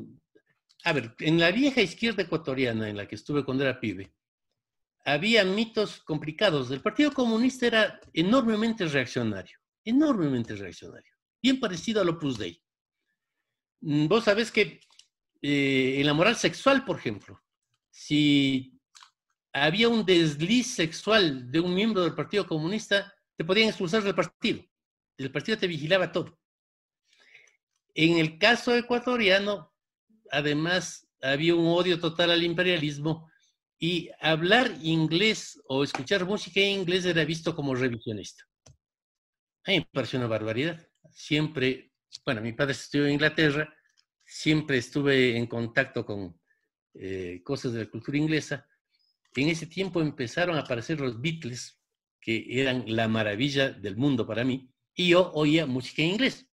[0.84, 4.14] A ver, en la vieja izquierda ecuatoriana en la que estuve cuando era pibe,
[5.06, 6.70] había mitos complicados.
[6.70, 11.12] El Partido Comunista era enormemente reaccionario enormemente reaccionario,
[11.42, 12.60] bien parecido al Opus Dei.
[13.80, 14.80] Mm, vos sabés que
[15.42, 17.40] eh, en la moral sexual, por ejemplo,
[17.90, 18.80] si
[19.52, 24.64] había un desliz sexual de un miembro del Partido Comunista, te podían expulsar del partido.
[25.16, 26.38] El partido te vigilaba todo.
[27.94, 29.72] En el caso ecuatoriano,
[30.30, 33.30] además, había un odio total al imperialismo
[33.78, 38.44] y hablar inglés o escuchar música en inglés era visto como revisionista.
[39.66, 40.86] A mí me pareció una barbaridad.
[41.10, 41.92] Siempre,
[42.24, 43.74] bueno, mi padre estudió en Inglaterra,
[44.24, 46.38] siempre estuve en contacto con
[46.94, 48.68] eh, cosas de la cultura inglesa.
[49.34, 51.80] En ese tiempo empezaron a aparecer los Beatles,
[52.20, 56.46] que eran la maravilla del mundo para mí, y yo oía música en inglés,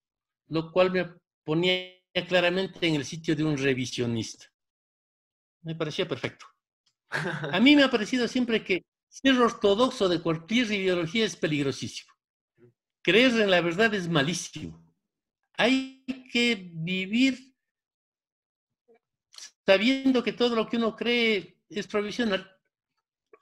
[0.47, 1.05] lo cual me
[1.43, 1.93] ponía
[2.28, 4.45] claramente en el sitio de un revisionista.
[5.62, 6.45] Me parecía perfecto.
[7.12, 12.09] A mí me ha parecido siempre que ser ortodoxo de cualquier ideología es peligrosísimo.
[13.02, 14.84] Creer en la verdad es malísimo.
[15.58, 17.56] Hay que vivir
[19.66, 22.50] sabiendo que todo lo que uno cree es provisional.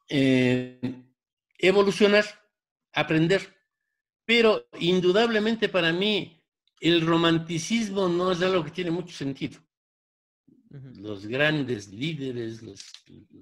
[0.10, 0.80] Eh,
[1.58, 2.26] evolucionar,
[2.93, 3.55] aprender.
[4.26, 6.43] Pero indudablemente para mí
[6.80, 9.60] el romanticismo no es algo que tiene mucho sentido.
[10.70, 12.62] Los grandes líderes,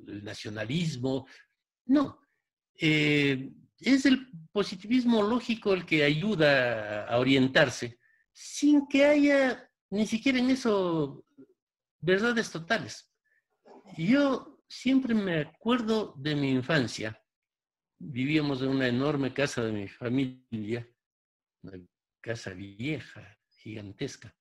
[0.08, 1.28] el nacionalismo,
[1.88, 2.22] no.
[2.80, 3.52] Eh,
[3.94, 8.00] es el positivismo lógico el que ayuda a orientarse,
[8.34, 11.26] sin que haya ni siquiera en eso
[12.00, 13.12] verdades totales.
[13.98, 17.22] Yo siempre me acuerdo de mi infancia.
[17.98, 20.88] Vivíamos en una enorme casa de mi familia,
[21.62, 21.80] una
[22.22, 24.36] casa vieja, gigantesca,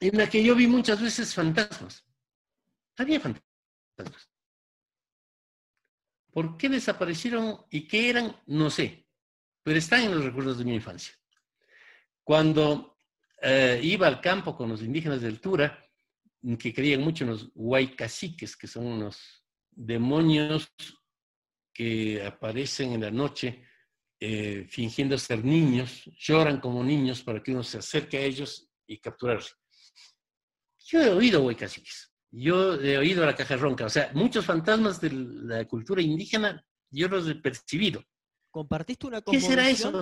[0.00, 2.04] en la que yo vi muchas veces fantasmas.
[2.96, 4.33] Había fantasmas.
[6.34, 8.36] ¿Por qué desaparecieron y qué eran?
[8.46, 9.06] No sé,
[9.62, 11.14] pero están en los recuerdos de mi infancia.
[12.24, 12.98] Cuando
[13.40, 15.80] eh, iba al campo con los indígenas del Tura,
[16.58, 20.72] que creían mucho en los huaycaciques, que son unos demonios
[21.72, 23.68] que aparecen en la noche
[24.18, 28.98] eh, fingiendo ser niños, lloran como niños para que uno se acerque a ellos y
[28.98, 29.56] capturarlos.
[30.86, 32.12] Yo he oído huaycaciques.
[32.36, 37.06] Yo he oído la caja ronca, o sea, muchos fantasmas de la cultura indígena yo
[37.06, 38.02] los he percibido.
[38.50, 39.92] ¿Compartiste una cosmovisión ¿Qué será eso?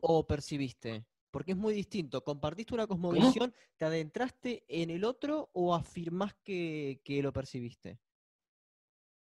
[0.00, 1.04] o, percibiste?
[1.30, 2.24] Porque es muy distinto.
[2.24, 3.54] ¿Compartiste una cosmovisión?
[3.76, 7.98] ¿Te adentraste en el otro o afirmás que, lo percibiste?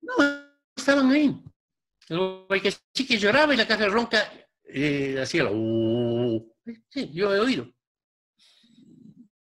[0.02, 0.14] No,
[0.76, 1.44] estaban ahí.
[2.08, 4.32] que sí que lloraba y la caja ronca
[4.64, 5.52] eh, hacía la...
[5.52, 6.54] Uh,
[6.90, 7.66] sí, yo he oído.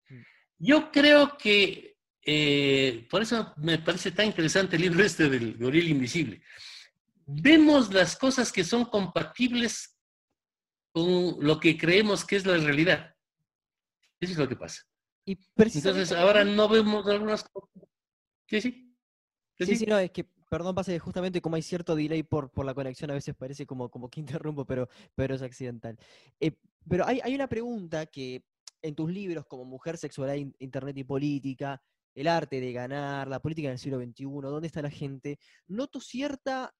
[0.09, 0.23] Mm.
[0.57, 1.88] Yo creo que
[2.23, 6.41] eh, por eso me parece tan interesante el libro este del goril invisible.
[7.25, 9.97] Vemos las cosas que son compatibles
[10.91, 13.15] con lo que creemos que es la realidad.
[14.19, 14.83] Eso es lo que pasa.
[15.25, 17.69] Y Entonces ahora no vemos algunas cosas.
[18.47, 18.95] Sí, sí.
[19.59, 22.73] Sí, sí, no, es que, perdón, pasa justamente como hay cierto delay por, por la
[22.73, 25.97] conexión, a veces parece como, como que interrumpo, pero, pero es accidental.
[26.39, 26.55] Eh,
[26.87, 28.43] pero hay, hay, una pregunta que
[28.81, 31.81] en tus libros, como Mujer, Sexualidad, Internet y Política,
[32.15, 35.99] el arte de ganar, la política en el siglo XXI, dónde está la gente, noto
[35.99, 36.73] cierta,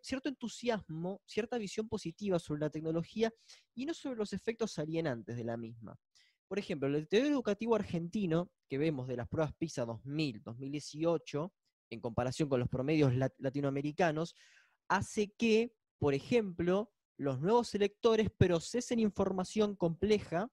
[0.00, 3.32] cierto entusiasmo, cierta visión positiva sobre la tecnología
[3.74, 5.98] y no sobre los efectos alienantes de la misma.
[6.48, 11.52] Por ejemplo, el teoría educativo argentino que vemos de las pruebas PISA 2000, 2018,
[11.90, 14.34] en comparación con los promedios latinoamericanos,
[14.88, 20.48] hace que, por ejemplo, los nuevos electores procesen información compleja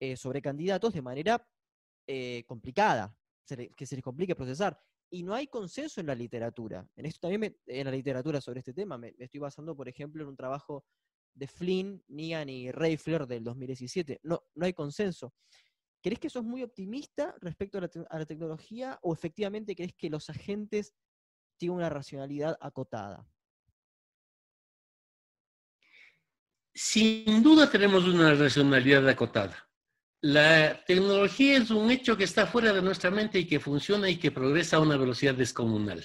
[0.00, 1.46] eh, sobre candidatos de manera
[2.06, 3.16] eh, complicada,
[3.46, 4.78] que se les complique procesar.
[5.10, 6.84] y no hay consenso en la literatura.
[6.96, 10.30] En esto también, en la literatura sobre este tema, me, estoy basando, por ejemplo, en
[10.30, 10.84] un trabajo
[11.34, 14.20] de Flynn, Nian y Reifler del 2017.
[14.22, 15.34] No, no hay consenso.
[16.04, 20.94] ¿Crees que sos muy optimista respecto a la, tecnología o efectivamente crees que los agentes
[21.56, 23.26] tienen una racionalidad acotada?
[26.74, 29.56] Sin duda tenemos una racionalidad acotada.
[30.24, 34.16] La tecnología es un hecho que está fuera de nuestra mente y que funciona y
[34.16, 36.02] que progresa a una velocidad descomunal.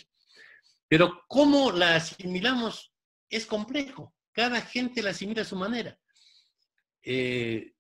[0.90, 2.94] Pero cómo la asimilamos
[3.30, 4.14] es complejo.
[4.34, 5.98] Cada gente la asimila a su manera.
[7.02, 7.76] Eh,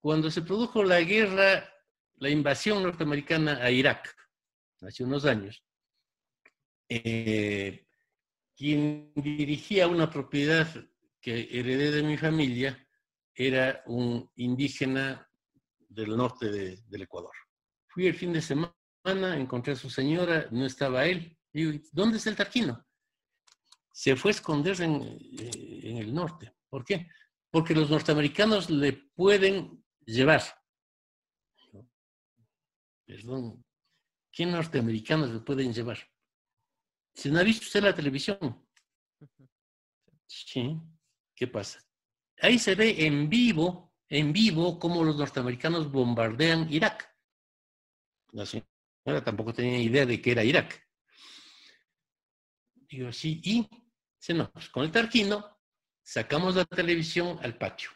[0.00, 1.72] cuando se produjo la guerra,
[2.16, 4.16] la invasión norteamericana a Irak,
[4.80, 5.64] hace unos años,
[6.88, 7.86] eh,
[8.56, 10.66] quien dirigía una propiedad
[11.20, 12.84] que heredé de mi familia
[13.32, 15.28] era un indígena
[15.92, 17.34] del norte del Ecuador.
[17.88, 21.36] Fui el fin de semana, encontré a su señora, no estaba él.
[21.52, 22.84] Digo, ¿dónde está el tarquino?
[23.92, 26.54] Se fue a esconder en, eh, en el norte.
[26.68, 27.08] ¿Por qué?
[27.50, 30.42] Porque los norteamericanos le pueden llevar.
[33.04, 33.62] Perdón,
[34.30, 35.98] ¿qué norteamericanos se pueden llevar?
[37.14, 38.38] ¿Se no ha visto usted la televisión?
[40.34, 40.80] Sí,
[41.34, 41.78] ¿qué pasa?
[42.40, 47.10] Ahí se ve en vivo, en vivo, cómo los norteamericanos bombardean Irak.
[48.32, 50.86] La señora tampoco tenía idea de que era Irak.
[52.74, 53.66] Digo, sí, y
[54.18, 55.58] se nos, con el tarquino,
[56.02, 57.88] sacamos la televisión al patio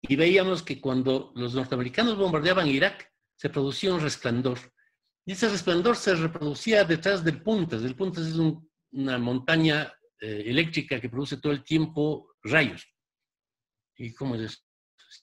[0.00, 4.58] y veíamos que cuando los norteamericanos bombardeaban Irak, se producía un resplandor.
[5.26, 7.82] Y ese resplandor se reproducía detrás del Puntas.
[7.82, 8.36] El Puntas es
[8.92, 12.86] una montaña eh, eléctrica que produce todo el tiempo rayos.
[13.96, 14.71] ¿Y cómo es eso?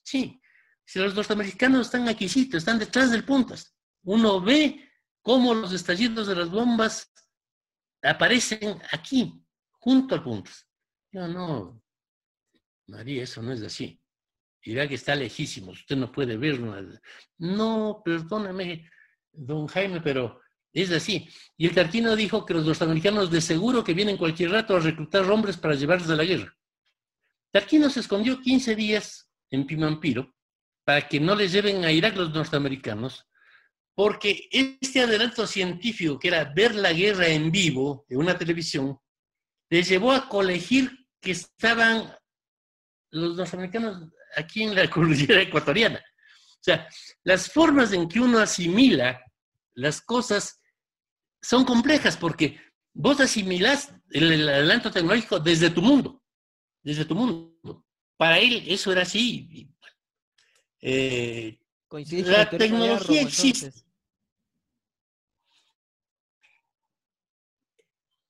[0.02, 0.40] Sí,
[0.84, 3.74] si los norteamericanos están aquí, sí, están detrás del Puntas.
[4.02, 4.90] Uno ve
[5.22, 7.12] cómo los estallidos de las bombas
[8.02, 10.66] aparecen aquí, junto al Puntas.
[11.12, 11.82] Yo no,
[12.86, 14.00] María, eso no es así.
[14.62, 17.00] Irak está lejísimo, usted no puede ver nada.
[17.38, 18.90] No, perdóname,
[19.32, 20.40] don Jaime, pero
[20.72, 21.28] es así.
[21.56, 25.30] Y el Tarquino dijo que los norteamericanos de seguro que vienen cualquier rato a reclutar
[25.30, 26.54] hombres para llevarlos a la guerra.
[27.50, 30.34] Tarquino se escondió 15 días en Pimampiro
[30.84, 33.26] para que no les lleven a Irak los norteamericanos,
[33.94, 38.98] porque este adelanto científico, que era ver la guerra en vivo en una televisión,
[39.70, 40.90] les llevó a colegir
[41.20, 42.12] que estaban
[43.10, 45.98] los norteamericanos aquí en la cordillera ecuatoriana.
[45.98, 46.88] O sea,
[47.24, 49.22] las formas en que uno asimila
[49.74, 50.60] las cosas
[51.42, 52.60] son complejas porque
[52.92, 56.22] vos asimilás el, adelanto tecnológico desde tu mundo,
[56.82, 57.86] desde tu mundo.
[58.20, 59.66] Para él eso era así.
[60.82, 61.58] Eh,
[61.88, 63.72] la tecnología existe.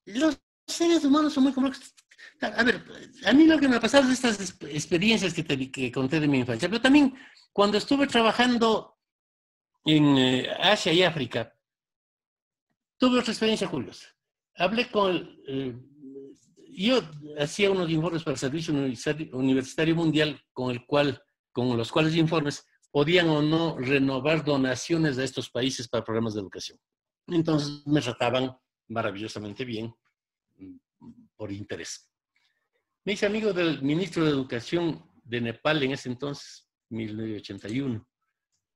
[0.05, 1.93] Los seres humanos son muy complejos.
[2.41, 2.84] A ver,
[3.26, 6.38] a mí lo que me ha pasado es estas experiencias que, te, conté de mi
[6.38, 7.12] infancia, pero también
[7.53, 8.97] cuando estuve trabajando
[9.84, 11.53] en eh, Asia y África,
[12.97, 14.07] tuve otra experiencia curiosa.
[14.55, 15.36] Hablé con...
[15.49, 15.74] Eh,
[16.73, 17.01] yo
[17.39, 22.66] hacía unos informes para el Servicio Universitario Mundial con, el cual, con los cuales informes
[22.91, 26.78] podían o no renovar donaciones a estos países para programas de educación.
[27.28, 28.57] Entonces me trataban
[28.89, 29.94] maravillosamente bien
[30.57, 30.77] mm,
[31.36, 32.11] por interés.
[33.05, 38.07] Me hice amigo del ministro de Educación de Nepal en ese entonces, 1981.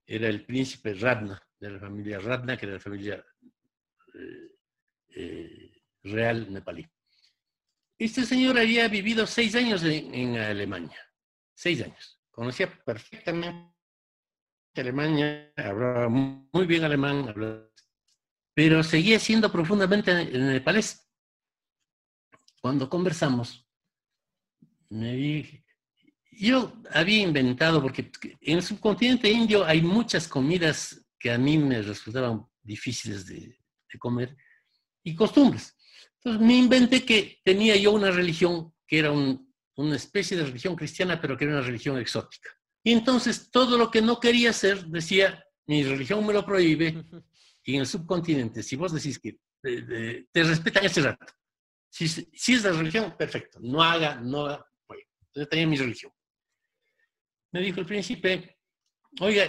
[0.06, 3.24] Era el príncipe Radna, de la familia Radna, que era la familia
[4.14, 4.56] eh,
[5.16, 6.86] eh, real nepalí.
[7.98, 10.98] Este señor había vivido seis años en, Alemania,
[11.54, 12.20] seis años.
[12.30, 13.72] Conocía perfectamente
[14.74, 17.32] Alemania, hablaba muy bien alemán,
[18.54, 21.08] pero seguía siendo profundamente nepalés.
[22.60, 23.68] Cuando conversamos,
[24.88, 25.64] me dije,
[26.32, 28.10] yo había inventado, porque
[28.40, 33.58] en el subcontinente indio hay muchas comidas que a mí me resultaban difíciles de,
[33.98, 34.36] comer
[35.04, 35.76] y costumbres.
[36.24, 41.20] Entonces me inventé que tenía yo una religión que era una especie de religión cristiana,
[41.20, 42.51] pero que era una religión exótica.
[42.82, 47.05] Y entonces todo lo que no quería hacer, decía, mi religión me lo prohíbe,
[47.62, 51.26] y en el subcontinente, si vos decís que te respetan ese rato,
[51.90, 52.05] si,
[52.55, 54.66] es la religión, perfecto, no haga, no haga,
[55.34, 56.12] yo tenía mi religión.
[57.52, 58.59] Me dijo el príncipe,
[59.20, 59.44] oiga,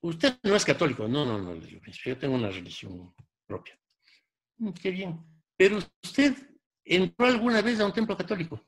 [0.00, 1.06] usted no es católico.
[1.06, 3.14] No, no, no, le digo, yo tengo una religión
[3.46, 3.78] propia.
[4.58, 5.31] Mm, qué bien.
[5.62, 6.34] Pero usted
[6.84, 8.66] entró alguna vez a un templo católico.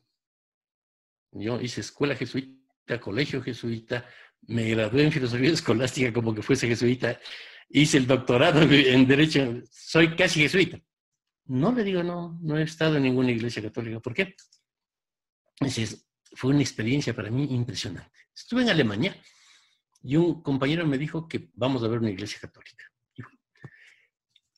[1.33, 4.09] Yo hice escuela jesuita, colegio jesuita,
[4.43, 7.19] me gradué en filosofía escolástica como que fuese jesuita
[7.69, 10.79] hice el doctorado en Derecho, soy casi jesuita.
[11.47, 13.99] No le digo, no, no he estado en ninguna iglesia católica.
[13.99, 14.37] ¿Por qué?
[15.59, 16.07] Entonces,
[16.37, 18.17] fue una experiencia para mí impresionante.
[18.33, 19.21] Estuve en Alemania
[20.01, 22.85] y un compañero me dijo que vamos a ver una iglesia católica.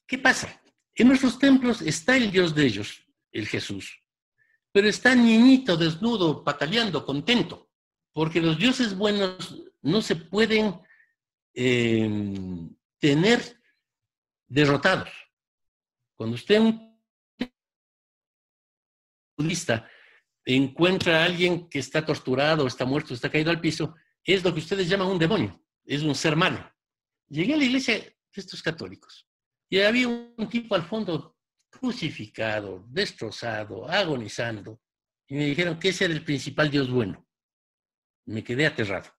[0.07, 0.61] ¿Qué pasa?
[0.99, 4.03] En nuestros templos está el Dios de ellos, el Jesús,
[4.73, 7.71] pero está niñito, desnudo, pataleando, contento,
[8.13, 10.81] porque los dioses buenos no se pueden
[11.53, 12.11] eh,
[12.99, 13.61] tener
[14.47, 15.11] derrotados.
[16.15, 16.99] Cuando usted un
[19.37, 19.87] budista
[20.47, 23.95] encuentra a alguien que está torturado, está muerto, está caído al piso,
[24.25, 26.73] es lo que ustedes llaman un demonio, es un ser malo.
[27.29, 29.26] Llegué a la iglesia de estos católicos
[29.69, 31.37] y había un tipo al fondo
[31.71, 34.81] crucificado, destrozado, agonizando,
[35.29, 37.27] y me dijeron que ese era el principal Dios bueno.
[38.27, 39.11] Me quedé aterrado.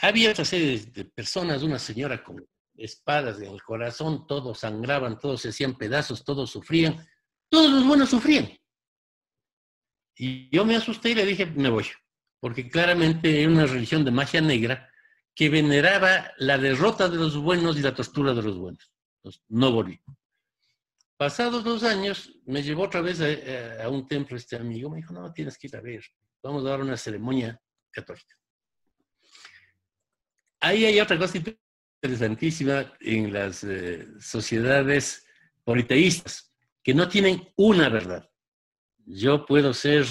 [0.00, 2.44] Había otra serie de personas, una señora con
[2.76, 7.06] espadas en el corazón, todos sangraban, todos se hacían pedazos, todos sufrían,
[7.48, 8.48] todos los buenos sufrían.
[10.16, 11.86] Y yo me asusté y le dije, me voy,
[12.40, 14.92] porque claramente era una religión de magia negra
[15.34, 18.92] que veneraba la derrota de los buenos y la tortura de los buenos.
[19.28, 20.00] Entonces, no volví.
[21.18, 25.12] Pasados dos años, me llevó otra vez a, a, un templo este amigo, me dijo,
[25.12, 26.02] no, tienes que ir a ver,
[26.42, 27.60] vamos a dar una ceremonia
[27.90, 28.36] católica.
[30.60, 31.38] Ahí hay otra cosa
[32.02, 35.26] interesantísima en las eh, sociedades
[35.64, 36.52] politeístas,
[36.82, 38.30] que no tienen una verdad.
[39.04, 40.06] Yo puedo ser,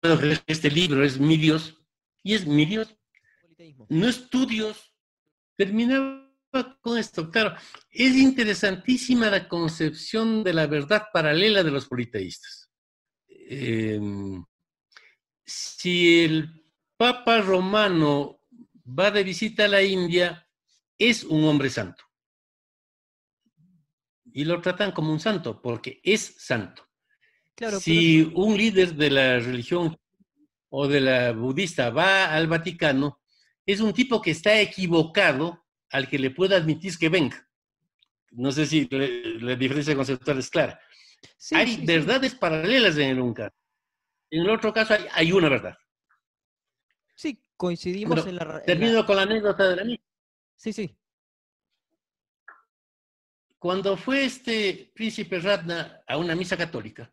[0.00, 1.76] puedo creer que este libro es mi Dios,
[2.24, 2.96] y es mi Dios.
[3.88, 4.94] No es tu Dios.
[5.56, 6.27] Terminaba
[6.80, 7.30] con esto.
[7.30, 7.54] Claro,
[7.90, 12.70] es interesantísima la concepción de la verdad paralela de los politeístas.
[13.28, 14.00] Eh,
[15.44, 16.64] si el
[16.96, 18.42] Papa Romano
[18.86, 20.46] va de visita a la India,
[20.98, 22.04] es un hombre santo.
[24.32, 26.86] Y lo tratan como un santo, porque es santo.
[27.54, 29.96] Claro, si un líder de la religión
[30.68, 33.20] o de la budista va al Vaticano,
[33.66, 37.48] es un tipo que está equivocado al que le pueda admitir que venga.
[38.30, 40.80] No sé si la diferencia conceptual es clara.
[41.52, 43.54] hay verdades paralelas en el un caso.
[44.30, 45.76] En el otro caso hay, hay una verdad.
[47.14, 48.62] Sí, coincidimos en la...
[48.62, 50.02] Termino con la anécdota de la misa.
[50.56, 50.98] Sí, sí.
[53.58, 57.12] Cuando fue este príncipe Ratna a una misa católica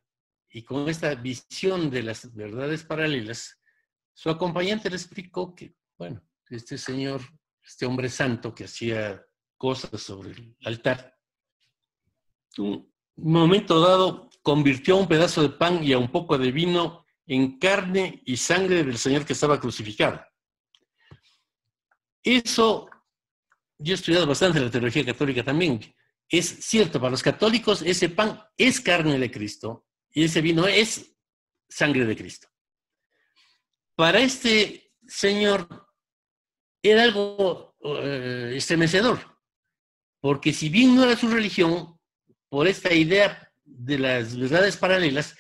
[0.50, 3.60] y con esta visión de las verdades paralelas,
[4.14, 7.22] su acompañante le explicó que, bueno, este señor,
[7.66, 9.26] este hombre santo que hacía
[9.58, 11.18] cosas sobre el altar,
[12.58, 17.58] un momento dado convirtió un pedazo de pan y a un poco de vino en
[17.58, 20.24] carne y sangre del Señor que estaba crucificado.
[22.24, 22.90] Eso,
[23.78, 25.80] yo he estudiado bastante la teología católica también.
[26.30, 31.16] Es cierto, para los católicos ese pan es carne de Cristo y ese vino es
[31.68, 32.48] sangre de Cristo.
[33.96, 35.85] Para este señor
[36.90, 39.20] era algo eh, estremecedor,
[40.22, 42.00] porque si bien no era su religión,
[42.50, 45.36] por esta idea de las verdades paralelas,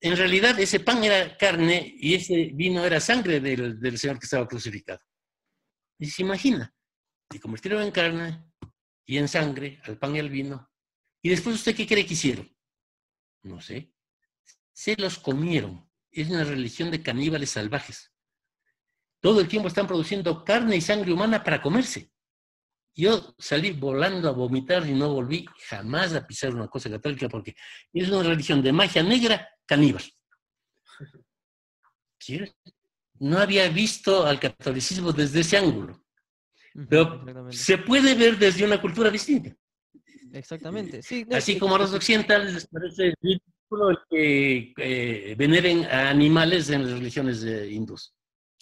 [0.00, 4.46] en realidad ese pan era carne y ese vino era sangre del, Señor que estaba
[4.46, 5.00] crucificado.
[5.98, 6.72] Y se imagina,
[7.30, 8.44] se convirtieron en carne
[9.04, 10.70] y en sangre al pan y al vino.
[11.22, 12.48] ¿Y después usted qué cree que hicieron?
[13.42, 13.92] No sé.
[14.72, 15.90] Se los comieron.
[16.12, 18.12] Es una religión de caníbales salvajes.
[19.20, 22.10] Todo el tiempo están produciendo carne y sangre humana para comerse.
[22.94, 27.54] Yo salí volando a vomitar y no volví jamás a pisar una cosa católica porque
[27.92, 30.02] es una religión de magia negra caníbal.
[33.20, 36.04] No había visto al catolicismo desde ese ángulo.
[36.88, 39.52] Pero se puede ver desde una cultura distinta.
[40.32, 41.00] Exactamente.
[41.32, 46.92] Así como a los occidentales les parece ridículo que eh, veneren a animales en las
[46.92, 48.14] religiones hindúes.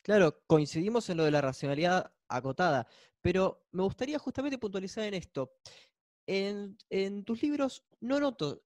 [0.07, 2.87] Claro, coincidimos en lo de la racionalidad acotada,
[3.23, 5.51] pero me gustaría justamente puntualizar en esto.
[6.29, 6.77] En,
[7.25, 8.63] tus libros no noto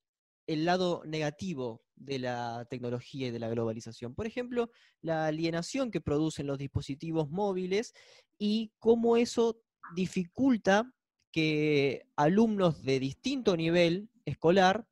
[0.47, 4.15] el lado negativo de la tecnología y de la globalización.
[4.15, 7.95] Por ejemplo, la alienación que producen los dispositivos móviles
[8.37, 9.62] y cómo eso
[9.97, 10.93] dificulta
[11.33, 14.87] que alumnos de distinto nivel escolar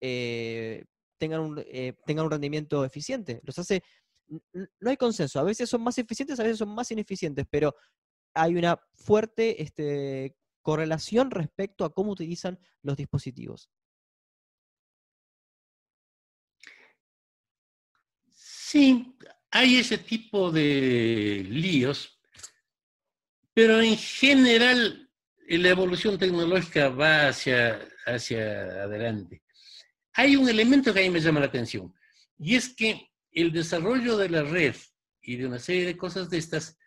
[0.00, 0.84] eh,
[1.18, 3.40] tengan, un, eh, tengan un rendimiento eficiente.
[3.42, 3.82] Los hace
[4.28, 5.40] no hay consenso.
[5.40, 7.74] A veces son más eficientes, a veces son más ineficientes, pero
[8.34, 13.70] hay una fuerte este, correlación respecto a cómo utilizan los dispositivos.
[18.34, 19.14] Sí,
[19.50, 22.18] hay ese tipo de líos,
[23.54, 25.10] Pero en general,
[25.46, 29.42] la evolución tecnológica va hacia, hacia adelante.
[30.14, 31.94] Hay un elemento que a mí me llama la atención,
[32.38, 34.76] y es que el desarrollo de la red
[35.22, 36.78] y de una serie de cosas de estas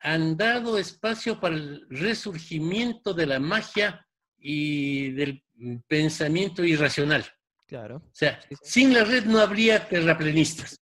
[0.00, 4.06] han dado espacio para el resurgimiento de la magia
[4.36, 5.42] y del
[5.88, 7.24] pensamiento irracional.
[7.66, 7.96] Claro.
[7.96, 10.78] O sea, sin la red no habría terraplenistas.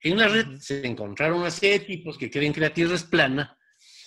[0.00, 3.04] En la red se encontraron una serie de tipos que creen que la Tierra es
[3.04, 3.56] plana.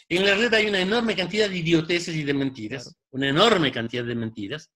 [0.09, 4.03] En la red hay una enorme cantidad de idioteces y de mentiras, una enorme cantidad
[4.03, 4.71] de mentiras.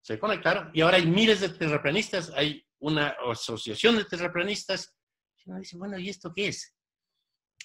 [0.00, 4.94] Se conectaron y ahora hay miles de terraplanistas, hay una asociación de terraplanistas.
[5.46, 6.76] Uno dice, bueno, ¿y esto qué es?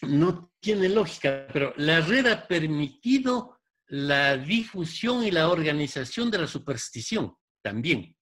[0.01, 6.47] No tiene lógica, pero la red ha permitido la difusión y la organización de la
[6.47, 8.15] superstición también.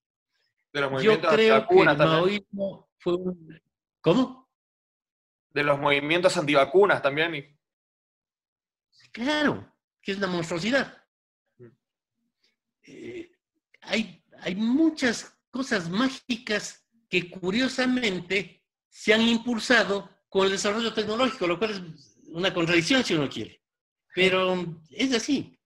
[1.02, 3.62] Yo creo que el maoísmo fue un...
[4.02, 4.50] ¿Cómo?
[5.50, 7.60] De los movimientos antivacunas también.
[9.12, 11.04] Claro, que es una monstruosidad.
[11.58, 11.68] Mm.
[12.84, 13.32] Eh,
[13.82, 21.58] hay, hay muchas cosas mágicas que curiosamente se han impulsado con el desarrollo tecnológico, lo
[21.58, 23.62] cual es una contradicción si uno quiere.
[24.14, 25.58] Pero es así.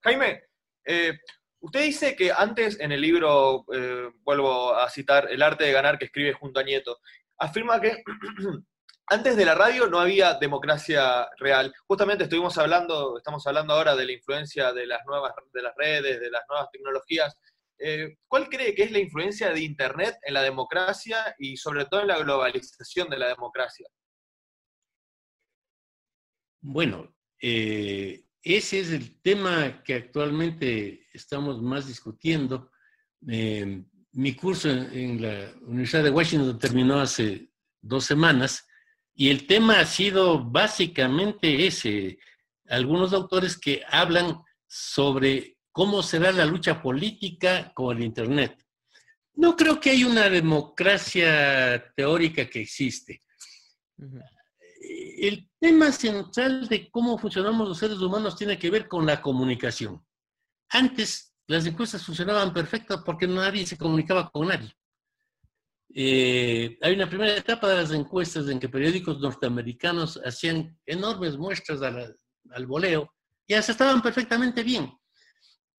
[0.00, 0.44] Jaime,
[0.84, 1.18] eh,
[1.60, 5.98] usted dice que antes en el libro, eh, vuelvo a citar, El arte de ganar
[5.98, 7.00] que escribe junto a Nieto,
[7.38, 8.02] afirma que
[9.06, 11.74] antes de la radio no había democracia real.
[11.86, 16.20] Justamente estuvimos hablando, estamos hablando ahora de la influencia de las nuevas, de las redes,
[16.20, 17.36] de las nuevas tecnologías.
[17.78, 22.02] Eh, ¿Cuál cree que es la influencia de Internet en la democracia y sobre todo
[22.02, 23.86] en la globalización de la democracia?
[26.60, 32.70] Bueno, eh, ese es el tema que actualmente estamos más discutiendo.
[33.28, 33.82] Eh,
[34.12, 37.50] mi curso en, la Universidad de Washington terminó hace
[37.80, 38.66] dos semanas
[39.14, 42.18] y el tema ha sido básicamente ese.
[42.68, 48.64] Algunos autores que hablan sobre cómo será la lucha política con el Internet.
[49.34, 53.20] No creo que haya una democracia teórica que existe
[55.22, 60.04] el tema central de cómo funcionamos los seres humanos tiene que ver con la comunicación.
[60.68, 64.74] Antes las encuestas funcionaban perfectas porque nadie se comunicaba con nadie.
[65.94, 71.80] Eh, hay una primera etapa de las encuestas en que periódicos norteamericanos hacían enormes muestras
[71.82, 73.12] al voleo
[73.46, 74.92] y hasta estaban perfectamente bien.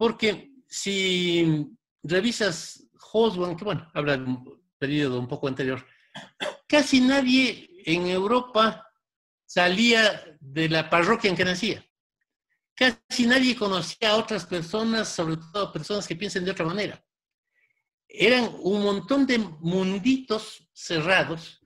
[0.03, 1.65] Porque si
[2.03, 5.87] revisas Hoswan, que bueno, habla de un periodo un poco anterior,
[6.67, 8.85] casi nadie en Europa
[9.45, 11.89] salía de la parroquia en que nacía.
[12.75, 17.01] Casi nadie conocía a otras personas, sobre todo personas que piensen de otra manera.
[18.05, 21.61] Eran un montón de munditos cerrados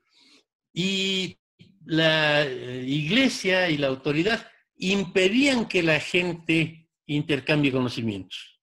[0.72, 1.40] y
[1.86, 8.62] la eh, iglesia y la autoridad impedían que la gente intercambie conocimientos.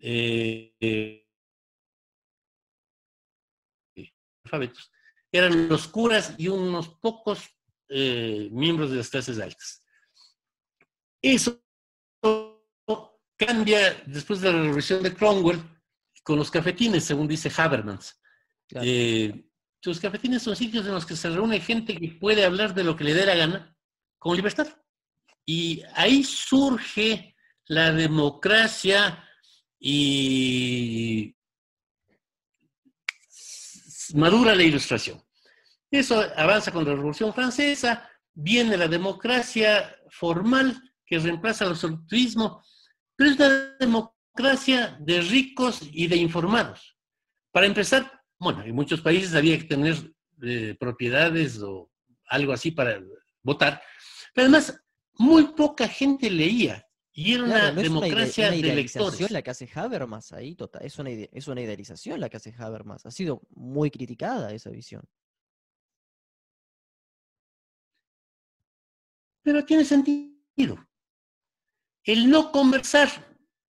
[0.00, 1.26] Eh, eh,
[5.32, 7.48] eran los curas y unos pocos
[7.88, 9.82] eh, miembros de las clases altas.
[11.22, 11.62] Eso
[13.36, 15.60] cambia después de la revolución de Cromwell
[16.22, 18.20] con los cafetines, según dice Habermas.
[18.74, 19.44] Eh,
[19.82, 22.96] los cafetines son sitios en los que se reúne gente que puede hablar de lo
[22.96, 23.76] que le dé la gana
[24.18, 24.66] con libertad.
[25.44, 27.35] Y ahí surge
[27.68, 29.24] la democracia
[29.78, 31.34] y
[34.14, 35.22] madura la ilustración.
[35.90, 42.62] Eso avanza con la Revolución Francesa, viene la democracia formal que reemplaza el absolutismo,
[43.14, 46.96] pero es una democracia de ricos y de informados.
[47.52, 50.12] Para empezar, bueno, en muchos países había que tener
[50.42, 51.90] eh, propiedades o
[52.28, 53.00] algo así para
[53.42, 53.80] votar,
[54.34, 54.78] pero además
[55.18, 56.85] muy poca gente leía.
[57.18, 61.10] Y era una democracia es una, de la que hace Habermas ahí, tota, es, una,
[61.10, 63.06] es una idealización la que hace Habermas.
[63.06, 65.02] Ha sido muy criticada esa visión.
[69.46, 70.88] pero tiene sentido.
[72.02, 73.08] El no conversar,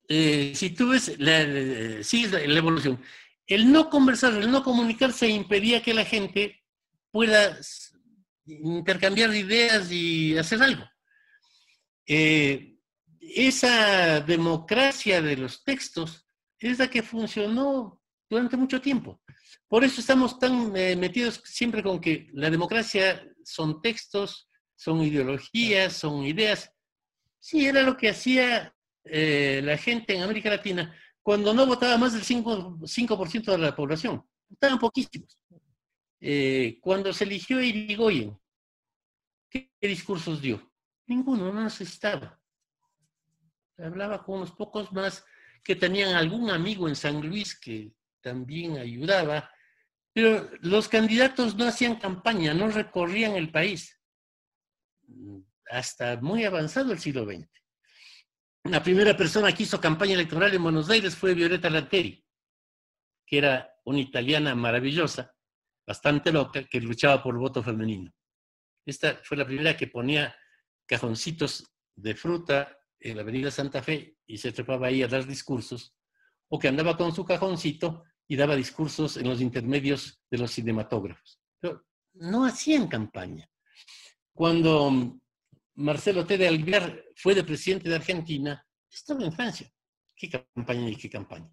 [0.08, 2.98] eh, si tú ves, la, la evolución,
[3.46, 6.64] el no conversar, el no comunicarse impedía que la gente
[7.10, 7.58] pueda
[8.46, 10.82] intercambiar ideas y hacer algo.
[12.06, 12.75] Eh,
[13.34, 16.26] esa democracia de los textos
[16.58, 19.20] es la que funcionó durante mucho tiempo.
[19.68, 25.92] Por eso estamos tan eh, metidos siempre con que la democracia son textos, son ideologías,
[25.92, 26.70] son ideas.
[27.38, 28.74] Sí, era lo que hacía
[29.04, 34.24] eh, la gente en América Latina cuando no votaba más del 5%, de la población.
[34.48, 35.36] Votaban poquísimos.
[36.20, 38.38] Eh, cuando se eligió Irigoyen,
[39.50, 40.72] ¿qué, discursos dio?
[41.06, 42.40] Ninguno, no necesitaba.
[43.78, 45.24] Hablaba con unos pocos más
[45.62, 49.50] que tenían algún amigo en San Luis que también ayudaba,
[50.12, 54.00] pero los candidatos no hacían campaña, no recorrían el país,
[55.68, 57.48] hasta muy avanzado el siglo XX.
[58.64, 62.24] La primera persona que hizo campaña electoral en Buenos Aires fue Violeta Lanteri,
[63.26, 65.34] que era una italiana maravillosa,
[65.86, 68.12] bastante loca, que luchaba por el voto femenino.
[68.84, 70.34] Esta fue la primera que ponía
[70.86, 75.94] cajoncitos de fruta en la Avenida Santa Fe y se trepaba ahí a dar discursos,
[76.48, 81.40] o que andaba con su cajoncito y daba discursos en los intermedios de los cinematógrafos.
[81.60, 83.48] Pero no hacían campaña.
[84.32, 85.18] Cuando
[85.74, 86.38] Marcelo T.
[86.38, 89.70] de Alvear fue de presidente de Argentina, estaba en Francia.
[90.14, 91.50] ¿Qué campaña y qué campaña?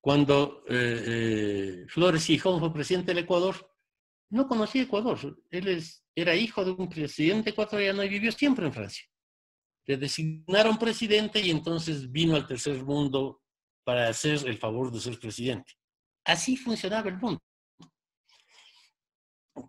[0.00, 3.70] Cuando eh, eh, Flores Hijón fue presidente del Ecuador,
[4.30, 5.18] no conocía Ecuador.
[5.50, 5.82] Él
[6.14, 9.04] era hijo de un presidente ecuatoriano y vivió siempre en Francia.
[9.86, 13.42] Le designaron presidente y entonces vino al tercer mundo
[13.84, 15.74] para hacer el favor de ser presidente.
[16.24, 17.40] Así funcionaba el mundo.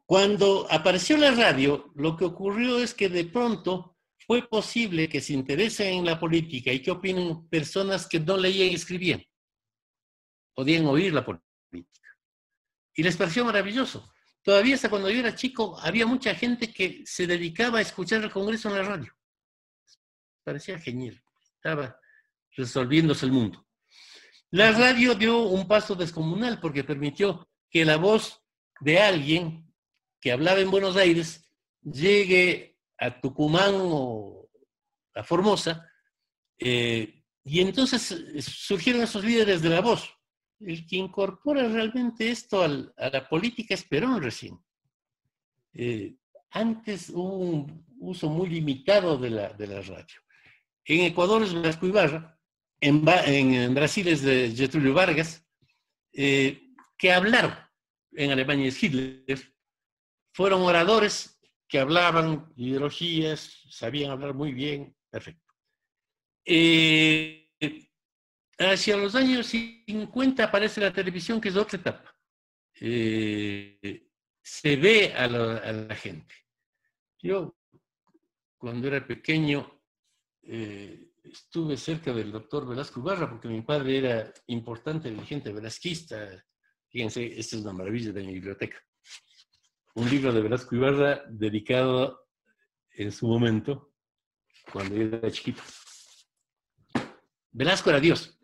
[0.05, 5.33] Cuando apareció la radio, lo que ocurrió es que de pronto fue posible que se
[5.33, 9.23] interesen en la política y que opinen personas que no leían y escribían
[10.55, 12.17] podían oír la política.
[12.95, 14.11] Y les pareció maravilloso.
[14.41, 18.31] Todavía hasta cuando yo era chico había mucha gente que se dedicaba a escuchar el
[18.31, 19.14] Congreso en la radio.
[20.45, 21.21] Parecía genial.
[21.55, 21.99] Estaba
[22.55, 23.67] resolviéndose el mundo.
[24.51, 28.41] La radio dio un paso descomunal porque permitió que la voz
[28.79, 29.69] de alguien
[30.21, 31.51] que hablaba en Buenos Aires
[31.81, 34.49] llegue a Tucumán o
[35.13, 35.91] a Formosa,
[36.57, 40.15] eh, y entonces eh, surgieron esos líderes de la voz
[40.59, 44.59] el que incorpora realmente esto a la política es Perón recién.
[45.73, 46.15] Eh,
[46.51, 50.21] antes hubo un uso muy limitado de la, radio.
[50.85, 52.39] En Ecuador es Velasco Ibarra,
[52.79, 55.43] en, Brasil es de Getulio Vargas,
[56.13, 57.55] eh, que hablaron,
[58.11, 59.39] en Alemania es Hitler,
[60.31, 65.53] fueron oradores que hablaban ideologías, sabían hablar muy bien, perfecto.
[66.45, 67.49] Eh,
[68.59, 72.15] hacia los años 50 aparece la televisión, que es otra etapa.
[72.79, 74.07] Eh,
[74.41, 76.35] se ve a la, gente.
[77.19, 77.55] Yo,
[78.57, 79.74] cuando era pequeño,
[80.47, 86.43] eh, estuve cerca del doctor Velasco Ibarra, porque mi padre era importante dirigente velasquista.
[86.89, 88.77] Fíjense, esta es una maravilla de mi biblioteca.
[89.95, 92.27] Un libro de Velasco Ibarra dedicado
[92.91, 93.93] en su momento,
[94.71, 95.61] cuando yo era chiquito.
[97.51, 98.37] Velasco era Dios.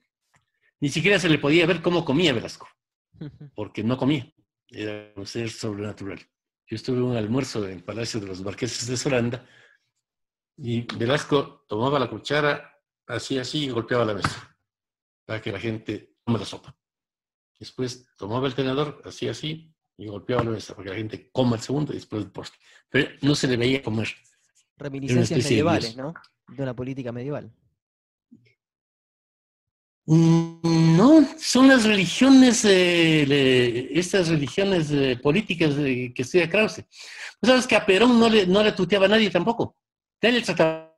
[0.79, 2.67] Ni siquiera se le podía ver cómo comía Velasco,
[3.55, 4.33] porque no comía.
[4.69, 6.19] Era un ser sobrenatural.
[6.65, 9.45] Yo estuve en un almuerzo en el Palacio de los Marqueses de Solanda
[10.57, 14.57] y Velasco tomaba la cuchara, hacía así y golpeaba la mesa
[15.25, 16.75] para que la gente tome la sopa.
[17.59, 21.55] Después tomaba el tenedor, hacía así y golpeaba la mesa para que la gente coma
[21.55, 22.59] el segundo y después el postre.
[22.89, 24.09] Pero no se le veía comer.
[24.77, 26.13] Reminiscencias medievales, ¿no?
[26.47, 27.51] De una política medieval.
[30.05, 36.83] Mm, no, son las religiones, estas religiones políticas que estudia Krause.
[37.39, 39.77] Pues sabes que a Perón no le, no le tuteaba a nadie tampoco.
[40.21, 40.95] Nadie le trataba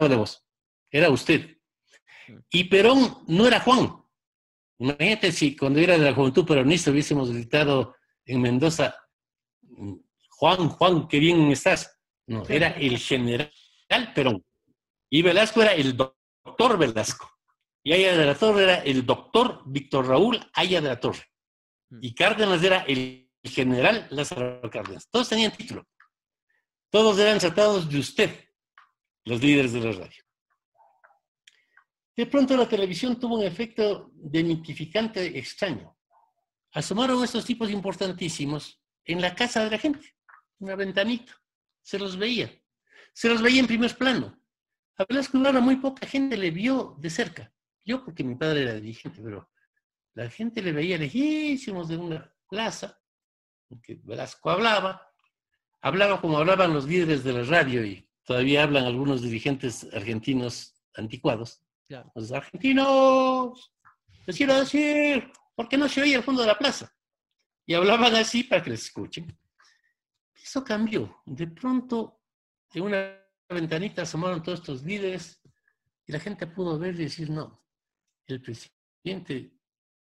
[0.00, 0.44] de vos.
[0.90, 1.58] Era usted.
[2.50, 4.02] Y Perón no era Juan.
[4.78, 8.96] Imagínate si cuando era de la juventud peronista hubiésemos gritado en Mendoza,
[10.30, 11.98] Juan, Juan, qué bien estás.
[12.26, 13.50] No, era el general
[14.14, 14.44] Perón.
[15.10, 17.30] Y Velasco era el doctor Velasco.
[17.84, 21.24] Y Aya de la Torre era el doctor Víctor Raúl Aya de la Torre.
[22.00, 25.08] Y Cárdenas era el general Lázaro Cárdenas.
[25.10, 25.86] Todos tenían título.
[26.90, 28.30] Todos eran tratados de usted,
[29.24, 30.22] los líderes de la radio.
[32.16, 35.96] De pronto la televisión tuvo un efecto demitificante extraño.
[36.72, 40.14] Asomaron estos tipos importantísimos en la casa de la gente,
[40.58, 41.32] una ventanita.
[41.82, 42.50] Se los veía.
[43.12, 44.40] Se los veía en primer plano.
[44.96, 47.52] A Velasco Ibarra muy poca gente le vio de cerca.
[47.84, 49.50] Yo porque mi padre era dirigente, pero
[50.14, 53.00] la gente le veía lejísimos de una plaza,
[53.68, 55.12] porque Velasco hablaba,
[55.80, 61.60] hablaba como hablaban los líderes de la radio y todavía hablan algunos dirigentes argentinos anticuados.
[62.14, 63.72] Los argentinos,
[64.26, 66.92] les quiero decir, ¿por qué no se oye al fondo de la plaza?
[67.66, 69.38] Y hablaban así para que les escuchen.
[70.34, 71.22] Eso cambió.
[71.24, 72.20] De pronto,
[72.72, 73.18] en una
[73.48, 75.40] ventanita asomaron todos estos líderes
[76.06, 77.64] y la gente pudo ver y decir, no,
[78.26, 79.52] el presidente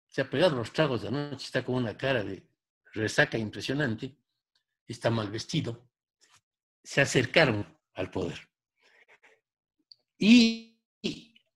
[0.08, 2.46] se ha pegado los tragos de anoche, está con una cara de
[2.94, 4.18] resaca impresionante,
[4.88, 5.90] está mal vestido,
[6.84, 8.40] se acercaron al poder.
[10.18, 10.80] Y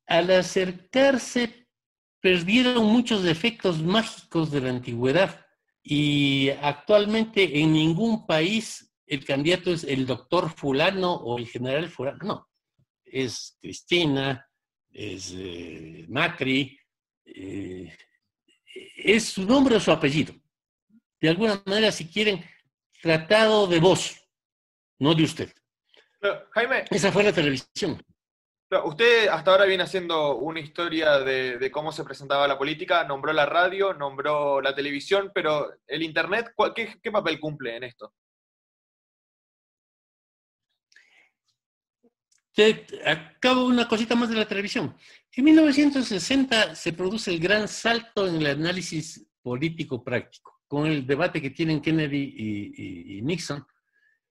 [0.07, 1.67] al acercarse,
[2.19, 5.45] perdieron muchos efectos mágicos de la antigüedad.
[5.83, 12.17] Y actualmente en ningún país el candidato es el doctor fulano o el general fulano.
[12.23, 12.49] No,
[13.03, 14.47] es Cristina,
[14.89, 16.77] es eh, Macri,
[17.25, 17.95] eh,
[18.95, 20.33] es su nombre o su apellido.
[21.21, 22.43] De alguna manera, si quieren,
[23.01, 24.19] tratado de voz,
[24.99, 25.53] no de usted.
[26.51, 26.85] Jaime.
[26.89, 28.01] Esa fue la televisión.
[28.83, 33.45] Usted hasta ahora viene haciendo una historia de, cómo se presentaba la política, nombró la
[33.45, 38.13] radio, nombró la televisión, pero el Internet, ¿qué, papel cumple en esto?
[43.05, 44.95] acabo una cosita más de la televisión.
[45.33, 51.41] En 1960 se produce el gran salto en el análisis político práctico, con el debate
[51.41, 52.33] que tienen Kennedy
[53.17, 53.65] y, Nixon.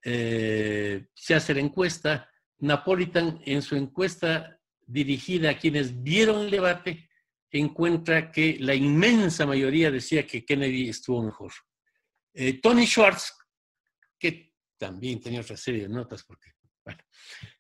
[0.05, 7.09] Eh, se hace la encuesta, Napolitan, en su encuesta dirigida a quienes vieron el debate,
[7.51, 11.53] encuentra que la inmensa mayoría decía que Kennedy estuvo mejor.
[12.35, 13.33] Eh, Tony Schwartz,
[14.19, 16.27] que también tenía otra serie de notas,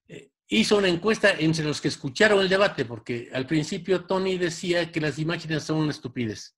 [0.08, 4.90] eh, hizo una encuesta entre los que escucharon el debate, porque al principio Tony decía
[4.90, 6.56] que las imágenes son una estupidez.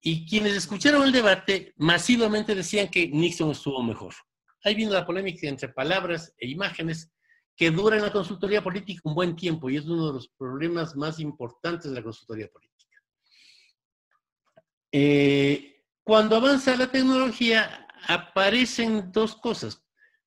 [0.00, 4.14] Y quienes escucharon el debate masivamente decían que Nixon estuvo mejor.
[4.64, 7.10] Ahí vino la polémica entre palabras e imágenes
[7.56, 10.96] que dura en la consultoría política un buen tiempo y es uno de los problemas
[10.96, 12.98] más importantes de la consultoría política.
[14.92, 19.84] Eh, cuando avanza la tecnología, aparecen dos cosas.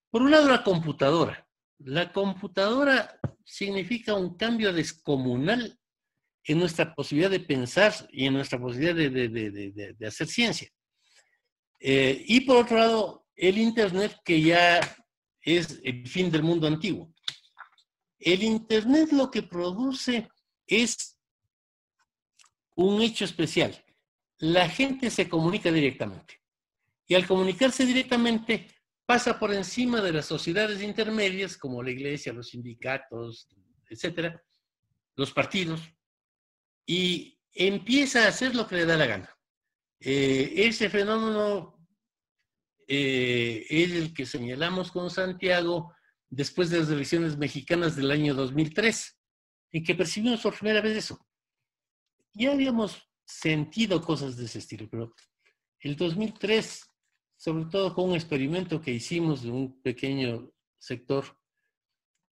[0.10, 1.48] Por un lado, la computadora.
[1.80, 5.78] La computadora significa un cambio descomunal
[6.44, 10.70] en nuestra posibilidad de pensar y en nuestra posibilidad de, hacer ciencia.
[11.80, 14.80] Eh, y por otro lado, el Internet, que ya
[15.42, 17.14] es el fin del mundo antiguo.
[18.20, 20.30] El Internet lo que produce
[20.66, 21.18] es
[22.76, 23.84] un hecho especial.
[24.38, 26.42] La gente se comunica directamente.
[27.08, 28.68] Y al comunicarse directamente,
[29.06, 33.48] pasa por encima de las sociedades intermedias, como la iglesia, los sindicatos,
[33.90, 34.42] etcétera,
[35.16, 35.82] los partidos,
[36.86, 39.30] y empieza a hacer lo que le da la gana.
[40.00, 41.75] Eh, ese fenómeno
[42.88, 45.94] eh, el que señalamos con Santiago
[46.30, 49.18] después de las elecciones mexicanas del año 2003,
[49.72, 51.26] en que percibimos por primera vez eso.
[52.34, 55.14] Ya habíamos sentido cosas de ese estilo, pero
[55.80, 56.92] el 2003,
[57.38, 61.38] sobre todo con un experimento que hicimos de un pequeño sector,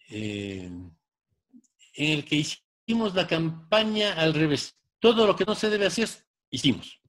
[0.09, 0.69] eh,
[1.95, 4.75] en el que hicimos la campaña al revés.
[4.99, 6.09] Todo lo que no se debe hacer,
[6.49, 6.99] hicimos.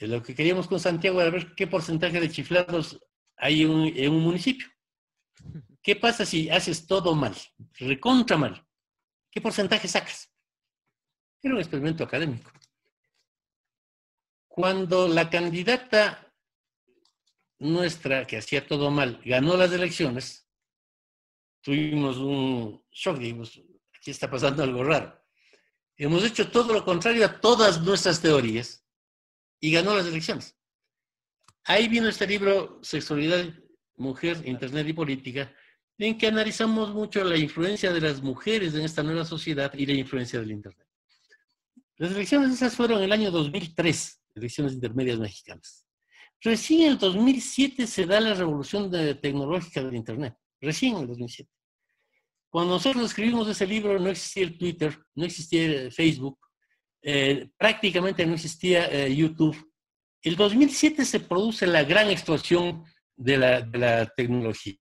[0.00, 2.98] Eh, lo que queríamos con Santiago era ver qué porcentaje de chiflados
[3.36, 4.66] hay en un municipio.
[5.82, 7.34] ¿Qué pasa si haces todo mal?
[7.78, 8.66] Recontra mal.
[9.30, 10.32] ¿Qué porcentaje sacas?
[11.42, 12.50] Era un experimento académico.
[14.48, 16.34] Cuando la candidata
[17.58, 20.48] nuestra, que hacía todo mal, ganó las elecciones,
[21.62, 23.60] tuvimos un shock, dijimos,
[23.94, 25.18] aquí está pasando algo raro.
[25.96, 28.80] Hemos hecho todo lo contrario a todas nuestras teorías
[29.60, 30.56] y ganó las elecciones.
[31.64, 33.46] Ahí vino este libro, Sexualidad,
[33.96, 35.54] Mujer, Internet y Política,
[35.98, 39.92] en que analizamos mucho la influencia de las mujeres en esta nueva sociedad y la
[39.92, 40.86] influencia del Internet.
[41.96, 45.86] Las elecciones esas fueron en el año 2003, elecciones intermedias mexicanas.
[46.40, 51.50] Recién en el 2007 se da la revolución tecnológica del Internet, recién en el 2007.
[52.48, 56.38] Cuando nosotros escribimos ese libro no existía el Twitter, no existía Facebook,
[57.02, 59.56] eh, prácticamente no existía eh, YouTube.
[60.22, 62.84] El 2007 se produce la gran explosión
[63.16, 64.76] de la tecnología.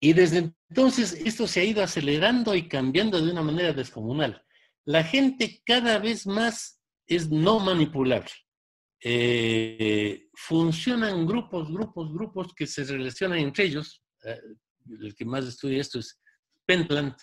[0.00, 4.44] Y desde entonces esto se ha ido acelerando y cambiando de una manera descomunal.
[4.84, 8.30] La gente cada vez más es no manipulable.
[9.00, 14.02] Eh, funcionan grupos, grupos, grupos que se relacionan entre ellos.
[14.24, 14.40] Eh,
[15.00, 16.20] el que más estudia esto es
[16.64, 17.14] Pentland.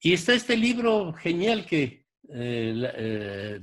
[0.00, 3.60] Y está este libro genial que eh,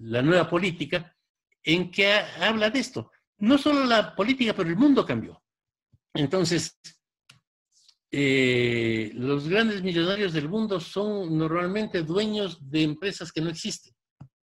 [0.00, 1.16] la, nueva política,
[1.62, 3.10] en que habla de esto.
[3.38, 5.42] No solo la política, pero el mundo cambió.
[6.14, 6.78] Entonces,
[8.10, 13.94] eh, los grandes millonarios del mundo son normalmente dueños de empresas que no existen.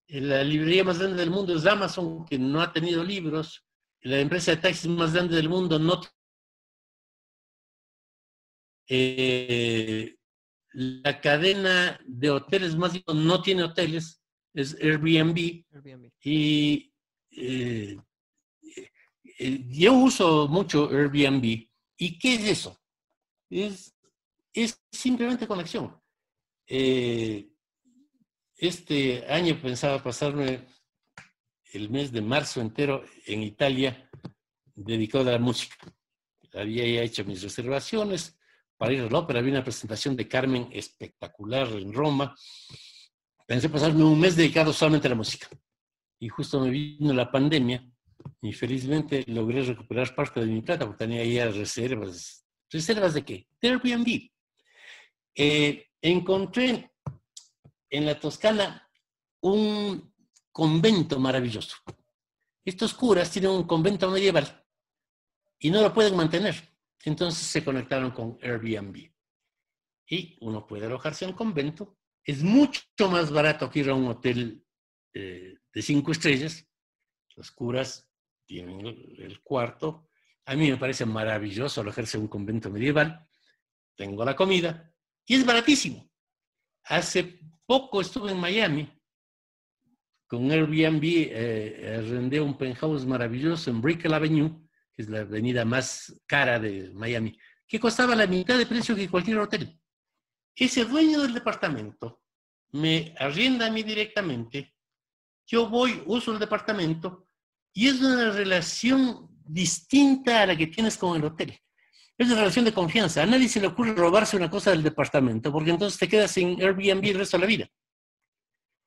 [0.07, 3.63] Eh, la librería más grande del mundo es Amazon, que no ha tenido libros.
[4.01, 6.01] La empresa de taxis más grande del mundo no.
[8.87, 10.15] Eh,
[10.71, 14.21] la cadena de hoteles más no tiene hoteles,
[14.53, 15.65] es Airbnb.
[16.23, 16.91] Y
[19.69, 21.67] yo uso mucho Airbnb.
[21.97, 22.77] ¿Y qué es eso?
[23.49, 23.95] es,
[24.53, 25.99] es simplemente conexión.
[26.67, 27.49] eh,
[28.57, 30.67] este año pensaba pasarme
[31.71, 34.09] el mes de marzo entero en Italia
[34.75, 35.77] dedicado a la música.
[36.53, 38.38] Había ya hecho mis reservaciones
[38.79, 39.39] para ir a la ópera.
[39.39, 42.33] Había una presentación de Carmen espectacular en Roma.
[43.45, 45.49] Pensé pasarme un mes dedicado solamente a la música.
[46.17, 47.85] Y justo me vino la pandemia
[48.41, 52.45] y felizmente logré recuperar parte de mi plata porque tenía ya reservas.
[52.69, 53.47] ¿Reservas de qué?
[53.61, 54.29] De Airbnb.
[55.35, 56.93] Eh, encontré
[57.89, 58.89] en la Toscana
[59.41, 60.13] un
[60.53, 61.75] convento maravilloso.
[62.63, 64.65] Estos curas tienen un convento medieval
[65.59, 66.68] y no lo pueden mantener.
[67.05, 69.11] Entonces se conectaron con Airbnb.
[70.07, 71.97] Y uno puede alojarse en un convento.
[72.23, 74.65] Es mucho más barato que ir a un hotel
[75.13, 76.65] eh, de cinco estrellas.
[77.35, 78.09] Los curas
[78.45, 80.09] tienen el cuarto.
[80.45, 83.27] A mí me parece maravilloso alojarse en un convento medieval.
[83.95, 84.93] Tengo la comida
[85.25, 86.09] y es baratísimo.
[86.85, 88.99] Hace poco estuve en Miami
[90.29, 94.68] con Airbnb, eh, arrendé un penthouse maravilloso en Brickell Avenue,
[94.99, 99.09] que es la avenida más cara de Miami, que costaba la mitad de precio que
[99.09, 99.79] cualquier hotel.
[100.53, 102.21] Ese dueño del departamento
[102.73, 104.75] me arrienda a mí directamente,
[105.47, 107.29] yo voy, uso el departamento
[107.73, 111.57] y es una relación distinta a la que tienes con el hotel.
[112.17, 113.23] Es una relación de confianza.
[113.23, 116.61] A nadie se le ocurre robarse una cosa del departamento, porque entonces te quedas sin
[116.61, 117.69] Airbnb el resto de la vida.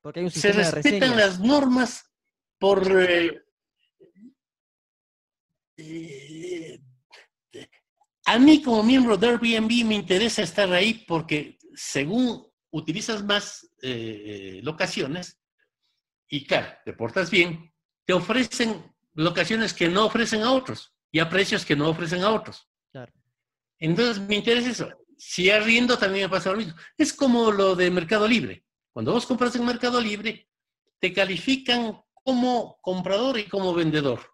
[0.03, 2.05] Porque se respetan las normas
[2.59, 2.87] por...
[3.01, 3.43] Eh,
[5.83, 6.81] eh,
[8.25, 14.61] a mí como miembro de Airbnb me interesa estar ahí porque según utilizas más eh,
[14.63, 15.39] locaciones
[16.29, 17.73] y claro, te portas bien,
[18.07, 22.31] te ofrecen locaciones que no ofrecen a otros y a precios que no ofrecen a
[22.31, 22.69] otros.
[23.79, 24.89] Entonces, me interesa eso.
[25.19, 26.75] Si arriendo, también me pasa lo mismo.
[26.97, 28.65] Es como lo de Mercado Libre.
[28.93, 30.49] Cuando vos compras en Mercado Libre,
[31.01, 34.32] te califican como comprador y como vendedor.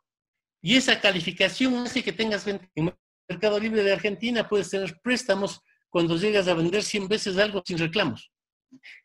[0.60, 2.60] Y esa calificación hace que tengas en
[3.28, 7.78] Mercado Libre de Argentina, puedes tener préstamos cuando llegas a vender 100 veces algo sin
[7.78, 8.30] reclamos.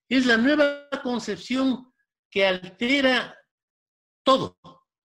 [0.10, 1.94] Es la nueva concepción
[2.30, 3.38] que altera
[4.24, 4.58] todo,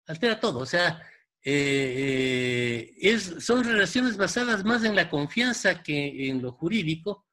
[0.07, 0.61] altera todo.
[0.61, 1.01] O sea,
[1.45, 7.27] eh, es, son relaciones basadas más en la confianza que en lo jurídico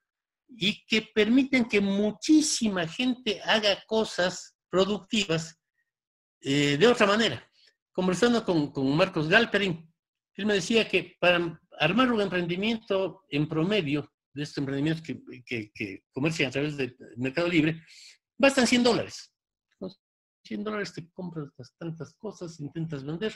[0.48, 5.60] y que permiten que muchísima gente haga cosas productivas
[6.42, 7.50] eh, de otra manera.
[7.96, 9.90] Conversando con, Marcos Galperin,
[10.36, 16.50] él me decía que para armar un emprendimiento en promedio, de estos emprendimientos que comercian
[16.50, 17.82] a través del Mercado Libre,
[18.38, 19.32] bastan 100 dólares.
[20.44, 21.50] 100 dólares te compras
[21.80, 23.34] tantas cosas, intentas vender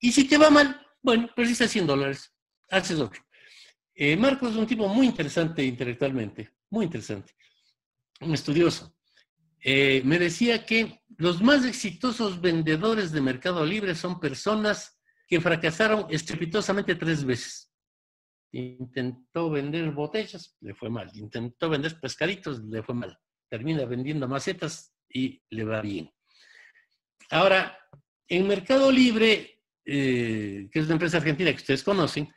[0.00, 2.34] y si te va mal, bueno, perdiste 100 dólares,
[2.70, 3.20] haces otro.
[3.94, 7.32] Eh, Marcos es un tipo muy interesante intelectualmente, muy interesante,
[8.20, 8.94] un estudioso.
[9.62, 16.06] Eh, me decía que los más exitosos vendedores de Mercado Libre son personas que fracasaron
[16.10, 17.72] estrepitosamente tres veces.
[18.52, 21.10] Intentó vender botellas, le fue mal.
[21.14, 23.18] Intentó vender pescaditos, le fue mal.
[23.48, 26.10] Termina vendiendo macetas y le va bien.
[27.30, 27.78] Ahora,
[28.26, 29.58] en Mercado Libre
[29.90, 32.30] eh, que es una empresa argentina que ustedes conocen,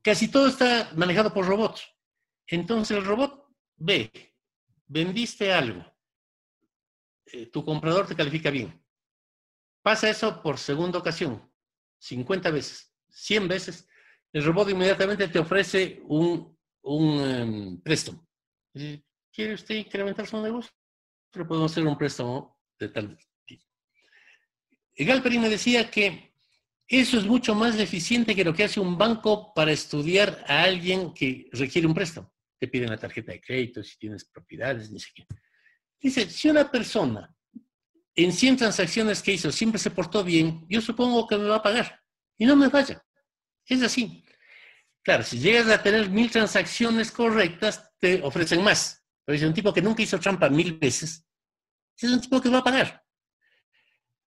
[0.00, 1.86] casi todo está manejado por robots.
[2.46, 3.46] Entonces el robot
[3.76, 4.10] ve,
[4.86, 5.84] vendiste algo,
[7.26, 8.82] eh, tu comprador te califica bien.
[9.82, 11.50] Pasa eso por segunda ocasión,
[11.98, 13.88] 50 veces, 100 veces,
[14.32, 18.26] el robot inmediatamente te ofrece un, un em, préstamo.
[19.32, 20.72] ¿Quiere usted incrementar su negocio?
[21.30, 23.18] Pero podemos hacer un préstamo de tal
[24.96, 26.34] Galperin me decía que
[26.86, 31.12] eso es mucho más eficiente que lo que hace un banco para estudiar a alguien
[31.12, 32.33] que requiere un préstamo.
[32.58, 35.28] Te piden la tarjeta de crédito, si tienes propiedades, ni siquiera.
[36.00, 37.34] Dice, si una persona
[38.14, 41.62] en 100 transacciones que hizo siempre se portó bien, yo supongo que me va a
[41.62, 42.00] pagar
[42.38, 43.02] y no me vaya.
[43.66, 44.24] Es así.
[45.02, 49.04] Claro, si llegas a tener mil transacciones correctas, te ofrecen más.
[49.24, 51.26] Pero es un tipo que nunca hizo trampa mil veces,
[51.96, 53.02] es un tipo que va a pagar.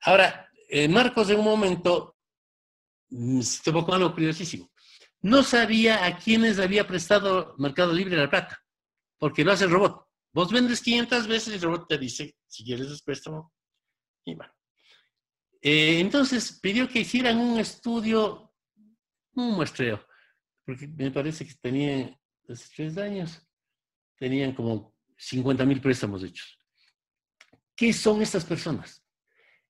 [0.02, 2.18] Ahora, eh, Marcos en un momento
[3.10, 4.72] mm, se tocó algo curiosísimo.
[5.28, 8.64] No sabía a quiénes había prestado Mercado Libre la plata,
[9.18, 10.08] porque lo hace el robot.
[10.32, 13.54] Vos vendes 500 veces y el robot te dice, si quieres el préstamo.
[14.24, 14.54] Y bueno.
[15.62, 18.54] Eh, entonces pidió que hicieran un estudio,
[19.34, 20.08] un muestreo,
[20.66, 22.18] porque me parece que tenían,
[22.48, 23.46] hace tres años,
[24.16, 26.58] tenían como 50 mil préstamos hechos.
[27.76, 29.04] ¿Qué son estas personas?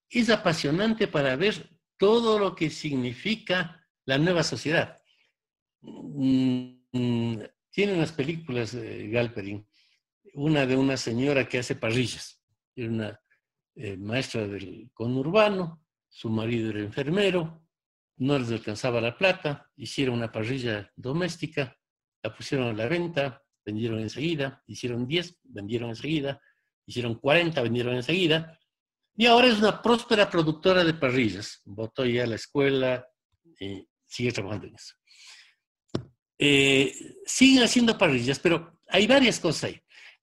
[0.10, 5.02] es apasionante para ver todo lo que significa la nueva sociedad.
[5.88, 7.40] Mm, mm,
[7.72, 9.66] tiene unas películas, Galperin,
[10.34, 12.42] una de una señora que hace parrillas.
[12.76, 13.22] Era una
[13.76, 17.64] eh, maestra del conurbano, su marido era enfermero,
[18.18, 21.78] no les alcanzaba la plata, hicieron una parrilla doméstica,
[22.24, 26.42] la pusieron a la venta, vendieron enseguida, hicieron 10, vendieron enseguida,
[26.86, 28.60] hicieron 40, vendieron enseguida,
[29.16, 31.62] y ahora es una próspera productora de parrillas.
[31.66, 33.08] Votó ya la escuela
[33.60, 34.94] y sigue trabajando en eso.
[36.40, 39.82] Eh, siguen haciendo parrillas, pero hay varias cosas ahí.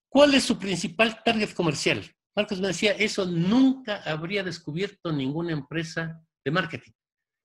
[0.08, 2.04] ¿Cuál es su principal target comercial?
[2.36, 6.92] Marcos me decía, eso nunca habría descubierto ninguna empresa de marketing.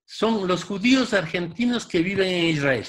[0.04, 2.86] Son los judíos argentinos que viven en Israel.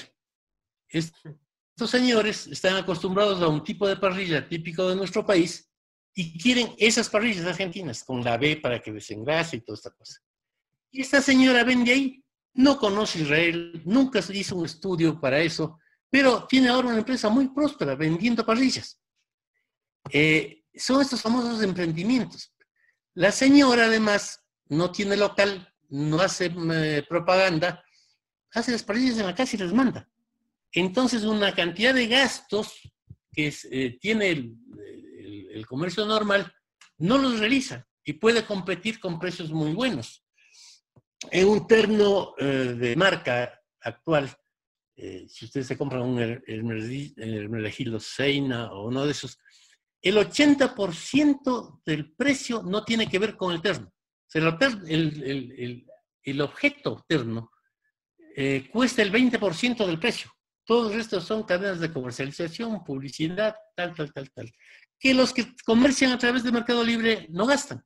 [0.88, 5.68] Estos señores están acostumbrados a un tipo de parrilla típico de nuestro país
[6.14, 10.20] y quieren esas parrillas argentinas con la B para que desengrase y toda esta cosa.
[10.90, 12.21] Y esta señora vende ahí,
[12.54, 15.78] no conoce Israel, nunca hizo un estudio para eso,
[16.10, 19.00] pero tiene ahora una empresa muy próspera vendiendo parrillas.
[20.10, 22.52] Eh, son estos famosos emprendimientos.
[23.14, 27.82] La señora además no tiene local, no hace eh, propaganda,
[28.52, 30.08] hace las parrillas en la casa y las manda.
[30.72, 32.80] Entonces una cantidad de gastos
[33.32, 36.52] que eh, tiene el comercio normal
[36.98, 40.21] no los realiza y puede competir con precios muy buenos.
[41.30, 44.30] En un terno eh, de marca actual,
[44.96, 49.38] eh, si ustedes se compran un Hermenegildo Seina o uno de esos,
[50.00, 53.92] el 80% del precio no tiene que ver con el terno.
[54.34, 55.86] el,
[56.24, 57.50] el, objeto terno
[58.36, 60.30] eh, cuesta el 20% del precio.
[60.64, 64.52] Todos estos son cadenas de comercialización, publicidad, tal, tal, tal, tal
[65.02, 67.84] que los que comercian a través de Mercado Libre no gastan.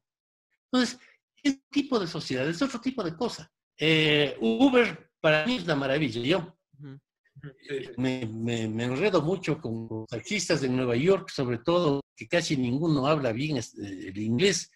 [0.71, 1.01] Entonces,
[1.49, 3.51] es tipo de sociedad, es otro tipo de cosa.
[3.79, 6.21] Eh, Uber para mí es una maravilla.
[6.21, 6.59] Yo
[7.69, 13.07] eh, me, enredo mucho con los taxistas de Nueva York, sobre todo, que casi ninguno
[13.07, 14.71] habla bien este, el inglés.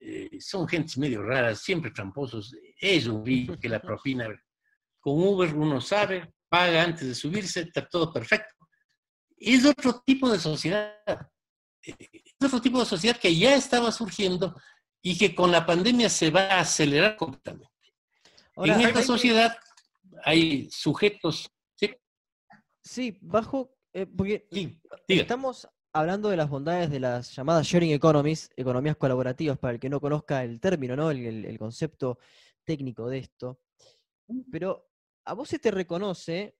[0.00, 2.54] Eh, son gentes medio raras, siempre tramposos.
[2.80, 4.28] Es un que la propina.
[5.00, 8.54] Con Uber uno sabe, paga antes de subirse, está todo perfecto.
[9.36, 11.30] Es otro tipo de sociedad
[11.86, 14.54] es otro tipo de sociedad que ya estaba surgiendo
[15.06, 17.70] y que con la pandemia se va a acelerar completamente.
[18.56, 19.56] en esta sociedad
[20.24, 21.48] hay sujetos.
[22.82, 23.70] Sí, bajo.
[23.92, 24.48] Eh, porque
[25.06, 29.88] estamos hablando de las bondades de las llamadas sharing economies, economías colaborativas, para el que
[29.88, 31.12] no conozca el término, ¿no?
[31.12, 32.18] el concepto
[32.64, 33.60] técnico de esto.
[34.50, 34.88] Pero
[35.24, 36.58] a vos se te reconoce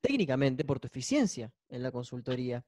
[0.00, 2.64] técnicamente por tu eficiencia en la consultoría.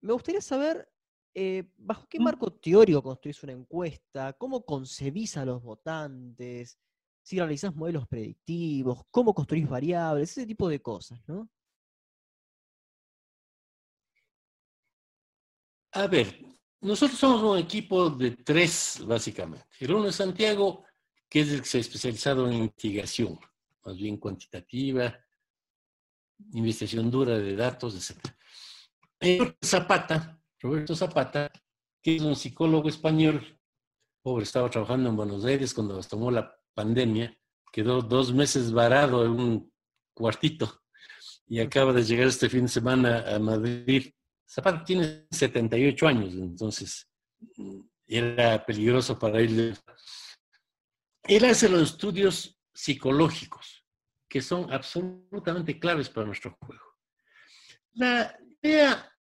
[0.00, 0.93] Me gustaría saber
[1.34, 2.22] eh, ¿bajo qué mm.
[2.22, 4.32] marco teórico construís una encuesta?
[4.34, 6.78] ¿Cómo concebís a los votantes?
[7.22, 11.48] Si realizás modelos predictivos, cómo construís variables, ese tipo de cosas, ¿no?
[15.92, 16.44] A ver,
[16.80, 19.66] nosotros somos un equipo de tres, básicamente.
[19.80, 20.84] El uno es Santiago,
[21.28, 23.38] que es el que se ha especializado en investigación,
[23.84, 25.18] más bien cuantitativa,
[26.52, 28.24] investigación dura de datos, etc.
[29.20, 31.52] El otro es Zapata, Roberto Zapata,
[32.02, 33.60] que es un psicólogo español,
[34.22, 37.36] pobre, estaba trabajando en Buenos Aires cuando nos tomó la pandemia,
[37.70, 39.72] quedó dos meses varado en un
[40.14, 40.80] cuartito
[41.46, 44.10] y acaba de llegar este fin de semana a Madrid.
[44.48, 47.10] Zapata tiene 78 años, entonces
[48.06, 49.76] era peligroso para él.
[51.24, 53.84] Él hace los estudios psicológicos,
[54.26, 56.84] que son absolutamente claves para nuestro juego.
[57.92, 59.13] La idea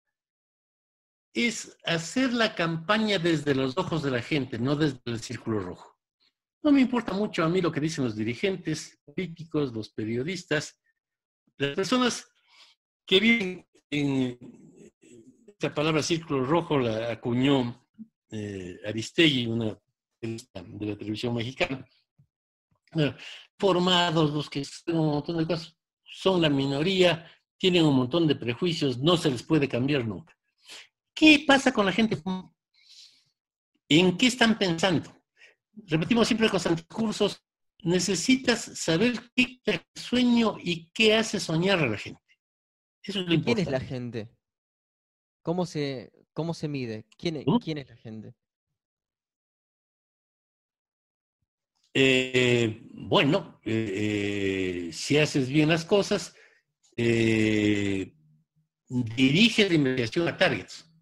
[1.34, 5.97] es hacer la campaña desde los ojos de la gente, no desde el círculo rojo.
[6.61, 10.80] No me importa mucho a mí lo que dicen los dirigentes políticos, los periodistas,
[11.57, 12.27] las personas
[13.05, 14.38] que viven en
[15.47, 17.88] esta palabra círculo rojo la acuñó
[18.31, 19.77] eh, Aristegui, una
[20.22, 21.85] de la televisión mexicana.
[23.57, 25.57] formados, los que son un montón de
[26.05, 30.35] son la minoría, tienen un montón de prejuicios, no se les puede cambiar nunca.
[31.14, 32.18] ¿Qué pasa con la gente?
[33.90, 35.23] ¿En qué están pensando?
[35.85, 37.44] Repetimos siempre con los cursos,
[37.84, 42.22] necesitas saber qué es sueño y qué hace soñar a la gente.
[43.02, 44.30] Eso es lo ¿Quién es la gente?
[45.41, 47.06] ¿Cómo se, cómo se mide?
[47.18, 48.34] ¿Quién es, ¿quién es la gente?
[51.94, 56.35] Eh, bueno, eh, eh, si haces bien las cosas,
[56.95, 57.77] dirige
[59.68, 60.93] la investigación a targets.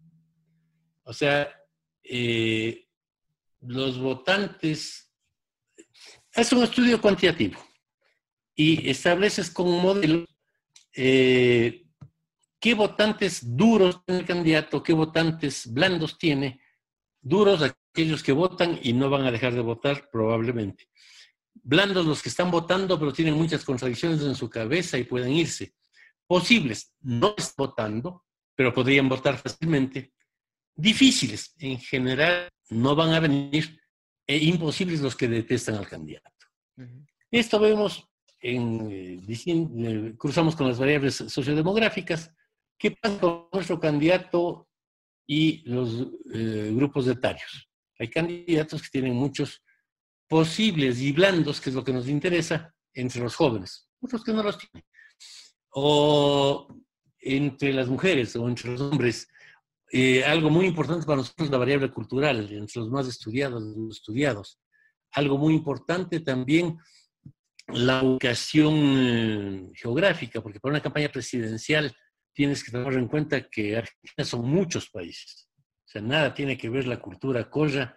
[1.04, 1.52] O sea,
[2.02, 2.88] eh,
[3.60, 5.10] los votantes,
[6.34, 7.58] es un estudio cuantitativo
[8.54, 10.24] y estableces como modelo
[10.94, 11.86] eh,
[12.60, 16.60] qué votantes duros tiene el candidato, qué votantes blandos tiene.
[17.20, 20.88] Duros aquellos que votan y no van a dejar de votar probablemente.
[21.54, 25.74] Blandos los que están votando pero tienen muchas contradicciones en su cabeza y pueden irse.
[26.26, 28.24] Posibles, no están votando,
[28.54, 30.12] pero podrían votar fácilmente.
[30.74, 33.78] Difíciles, en general no van a venir.
[34.26, 36.30] E imposibles los que detestan al candidato.
[37.30, 38.08] Esto vemos
[38.40, 42.30] en, eh, eh, cruzamos con las variables sociodemográficas.
[42.78, 44.68] ¿Qué pasa con nuestro candidato
[45.26, 47.68] y los eh, grupos etarios?
[47.98, 49.62] Hay candidatos que tienen muchos
[50.28, 54.42] posibles y blandos, que es lo que nos interesa, entre los jóvenes, otros que no
[54.42, 54.86] los tienen.
[55.70, 56.68] O
[57.18, 59.28] entre las mujeres o entre los hombres.
[60.26, 64.58] Algo muy importante para nosotros es la variable cultural, entre los más estudiados, los estudiados.
[65.12, 66.78] Algo muy importante también
[67.68, 71.94] la ubicación eh, geográfica, porque para una campaña presidencial
[72.32, 75.48] tienes que tener en cuenta que Argentina son muchos países.
[75.58, 77.94] O sea, nada tiene que ver la cultura colla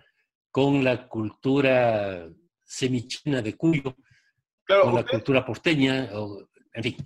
[0.52, 2.30] con la cultura
[2.64, 3.96] semichina de Cuyo,
[4.68, 6.98] con la cultura porteña, o, en fin.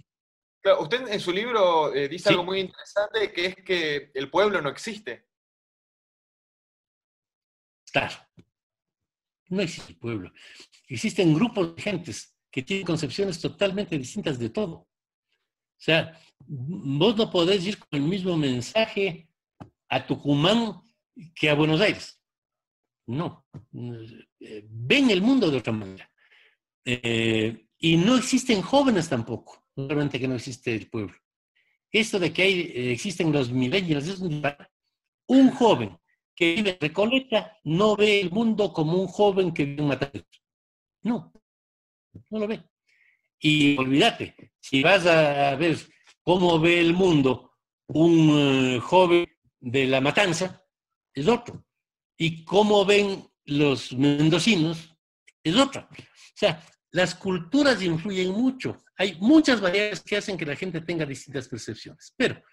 [0.61, 4.61] Claro, usted en su libro eh, dice algo muy interesante, que es que el pueblo
[4.61, 5.25] no existe.
[7.91, 8.15] Claro.
[9.47, 10.31] No existe el pueblo.
[10.87, 14.73] Existen grupos de gentes que tienen concepciones totalmente distintas de todo.
[14.73, 19.29] O sea, vos no podés ir con el mismo mensaje
[19.87, 20.81] a Tucumán
[21.33, 22.21] que a Buenos Aires.
[23.07, 23.45] No.
[24.39, 26.11] Eh, ven el mundo de otra manera.
[26.85, 31.15] Eh, y no existen jóvenes tampoco, solamente que no existe el pueblo.
[31.91, 34.43] Esto de que hay, eh, existen los millennials es un
[35.27, 35.97] Un joven
[36.35, 40.41] que vive en Recoleta no ve el mundo como un joven que vive en Mataderos.
[41.01, 41.33] No,
[42.29, 42.63] no lo ve.
[43.39, 45.77] Y olvídate, si vas a ver
[46.23, 47.53] cómo ve el mundo
[47.87, 49.27] un eh, joven
[49.59, 50.63] de la matanza,
[51.13, 51.65] es otro.
[52.17, 54.95] Y cómo ven los mendocinos,
[55.43, 55.87] es otro.
[55.91, 58.77] O sea, las culturas influyen mucho.
[58.99, 62.13] Hay muchas variables que hacen que la gente tenga distintas percepciones.
[62.17, 62.43] Pero,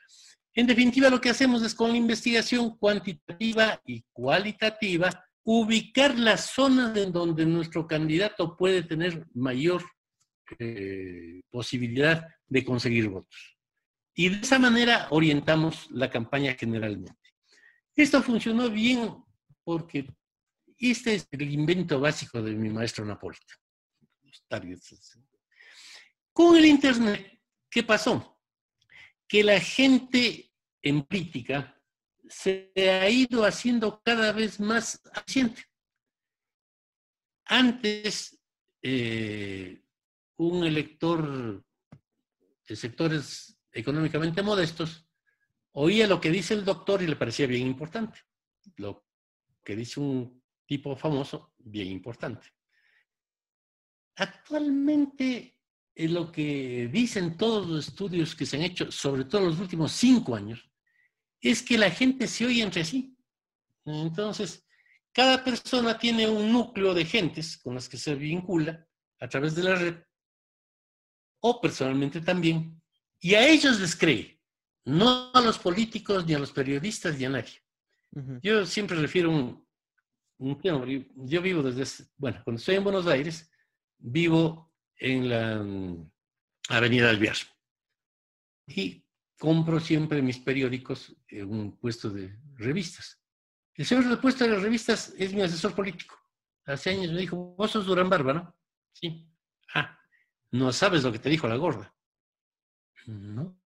[0.55, 5.11] en definitiva, lo que hacemos es con la investigación cuantitativa y cualitativa,
[5.43, 9.83] ubicar las zonas en donde nuestro candidato puede tener mayor
[10.61, 13.59] eh, posibilidad de conseguir votos.
[14.15, 17.35] Y de esa manera orientamos la campaña generalmente.
[17.97, 19.17] Esto funcionó bien
[19.65, 20.07] porque
[20.79, 23.55] este es el invento básico de mi maestro Napolita.
[26.37, 27.41] Con el Internet,
[27.71, 28.39] ¿qué pasó?
[29.27, 30.53] Que la gente
[30.83, 31.81] en política
[32.29, 35.65] se ha ido haciendo cada vez más eficiente.
[37.47, 38.39] Antes,
[38.83, 39.83] eh,
[40.37, 41.65] un elector
[42.69, 45.09] de sectores económicamente modestos
[45.73, 48.21] oía lo que dice el doctor y le parecía bien importante.
[48.77, 49.07] Lo
[49.65, 52.47] que dice un tipo famoso, bien importante.
[54.17, 55.56] Actualmente,
[55.97, 59.93] eh, lo que dicen todos los estudios que se han hecho, sobre todo los últimos
[59.93, 60.71] cinco años,
[61.41, 63.17] es que la gente se oye entre sí.
[63.87, 64.67] Entonces,
[65.13, 68.87] cada persona tiene un núcleo de gentes con las que se vincula
[69.19, 69.97] a través de la red,
[71.41, 72.79] o personalmente también,
[73.19, 74.39] y a ellos les cree,
[74.85, 77.63] no a los políticos, ni a los periodistas, ni a nadie.
[78.43, 79.67] Yo siempre refiero un,
[80.39, 80.61] un
[81.27, 83.51] yo vivo desde, bueno, cuando estoy en Buenos Aires,
[83.99, 84.66] vivo
[84.99, 86.11] en la mm,
[86.71, 87.37] Avenida Alvear.
[88.67, 89.05] Y
[89.39, 93.21] compro siempre mis periódicos en un puesto de revistas.
[93.75, 96.19] El señor del puesto de las revistas es mi asesor político.
[96.65, 98.55] Hace años me dijo, vos sos Durán Barba.
[98.93, 99.31] Sí.
[99.75, 99.99] Ah,
[100.51, 101.95] no sabes lo que te dijo la gorda.
[103.07, 103.61] No.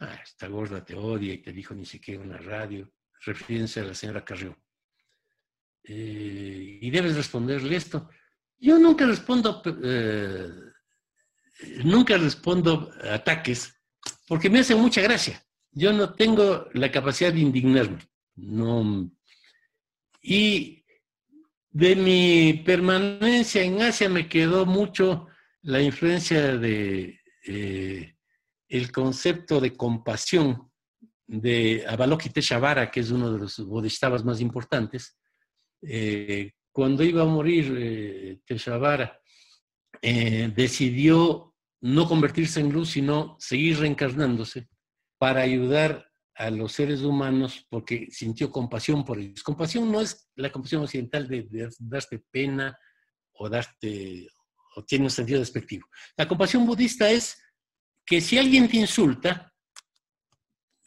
[0.00, 2.90] Ah, esta gorda te odia y te dijo ni siquiera en la radio,
[3.24, 4.56] refiriéndose a la señora Carrió.
[5.84, 8.08] Eh, y debes responderle esto.
[8.58, 10.50] Yo nunca respondo, eh,
[11.84, 13.72] nunca respondo ataques
[14.26, 15.42] porque me hace mucha gracia.
[15.70, 17.98] Yo no tengo la capacidad de indignarme.
[18.36, 19.10] No.
[20.22, 20.84] Y
[21.70, 25.28] de mi permanencia en Asia me quedó mucho
[25.62, 28.16] la influencia de eh,
[28.68, 30.70] el concepto de compasión
[31.26, 35.16] de Avalokiteshavara, que es uno de los bodhisattvas más importantes.
[35.82, 39.20] Eh, cuando iba a morir eh, Teshavara,
[40.00, 44.68] decidió no convertirse en luz, sino seguir reencarnándose
[45.18, 49.42] para ayudar a los seres humanos porque sintió compasión por ellos.
[49.42, 52.78] Compasión no es la compasión occidental de, darte pena
[53.32, 54.28] o darte
[54.76, 55.88] o tiene un sentido despectivo.
[56.16, 57.42] La compasión budista es
[58.06, 59.52] que si alguien te insulta,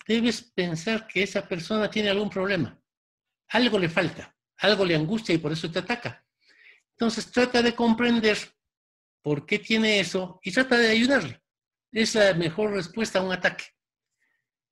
[0.07, 2.81] debes pensar que esa persona tiene algún problema.
[3.49, 6.25] Algo le falta, algo le angustia y por eso te ataca.
[6.91, 8.37] Entonces trata de comprender
[9.21, 11.41] por qué tiene eso y trata de ayudarle.
[11.91, 13.65] Es la mejor respuesta a un ataque.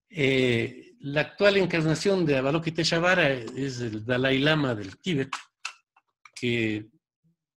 [0.09, 5.29] Eh, la actual encarnación de Avalokiteshvara es el Dalai Lama del Tíbet,
[6.33, 6.89] que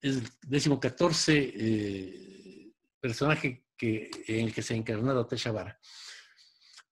[0.02, 5.80] es el décimo catorce eh, personaje que, en el que se ha encarnado Teshavara.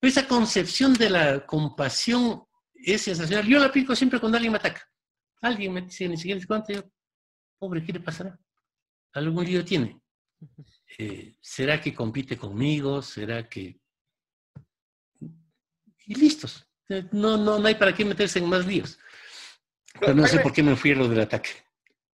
[0.02, 2.44] Esa concepción de la compasión
[2.74, 3.46] es sensacional.
[3.46, 4.89] Yo la aplico siempre cuando alguien me ataca.
[5.42, 6.84] Alguien me dice, ni siquiera cuánto, yo,
[7.58, 8.38] pobre, ¿qué le pasará?
[9.14, 10.00] Algún lío tiene.
[10.98, 13.02] Eh, ¿Será que compite conmigo?
[13.02, 13.80] ¿Será que...?
[16.06, 16.68] Y listos.
[17.12, 19.00] No, no, no hay para qué meterse en más líos.
[20.00, 21.50] Pero no sé por qué me fui a lo del ataque.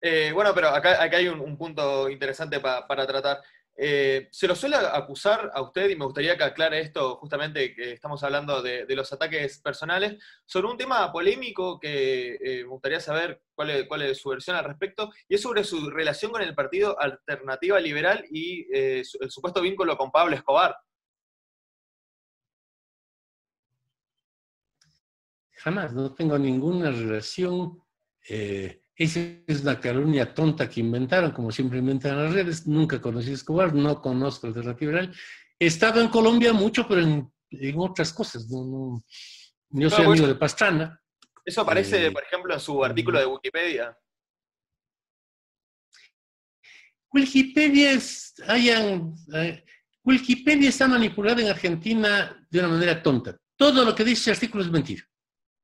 [0.00, 3.42] Eh, bueno, pero acá, hay un, punto interesante para tratar.
[3.76, 7.92] Eh, se lo suele acusar a usted, y me gustaría que aclare esto, justamente que
[7.92, 13.42] estamos hablando de, los ataques personales, sobre un tema polémico que eh, me gustaría saber
[13.54, 17.80] cuál es, su versión al respecto, y es sobre su relación con el Partido Alternativa
[17.80, 20.76] Liberal y eh, el supuesto vínculo con Pablo Escobar.
[25.56, 27.82] Jamás, no tengo ninguna relación.
[28.96, 32.66] Esa es una calumnia tonta que inventaron, como siempre inventan las redes.
[32.66, 35.16] Nunca conocí a Escobar, no conozco el Alternativa Liberal.
[35.58, 37.32] He estado en Colombia mucho, pero en,
[37.76, 38.48] otras cosas.
[38.48, 39.04] No,
[39.70, 41.00] yo soy amigo de Pastrana.
[41.44, 43.96] Eso aparece, eh, por ejemplo, en su artículo de Wikipedia.
[47.12, 49.64] Wikipedia, es, hayan, eh,
[50.04, 53.36] Wikipedia está manipulada en Argentina de una manera tonta.
[53.56, 55.02] Todo lo que dice el artículo es mentira.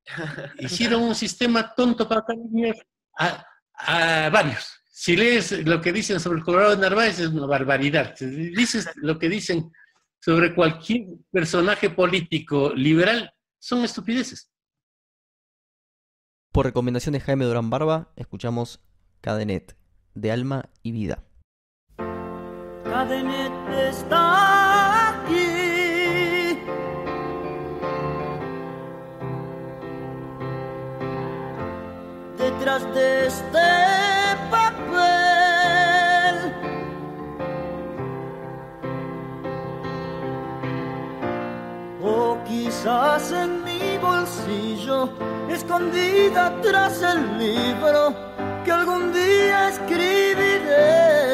[0.59, 2.77] Hicieron un sistema tonto para calumniar
[3.19, 4.71] a, varios.
[4.85, 8.15] Si lees lo que dicen sobre el Colorado de Narváez es una barbaridad.
[8.17, 9.73] Si dices lo que dicen
[10.21, 14.51] sobre cualquier personaje político liberal, son estupideces.
[16.53, 18.81] Por recomendación de Jaime Durán Barba, escuchamos
[19.21, 19.77] Cadenet,
[20.15, 21.25] de alma y vida.
[22.85, 23.53] Cadenet
[23.89, 25.10] está
[32.61, 33.59] detrás de este
[34.51, 34.75] papel.
[42.03, 45.09] O quizás en mi bolsillo,
[45.49, 48.15] escondida tras el libro
[48.65, 51.31] que algún día escribiré.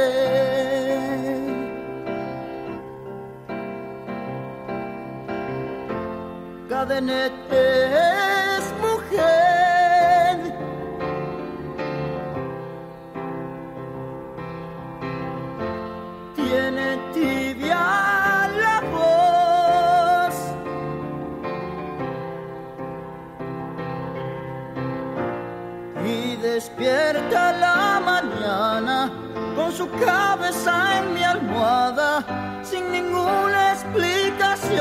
[6.69, 8.26] Cadenete
[26.57, 29.13] despierta la mañana
[29.55, 32.25] con su cabeza en mi almohada
[32.63, 34.81] sin ninguna explicación.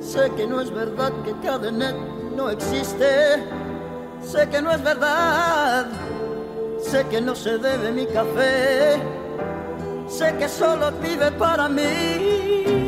[0.00, 1.96] Sé que no es verdad que Cadenet
[2.34, 3.44] no existe.
[4.22, 5.88] Sé que no es verdad.
[6.80, 8.96] Sé que no se debe mi café.
[10.08, 12.85] Sé que solo vive para mí.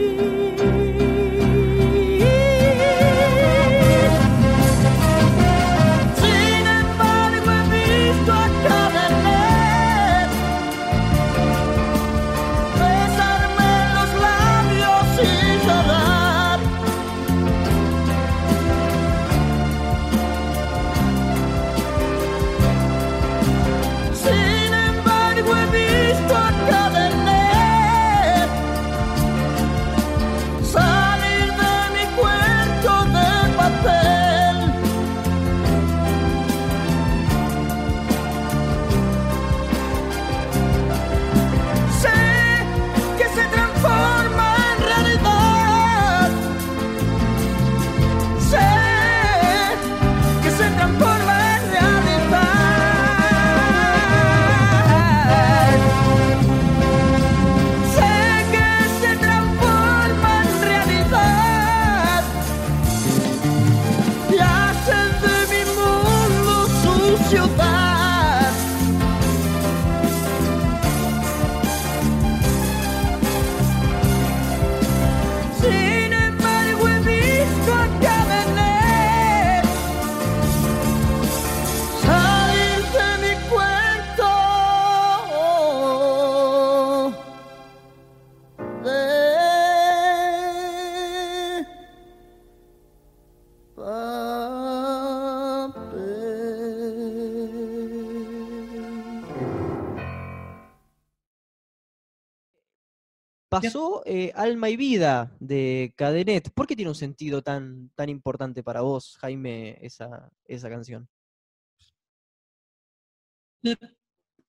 [103.61, 106.51] Pasó eh, Alma y Vida de Cadenet.
[106.51, 111.09] ¿Por qué tiene un sentido tan, tan importante para vos, Jaime, esa, esa canción?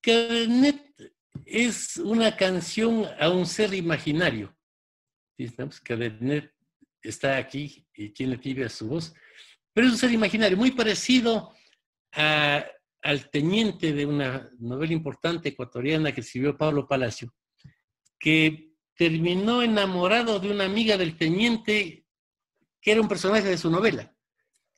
[0.02, 0.81] Cadenet
[1.45, 4.56] es una canción a un ser imaginario.
[5.84, 6.53] Cadenet
[7.02, 9.14] está aquí y tiene tibia su voz,
[9.73, 11.53] pero es un ser imaginario, muy parecido
[12.11, 17.34] al teniente de una novela importante ecuatoriana que escribió Pablo Palacio,
[18.19, 18.68] que
[18.99, 22.05] terminó enamorado de una amiga del teniente
[22.81, 24.13] que era un personaje de su novela.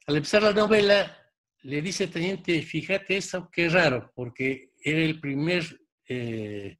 [0.06, 1.18] Al empezar la novela,
[1.64, 5.64] le dice al teniente, fíjate eso, qué raro, porque era el primer
[6.08, 6.78] eh,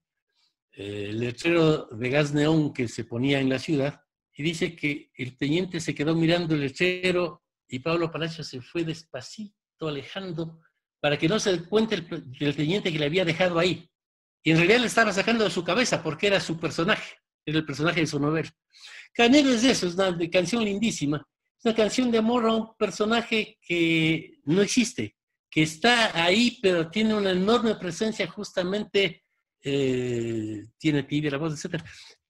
[0.74, 4.00] eh, letrero de gas neón que se ponía en la ciudad,
[4.36, 8.84] y dice que el teniente se quedó mirando el letrero y Pablo Palacio se fue
[8.84, 10.62] despacito alejando
[11.00, 13.90] para que no se dé cuenta el, teniente que le había dejado ahí.
[14.44, 17.16] Y en realidad le estaba sacando de su cabeza porque era su personaje,
[17.46, 18.50] era el personaje de su novela.
[19.14, 21.26] Canelo es eso, es una canción lindísima.
[21.58, 25.16] Es una canción de amor a un personaje que no existe,
[25.50, 29.24] que está ahí, pero tiene una enorme presencia justamente,
[29.64, 31.84] eh, tiene tibia la voz, etc.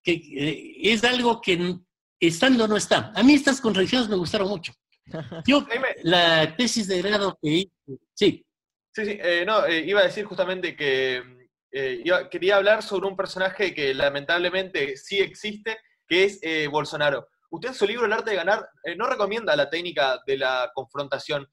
[0.03, 1.77] Que eh, es algo que
[2.19, 3.13] estando no está.
[3.15, 4.73] A mí estas contradicciones me gustaron mucho.
[5.47, 5.65] Yo,
[6.03, 7.71] la tesis de grado que hice,
[8.13, 8.45] sí.
[8.93, 11.40] Sí, sí, eh, no, iba a decir justamente que
[11.72, 15.77] eh, quería hablar sobre un personaje que lamentablemente sí existe,
[16.07, 17.27] que es eh, Bolsonaro.
[17.49, 20.72] Usted en su libro El arte de ganar eh, no recomienda la técnica de la
[20.73, 21.48] confrontación.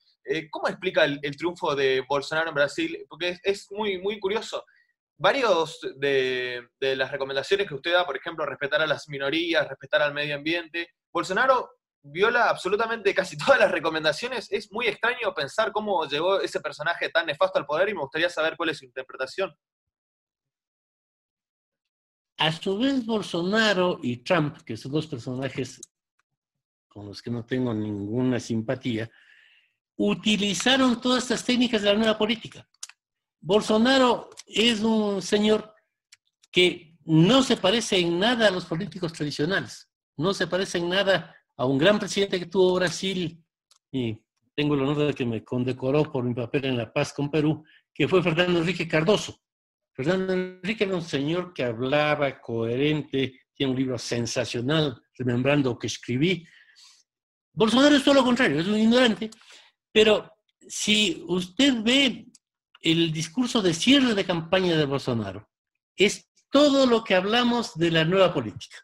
[0.50, 3.06] ¿Cómo explica el, triunfo de Bolsonaro en Brasil?
[3.08, 4.62] Porque es, muy, muy curioso.
[5.16, 10.02] Varios de, de, las recomendaciones que usted da, por ejemplo, respetar a las minorías, respetar
[10.02, 11.70] al medio ambiente, Bolsonaro
[12.02, 14.50] viola absolutamente casi todas las recomendaciones.
[14.50, 18.30] Es muy extraño pensar cómo llegó ese personaje tan nefasto al poder y me gustaría
[18.30, 19.54] saber cuál es su interpretación.
[22.38, 25.80] A su vez, Bolsonaro y Trump, que son dos personajes
[26.86, 29.10] con los que no tengo ninguna simpatía,
[29.96, 32.68] utilizaron todas estas técnicas de la nueva política.
[33.40, 35.74] Bolsonaro es un señor
[36.50, 41.34] que no se parece en nada a los políticos tradicionales, no se parece en nada
[41.56, 43.42] a un gran presidente que tuvo Brasil,
[43.90, 44.22] y
[44.54, 47.64] tengo el honor de que me condecoró por mi papel en la paz con Perú,
[47.92, 49.40] que fue Fernando Enrique Cardoso.
[49.98, 56.46] Fernando Enrique era un señor que hablaba coherente, tiene un libro sensacional, remembrando que escribí.
[57.52, 59.28] Bolsonaro es todo lo contrario, es un ignorante,
[59.90, 60.32] pero
[60.68, 62.28] si usted ve
[62.80, 65.50] el discurso de cierre de campaña de Bolsonaro,
[65.96, 68.76] es todo lo que hablamos de la nueva política.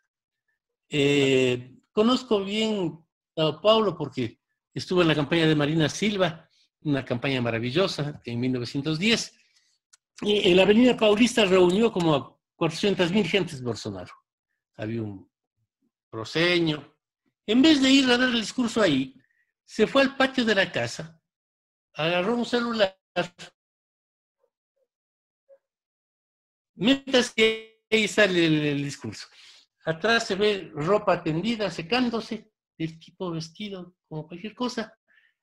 [0.89, 2.99] Eh, conozco bien
[3.37, 4.41] a Paulo porque
[4.75, 6.51] estuve en la campaña de Marina Silva,
[6.81, 9.44] una campaña maravillosa en 1910
[10.23, 14.13] en la Avenida Paulista reunió como a 400 mil gentes Bolsonaro.
[14.77, 15.29] Había un
[16.11, 16.95] proseño.
[17.47, 19.15] En vez de ir a dar el discurso ahí,
[19.65, 21.21] se fue al patio de la casa,
[21.95, 22.97] agarró un celular,
[26.75, 29.27] mientras que ahí sale el, discurso.
[29.85, 34.97] Atrás se ve ropa tendida, secándose, el tipo vestido como cualquier cosa,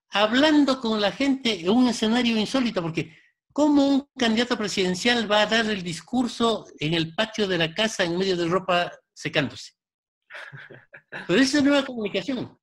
[0.09, 3.15] hablando con la gente en un escenario insólito, porque
[3.53, 8.03] ¿Cómo un candidato presidencial va a dar el discurso en el patio de la casa
[8.03, 9.73] en medio de ropa secándose?
[11.27, 12.57] Pero esa es nueva comunicación.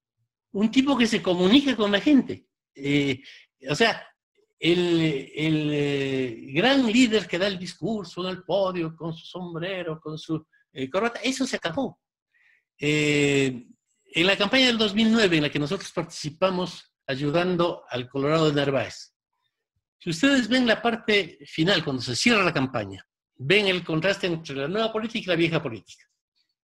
[0.52, 2.46] Un tipo que se comunica con la gente.
[2.74, 3.20] Eh,
[3.68, 4.06] o sea,
[4.58, 10.18] el, eh, gran líder que da el discurso en el podio con su sombrero, con
[10.18, 12.00] su eh, corbata, eso se acabó.
[12.78, 13.66] en
[14.26, 19.14] la campaña del 2009, en la que nosotros participamos ayudando al Colorado de Narváez,
[19.98, 23.04] si ustedes ven la parte final, cuando se cierra la campaña,
[23.36, 26.04] ven el contraste entre la nueva política y la vieja política.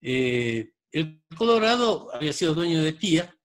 [0.02, 3.36] Eh, el Colorado había sido dueño de tía,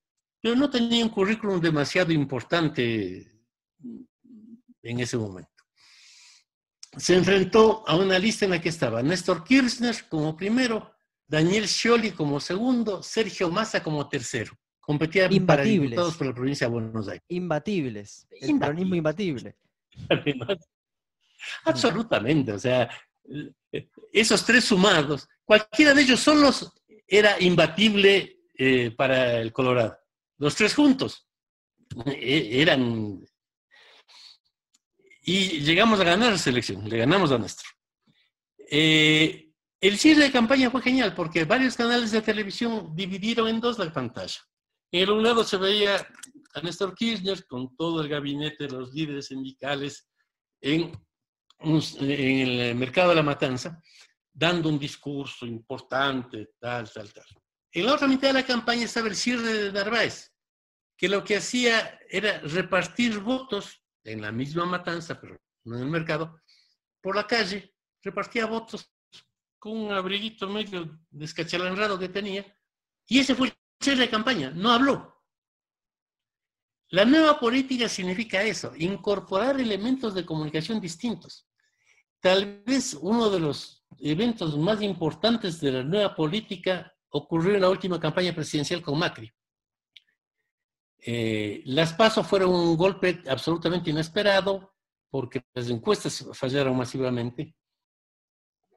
[0.41, 3.33] pero no tenía un currículum demasiado importante
[4.83, 5.51] en ese momento.
[6.97, 10.95] Se enfrentó a una lista en la que estaba Néstor Kirchner como primero,
[11.27, 14.53] Daniel Scioli como segundo, Sergio Massa como tercero.
[14.81, 17.25] Competían para diputados por la provincia de Buenos Aires.
[17.29, 18.27] Imbatibles.
[18.31, 19.57] El peronismo imbatible.
[21.65, 22.89] Absolutamente, o sea,
[24.13, 26.73] esos tres sumados, cualquiera de ellos solos
[27.07, 29.99] era imbatible eh, para el Colorado.
[30.39, 31.27] Los tres juntos
[32.07, 33.25] e, eran...
[35.23, 37.69] Y llegamos a ganar la selección, le ganamos a nuestro.
[38.71, 39.51] Eh,
[39.81, 43.93] el cierre de campaña fue genial porque varios canales de televisión dividieron en dos la
[43.93, 44.41] pantalla.
[44.91, 46.07] En un lado se veía
[46.55, 50.09] a Néstor Kirchner con todo el gabinete de los líderes sindicales
[50.61, 50.93] en,
[51.61, 53.83] en el mercado de la matanza.
[54.39, 57.25] dando un discurso importante, tal, tal, tal.
[57.73, 60.33] En la otra mitad de la campaña estaba el cierre de Narváez,
[60.97, 65.91] que lo que hacía era repartir votos en la misma matanza, pero no en el
[65.91, 66.41] mercado,
[67.01, 68.91] por la calle, repartía votos
[69.59, 72.47] con un abriguito medio descachalanrado que tenía,
[73.07, 75.18] y ese fue el cierre de campaña, no habló.
[76.91, 81.47] La nueva política significa eso, incorporar elementos de comunicación distintos.
[82.21, 87.69] Tal vez uno de los eventos más importantes de la nueva política ocurrió en la
[87.69, 89.31] última campaña presidencial con Macri.
[91.01, 94.75] Eh, las pasos fueron un golpe absolutamente inesperado
[95.11, 97.55] porque las encuestas fallaron masivamente.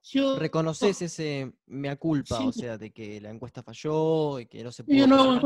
[0.04, 4.72] Yo, ¿Reconoces ese mea culpa, o sea, de que la encuesta falló y que no
[4.72, 4.96] se pudo...
[4.96, 5.42] Yo no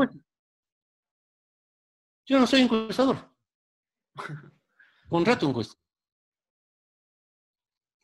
[2.26, 3.30] Yo no soy encuestador.
[5.10, 5.76] Un rato encuesta.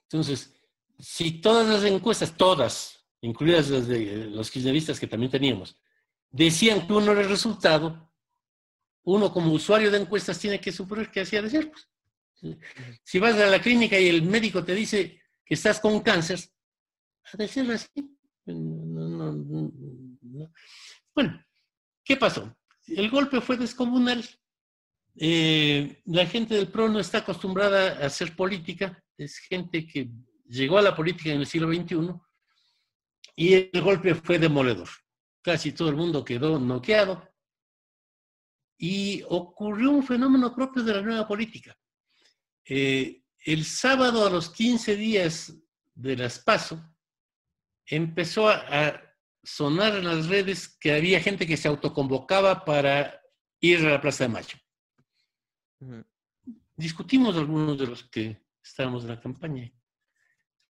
[0.05, 0.55] Entonces,
[0.99, 5.77] si todas las encuestas, todas, incluidas las de los kirchneristas que también teníamos,
[6.31, 8.13] decían que uno era el resultado,
[9.05, 11.73] uno como usuario de encuestas tiene que suponer que hacía de ser.
[13.03, 16.41] Si vas a la clínica y el médico te dice que estás con cáncer,
[17.25, 17.89] ha de ser así.
[21.15, 21.45] bueno,
[22.05, 22.57] ¿qué pasó?
[22.87, 24.25] El golpe fue descomunal.
[25.17, 30.11] Eh, la gente del PRO no está acostumbrada a hacer política, es gente que
[30.49, 32.15] llegó a la política en el siglo XXI
[33.37, 34.89] y el golpe fue demoledor.
[35.43, 37.29] Casi todo el mundo quedó noqueado
[38.79, 41.77] y ocurrió un fenómeno propio de la nueva política.
[42.65, 45.55] Eh, el sábado a los 15 días
[45.95, 46.83] de las PASO
[47.87, 49.01] empezó a,
[49.43, 53.21] sonar en las redes que había gente que se autoconvocaba para
[53.61, 54.57] ir a la Plaza de Mayo.
[56.77, 59.73] Discutimos algunos de los que estábamos en la campaña.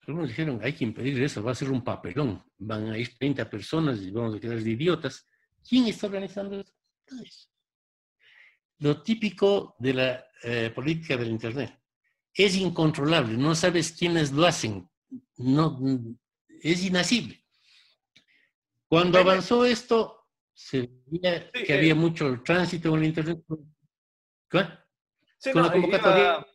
[0.02, 2.42] Algunos dijeron, hay que impedir eso, va a ser un papelón.
[2.58, 5.28] Van a ir 30 personas y vamos a quedar de idiotas.
[5.68, 6.74] ¿Quién está organizando eso?
[8.80, 11.78] Lo típico de la eh, política del Internet.
[12.34, 14.88] Es incontrolable, no sabes quiénes lo hacen.
[15.38, 15.80] No,
[16.62, 17.44] es inasible.
[18.88, 21.96] Cuando avanzó esto, se veía que había eh.
[21.96, 23.44] mucho tránsito en el Internet.
[24.50, 24.66] ¿Qué?
[25.52, 26.48] Con la convocatoria.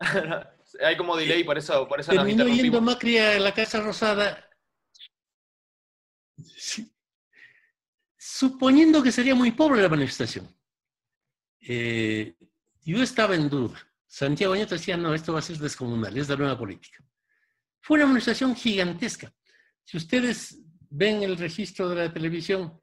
[0.84, 1.86] Hay como delay por eso.
[1.86, 4.48] Por eso Terminó yendo Macri a la Casa Rosada.
[8.16, 10.48] Suponiendo que sería muy pobre la manifestación.
[11.60, 12.34] Eh,
[12.84, 13.78] yo estaba en duda.
[14.06, 17.04] Santiago Nieto decía, no, esto va a ser descomunal, es la nueva política.
[17.80, 19.32] Fue una manifestación gigantesca.
[19.90, 20.56] Si ustedes
[20.88, 22.80] ven el registro de la televisión,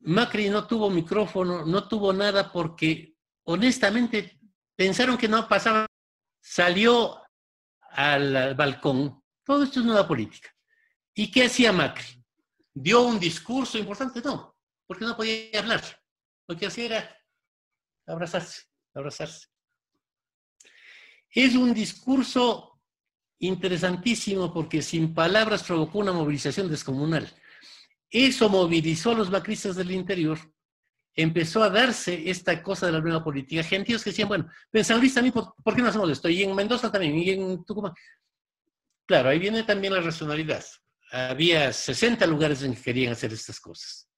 [0.00, 3.14] Macri no tuvo micrófono, no tuvo nada porque
[3.44, 4.40] honestamente
[4.74, 5.86] pensaron que no pasaba.
[6.42, 7.22] Salió
[7.92, 9.22] al balcón.
[9.44, 10.52] Todo esto es nueva política.
[11.14, 12.24] ¿Y qué hacía Macri?
[12.74, 14.20] ¿Dio un discurso importante?
[14.20, 15.84] No, porque no podía hablar.
[16.48, 17.18] Lo que hacía era
[18.04, 18.62] abrazarse,
[18.94, 19.46] abrazarse.
[21.30, 22.77] Es un discurso
[23.38, 27.28] interesantísimo porque sin palabras provocó una movilización descomunal.
[28.10, 30.38] Eso movilizó a los macristas del interior.
[31.14, 33.62] Empezó a darse esta cosa de la nueva política.
[33.62, 36.28] Gentíos que decían, bueno, en San Luis también, ¿por, qué no hacemos esto?
[36.28, 37.92] Y en Mendoza también, y en Tucumán.
[39.06, 40.64] Claro, ahí viene también la racionalidad.
[41.10, 44.08] Había 60 lugares en que querían hacer estas cosas.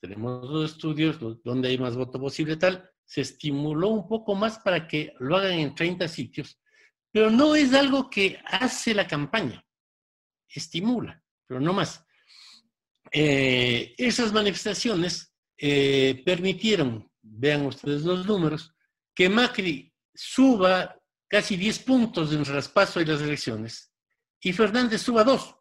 [0.00, 4.86] Tenemos dos estudios donde hay más voto posible, tal se estimuló un poco más para
[4.86, 6.58] que lo hagan en 30 sitios,
[7.14, 9.64] pero no es algo que hace la campaña,
[10.48, 12.04] estimula, pero no más.
[13.12, 18.74] Eh, esas manifestaciones eh, permitieron, vean ustedes los números,
[19.14, 23.92] que Macri suba casi 10 puntos en el traspaso de las elecciones
[24.40, 25.40] y Fernández suba 2.
[25.40, 25.56] O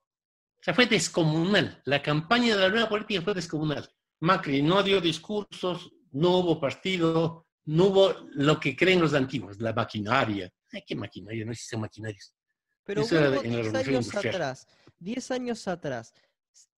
[0.59, 1.83] sea, fue descomunal.
[1.85, 3.87] La campaña de la nueva política fue descomunal.
[4.21, 9.71] Macri no dio discursos, no hubo partido, no hubo lo que creen los antiguos, la
[9.71, 10.51] maquinaria.
[10.73, 11.45] Ay, ¿Qué maquinaria?
[11.45, 12.35] No existen maquinarias.
[12.83, 14.67] Pero Eso 10 años atrás,
[14.99, 16.13] 10 años atrás,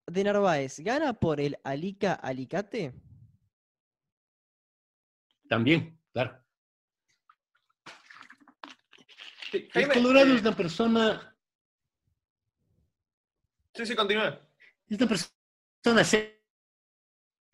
[0.05, 2.93] de Narváez, ¿gana por el Alica Alicate?
[5.49, 6.43] También, claro.
[9.51, 11.35] el Colorado es una persona.
[13.73, 14.41] Sí, sí, continúa.
[14.87, 15.35] Es una persona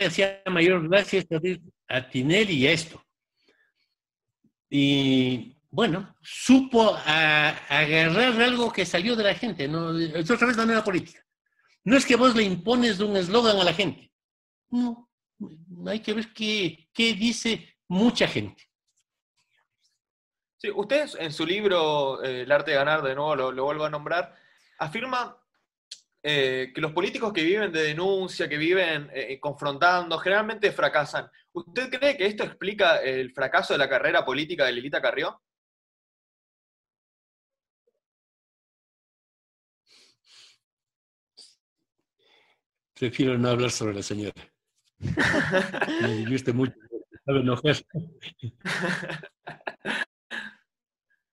[0.05, 1.25] hacía mayor gracias
[1.87, 3.05] a Tinelli y a esto.
[4.69, 9.97] Y bueno, supo agarrar algo que salió de la gente, ¿no?
[9.97, 11.25] Es otra vez la nueva política.
[11.85, 14.11] No es que vos le impones un eslogan a la gente.
[14.69, 15.09] No,
[15.87, 18.69] hay que ver qué, qué dice mucha gente.
[20.57, 23.89] Sí, usted en su libro, eh, El arte de ganar, de nuevo lo, vuelvo a
[23.89, 24.35] nombrar,
[24.77, 25.37] afirma
[26.21, 31.31] eh, que los políticos que viven de denuncia, que viven eh, confrontando, generalmente fracasan.
[31.53, 35.41] ¿Usted cree que esto explica el fracaso de la carrera política de Lilita Carrió?
[43.01, 44.31] Prefiero no hablar sobre la señora.
[46.03, 46.75] Me divierte mucho.
[47.25, 47.77] Sabe enojar.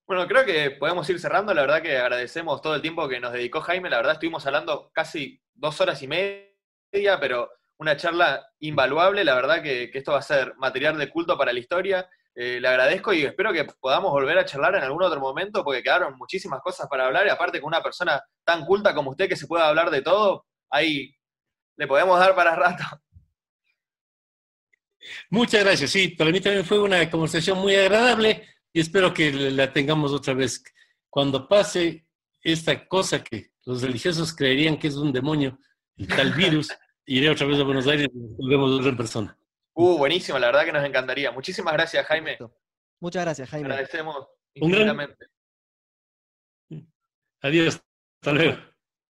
[0.06, 1.52] Bueno, creo que podemos ir cerrando.
[1.52, 3.90] La verdad que agradecemos todo el tiempo que nos dedicó Jaime.
[3.90, 9.22] La verdad estuvimos hablando casi dos horas y media, pero una charla invaluable.
[9.22, 12.08] La verdad que, esto va a ser material de culto para la historia.
[12.34, 15.82] Eh, le agradezco y espero que podamos volver a charlar en algún otro momento porque
[15.82, 19.36] quedaron muchísimas cosas para hablar y aparte con una persona tan culta como usted que
[19.36, 21.14] se pueda hablar de todo, ahí
[21.78, 22.84] le podemos dar para rato.
[25.30, 25.90] Muchas gracias.
[25.90, 30.34] Sí, para mí también fue una conversación muy agradable y espero que la tengamos otra
[30.34, 30.62] vez.
[31.08, 32.06] Cuando pase
[32.42, 35.58] esta cosa que los religiosos creerían que es un demonio,
[35.96, 36.68] el tal virus,
[37.06, 39.38] iré otra vez a Buenos Aires y nos volvemos en persona.
[39.74, 41.30] Uh, buenísimo, la verdad que nos encantaría.
[41.30, 42.36] Muchísimas gracias, Jaime.
[43.00, 43.68] Muchas gracias, Jaime.
[43.68, 45.26] Agradecemos infinitamente.
[47.40, 47.80] Adiós.
[48.20, 48.77] Hasta luego.